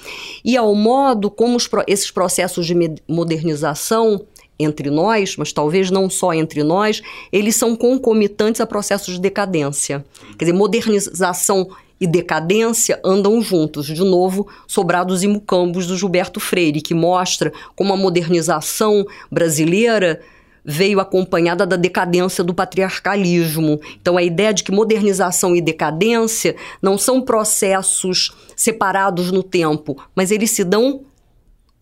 e 0.44 0.58
ao 0.58 0.74
modo 0.74 1.30
como 1.30 1.56
os, 1.56 1.68
esses 1.88 2.10
processos 2.10 2.66
de 2.66 2.76
modernização 3.08 4.20
entre 4.62 4.90
nós, 4.90 5.36
mas 5.36 5.52
talvez 5.52 5.90
não 5.90 6.08
só 6.08 6.32
entre 6.32 6.62
nós, 6.62 7.02
eles 7.32 7.56
são 7.56 7.74
concomitantes 7.74 8.60
a 8.60 8.66
processos 8.66 9.14
de 9.14 9.20
decadência. 9.20 10.04
Quer 10.38 10.44
dizer, 10.44 10.52
modernização 10.56 11.68
e 12.00 12.06
decadência 12.06 12.98
andam 13.04 13.40
juntos. 13.42 13.86
De 13.86 14.02
novo, 14.02 14.48
Sobrados 14.66 15.22
e 15.22 15.28
Mucambos, 15.28 15.86
do 15.86 15.96
Gilberto 15.96 16.40
Freire, 16.40 16.80
que 16.80 16.94
mostra 16.94 17.52
como 17.76 17.92
a 17.92 17.96
modernização 17.96 19.06
brasileira 19.30 20.20
veio 20.64 21.00
acompanhada 21.00 21.66
da 21.66 21.76
decadência 21.76 22.44
do 22.44 22.54
patriarcalismo. 22.54 23.80
Então, 24.00 24.16
a 24.16 24.22
ideia 24.22 24.52
de 24.52 24.62
que 24.62 24.72
modernização 24.72 25.56
e 25.56 25.60
decadência 25.60 26.56
não 26.82 26.96
são 26.98 27.20
processos 27.20 28.34
separados 28.54 29.30
no 29.30 29.42
tempo, 29.42 29.96
mas 30.14 30.30
eles 30.30 30.50
se 30.50 30.64
dão 30.64 31.02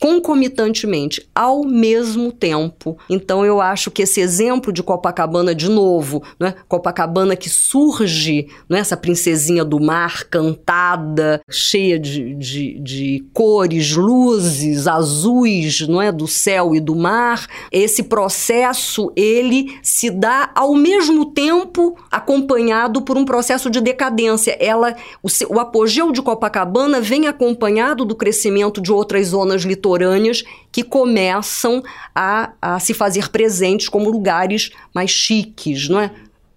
concomitantemente, 0.01 1.29
ao 1.35 1.65
mesmo 1.65 2.31
tempo. 2.31 2.97
Então 3.11 3.45
eu 3.45 3.61
acho 3.61 3.91
que 3.91 4.03
esse 4.03 4.21
exemplo 4.21 4.73
de 4.73 4.83
Copacabana 4.83 5.55
de 5.55 5.69
novo, 5.69 6.23
né? 6.39 6.55
Copacabana 6.69 7.35
que 7.35 7.51
surge, 7.51 8.47
né? 8.69 8.79
essa 8.79 8.97
princesinha 8.97 9.65
do 9.65 9.81
mar 9.81 10.25
cantada, 10.25 11.41
cheia 11.51 11.99
de, 11.99 12.35
de, 12.35 12.79
de 12.79 13.27
cores, 13.33 13.93
luzes, 13.97 14.87
azuis, 14.87 15.87
não 15.89 16.01
é, 16.01 16.13
do 16.13 16.29
céu 16.29 16.75
e 16.75 16.81
do 16.81 16.95
mar. 16.95 17.47
Esse 17.73 18.05
processo 18.05 19.13
ele 19.17 19.77
se 19.83 20.11
dá 20.11 20.51
ao 20.55 20.75
mesmo 20.75 21.27
tempo 21.27 21.97
acompanhado 22.11 23.03
por 23.03 23.19
um 23.19 23.25
processo 23.25 23.69
de 23.69 23.81
decadência. 23.81 24.57
Ela, 24.61 24.95
o, 25.23 25.29
o 25.55 25.59
apogeu 25.59 26.13
de 26.13 26.23
Copacabana 26.23 27.01
vem 27.01 27.27
acompanhado 27.27 28.05
do 28.05 28.15
crescimento 28.15 28.81
de 28.81 28.93
outras 28.93 29.29
zonas 29.29 29.63
litorâneas 29.63 29.88
litorâneas 29.89 30.45
que 30.71 30.83
começam 30.83 31.83
a, 32.15 32.53
a 32.61 32.79
se 32.79 32.93
fazer 32.93 33.31
presentes 33.31 33.89
como 33.89 34.11
lugares 34.11 34.71
mais 34.95 35.11
chiques, 35.11 35.89
não 35.89 36.01
é? 36.01 36.11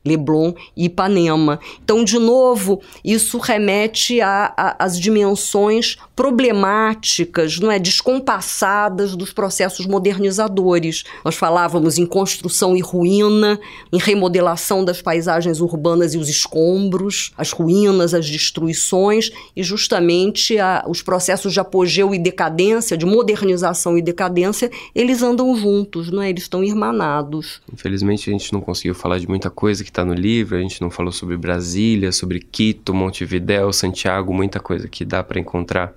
Leblon 0.06 0.54
e 0.76 0.86
Ipanema. 0.86 1.60
Então, 1.84 2.04
de 2.04 2.18
novo, 2.18 2.82
isso 3.04 3.38
remete 3.38 4.20
às 4.22 4.99
dimensões 4.99 5.97
problemáticas, 6.16 7.60
não 7.60 7.72
é, 7.72 7.80
descompassadas 7.80 9.16
dos 9.16 9.32
processos 9.32 9.86
modernizadores. 9.86 11.04
Nós 11.24 11.36
falávamos 11.36 11.97
em 11.97 12.06
construção 12.06 12.76
e 12.76 12.82
ruína, 12.82 13.60
em 13.91 13.97
remodelação 13.97 14.84
das 14.84 15.02
paisagens 15.02 15.62
urbanas 15.62 16.14
e 16.14 16.18
os 16.18 16.30
escombros, 16.30 17.32
as 17.38 17.52
ruínas, 17.52 18.14
as 18.14 18.30
destruições 18.30 19.32
e 19.56 19.64
justamente 19.64 20.58
a, 20.60 20.86
os 20.88 21.02
processos 21.02 21.54
de 21.54 21.60
apogeu 21.60 22.14
e 22.14 22.20
decadência, 22.20 22.97
de 22.97 23.06
modernização 23.06 23.97
e 23.97 24.02
decadência, 24.02 24.70
eles 24.93 25.22
andam 25.22 25.56
juntos, 25.56 26.12
não 26.12 26.22
é? 26.22 26.30
Eles 26.30 26.43
estão 26.43 26.64
irmanados. 26.64 27.62
Infelizmente 27.72 28.30
a 28.30 28.34
gente 28.34 28.54
não 28.54 28.62
conseguiu 28.62 28.93
falar 28.93 29.20
de 29.20 29.28
muita 29.28 29.49
coisa 29.49 29.84
que 29.84 29.91
está 29.92 30.04
no 30.04 30.14
livro. 30.14 30.58
A 30.58 30.62
gente 30.62 30.82
não 30.82 30.89
falou 30.89 31.12
sobre 31.12 31.38
Brasília, 31.38 32.12
sobre 32.12 32.39
Quito, 32.39 32.94
Montevidéu, 32.94 33.72
Santiago, 33.72 34.34
muita 34.34 34.60
coisa 34.60 34.88
que 34.88 35.06
dá 35.06 35.24
para 35.24 35.39
encontrar 35.39 35.94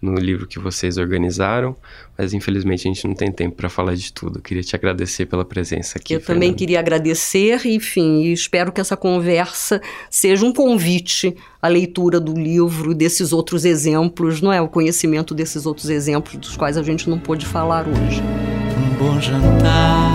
no 0.00 0.14
livro 0.14 0.46
que 0.46 0.58
vocês 0.58 0.96
organizaram, 0.96 1.76
mas 2.16 2.32
infelizmente 2.32 2.88
a 2.88 2.92
gente 2.92 3.06
não 3.06 3.14
tem 3.14 3.30
tempo 3.30 3.56
para 3.56 3.68
falar 3.68 3.94
de 3.94 4.12
tudo. 4.12 4.38
Eu 4.38 4.42
queria 4.42 4.62
te 4.62 4.74
agradecer 4.74 5.26
pela 5.26 5.44
presença 5.44 5.98
aqui. 5.98 6.14
Eu 6.14 6.20
Fernanda. 6.20 6.46
também 6.46 6.56
queria 6.56 6.80
agradecer, 6.80 7.66
enfim, 7.66 8.22
e 8.22 8.32
espero 8.32 8.72
que 8.72 8.80
essa 8.80 8.96
conversa 8.96 9.80
seja 10.08 10.44
um 10.46 10.52
convite 10.52 11.36
à 11.60 11.68
leitura 11.68 12.18
do 12.18 12.32
livro, 12.32 12.94
desses 12.94 13.32
outros 13.32 13.64
exemplos, 13.66 14.40
não 14.40 14.52
é? 14.52 14.60
O 14.60 14.68
conhecimento 14.68 15.34
desses 15.34 15.66
outros 15.66 15.90
exemplos 15.90 16.36
dos 16.36 16.56
quais 16.56 16.78
a 16.78 16.82
gente 16.82 17.10
não 17.10 17.18
pôde 17.18 17.44
falar 17.44 17.86
hoje. 17.86 18.22
Um 18.22 18.94
bom 18.98 19.20
jantar, 19.20 20.14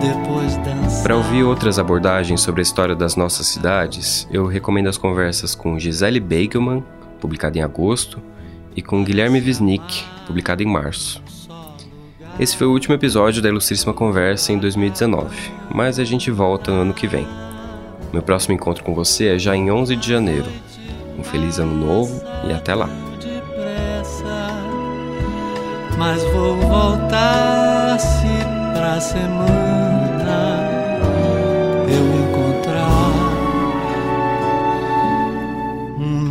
depois 0.00 0.56
dançar. 0.58 0.83
Para 1.04 1.18
ouvir 1.18 1.44
outras 1.44 1.78
abordagens 1.78 2.40
sobre 2.40 2.62
a 2.62 2.64
história 2.64 2.96
das 2.96 3.14
nossas 3.14 3.46
cidades, 3.48 4.26
eu 4.32 4.46
recomendo 4.46 4.88
as 4.88 4.96
conversas 4.96 5.54
com 5.54 5.78
Gisele 5.78 6.18
Beigelman, 6.18 6.82
publicada 7.20 7.58
em 7.58 7.60
agosto, 7.60 8.22
e 8.74 8.80
com 8.80 9.04
Guilherme 9.04 9.38
Wisnik, 9.38 10.02
publicado 10.26 10.62
em 10.62 10.66
março. 10.66 11.22
Esse 12.40 12.56
foi 12.56 12.66
o 12.66 12.70
último 12.70 12.94
episódio 12.94 13.42
da 13.42 13.50
Ilustríssima 13.50 13.92
Conversa 13.92 14.50
em 14.50 14.58
2019, 14.58 15.36
mas 15.74 15.98
a 15.98 16.04
gente 16.04 16.30
volta 16.30 16.72
no 16.72 16.80
ano 16.80 16.94
que 16.94 17.06
vem. 17.06 17.28
Meu 18.10 18.22
próximo 18.22 18.54
encontro 18.54 18.82
com 18.82 18.94
você 18.94 19.34
é 19.34 19.38
já 19.38 19.54
em 19.54 19.70
11 19.70 19.96
de 19.96 20.08
janeiro. 20.08 20.50
Um 21.18 21.22
feliz 21.22 21.58
ano 21.58 21.74
novo 21.74 22.18
e 22.48 22.52
até 22.54 22.74
lá. 22.74 22.88
Mas 25.98 26.22
vou 26.32 26.56
voltar 26.56 27.98
se 28.00 28.26
pra 28.72 28.98
semana 29.02 29.73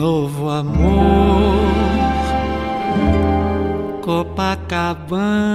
novo 0.04 0.49
amor. 0.49 1.64
Copacabana. 4.01 5.54